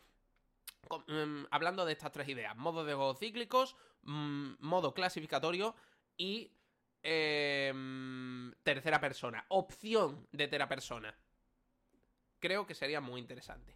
Em, 1.08 1.46
hablando 1.52 1.86
de 1.86 1.94
estas 1.94 2.12
tres 2.12 2.28
ideas, 2.30 2.56
modo 2.56 2.86
de 2.86 2.94
juego 2.94 3.16
cíclicos, 3.16 3.76
mm, 4.04 4.54
modo 4.60 4.94
clasificatorio 4.94 5.76
y 6.18 6.52
em, 7.04 8.52
tercera 8.64 9.00
persona, 9.00 9.46
opción 9.50 10.28
de 10.32 10.46
tercera 10.46 10.68
persona. 10.68 11.16
Creo 12.40 12.66
que 12.66 12.76
sería 12.76 13.02
muy 13.02 13.22
interesante. 13.22 13.76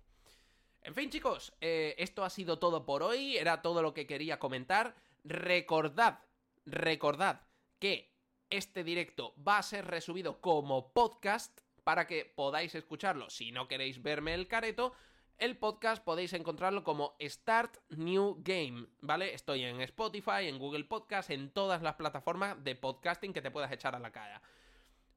En 0.82 0.96
fin, 0.96 1.10
chicos, 1.10 1.54
eh, 1.62 1.96
esto 1.98 2.24
ha 2.24 2.30
sido 2.30 2.58
todo 2.58 2.86
por 2.86 3.04
hoy, 3.04 3.38
era 3.38 3.62
todo 3.62 3.82
lo 3.82 3.94
que 3.94 4.08
quería 4.08 4.40
comentar. 4.40 4.96
Recordad, 5.24 6.20
recordad 6.66 7.42
que 7.80 8.14
este 8.50 8.84
directo 8.84 9.34
va 9.46 9.58
a 9.58 9.64
ser 9.64 9.86
resubido 9.86 10.42
como 10.42 10.92
podcast 10.94 11.60
para 11.84 12.08
que 12.08 12.26
podáis 12.26 12.76
escucharlo. 12.76 13.30
Si 13.30 13.52
no 13.52 13.68
queréis 13.68 14.02
verme 14.04 14.34
el 14.34 14.48
careto, 14.48 14.94
el 15.38 15.58
podcast 15.58 16.04
podéis 16.04 16.34
encontrarlo 16.34 16.84
como 16.84 17.16
Start 17.22 17.78
New 17.90 18.42
Game, 18.44 18.88
¿vale? 19.00 19.34
Estoy 19.34 19.64
en 19.64 19.80
Spotify, 19.82 20.48
en 20.48 20.60
Google 20.60 20.84
Podcast, 20.84 21.30
en 21.30 21.52
todas 21.52 21.82
las 21.82 21.96
plataformas 21.96 22.62
de 22.64 22.76
podcasting 22.76 23.34
que 23.34 23.42
te 23.42 23.52
puedas 23.52 23.72
echar 23.72 23.96
a 23.96 24.00
la 24.00 24.12
cara. 24.12 24.42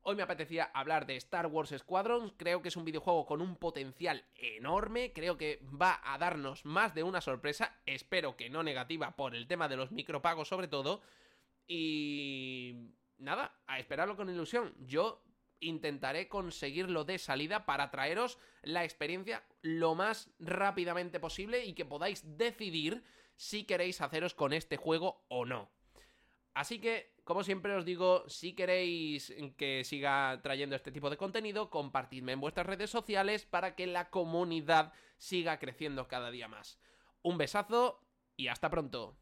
Hoy 0.04 0.16
me 0.16 0.22
apetecía 0.22 0.70
hablar 0.74 1.06
de 1.06 1.16
Star 1.16 1.46
Wars 1.46 1.74
Squadrons, 1.76 2.32
creo 2.36 2.60
que 2.60 2.68
es 2.68 2.76
un 2.76 2.84
videojuego 2.84 3.24
con 3.24 3.40
un 3.40 3.56
potencial 3.56 4.24
enorme, 4.34 5.12
creo 5.12 5.36
que 5.36 5.60
va 5.80 6.00
a 6.04 6.18
darnos 6.18 6.64
más 6.64 6.92
de 6.94 7.04
una 7.04 7.20
sorpresa, 7.20 7.80
espero 7.86 8.36
que 8.36 8.50
no 8.50 8.64
negativa 8.64 9.14
por 9.14 9.36
el 9.36 9.46
tema 9.46 9.68
de 9.68 9.76
los 9.76 9.92
micropagos 9.92 10.48
sobre 10.48 10.66
todo, 10.66 11.02
y 11.66 12.90
nada, 13.18 13.60
a 13.66 13.78
esperarlo 13.78 14.16
con 14.16 14.30
ilusión. 14.30 14.74
Yo 14.78 15.22
intentaré 15.60 16.28
conseguirlo 16.28 17.04
de 17.04 17.18
salida 17.18 17.64
para 17.66 17.90
traeros 17.90 18.38
la 18.62 18.84
experiencia 18.84 19.44
lo 19.62 19.94
más 19.94 20.30
rápidamente 20.38 21.20
posible 21.20 21.64
y 21.64 21.74
que 21.74 21.84
podáis 21.84 22.36
decidir 22.36 23.04
si 23.36 23.64
queréis 23.64 24.00
haceros 24.00 24.34
con 24.34 24.52
este 24.52 24.76
juego 24.76 25.24
o 25.28 25.44
no. 25.44 25.70
Así 26.54 26.80
que, 26.80 27.14
como 27.24 27.44
siempre 27.44 27.74
os 27.74 27.84
digo, 27.84 28.28
si 28.28 28.54
queréis 28.54 29.34
que 29.56 29.84
siga 29.84 30.40
trayendo 30.42 30.76
este 30.76 30.92
tipo 30.92 31.08
de 31.08 31.16
contenido, 31.16 31.70
compartidme 31.70 32.32
en 32.32 32.40
vuestras 32.40 32.66
redes 32.66 32.90
sociales 32.90 33.46
para 33.46 33.74
que 33.74 33.86
la 33.86 34.10
comunidad 34.10 34.92
siga 35.16 35.58
creciendo 35.58 36.08
cada 36.08 36.30
día 36.30 36.48
más. 36.48 36.78
Un 37.22 37.38
besazo 37.38 38.04
y 38.36 38.48
hasta 38.48 38.68
pronto. 38.68 39.16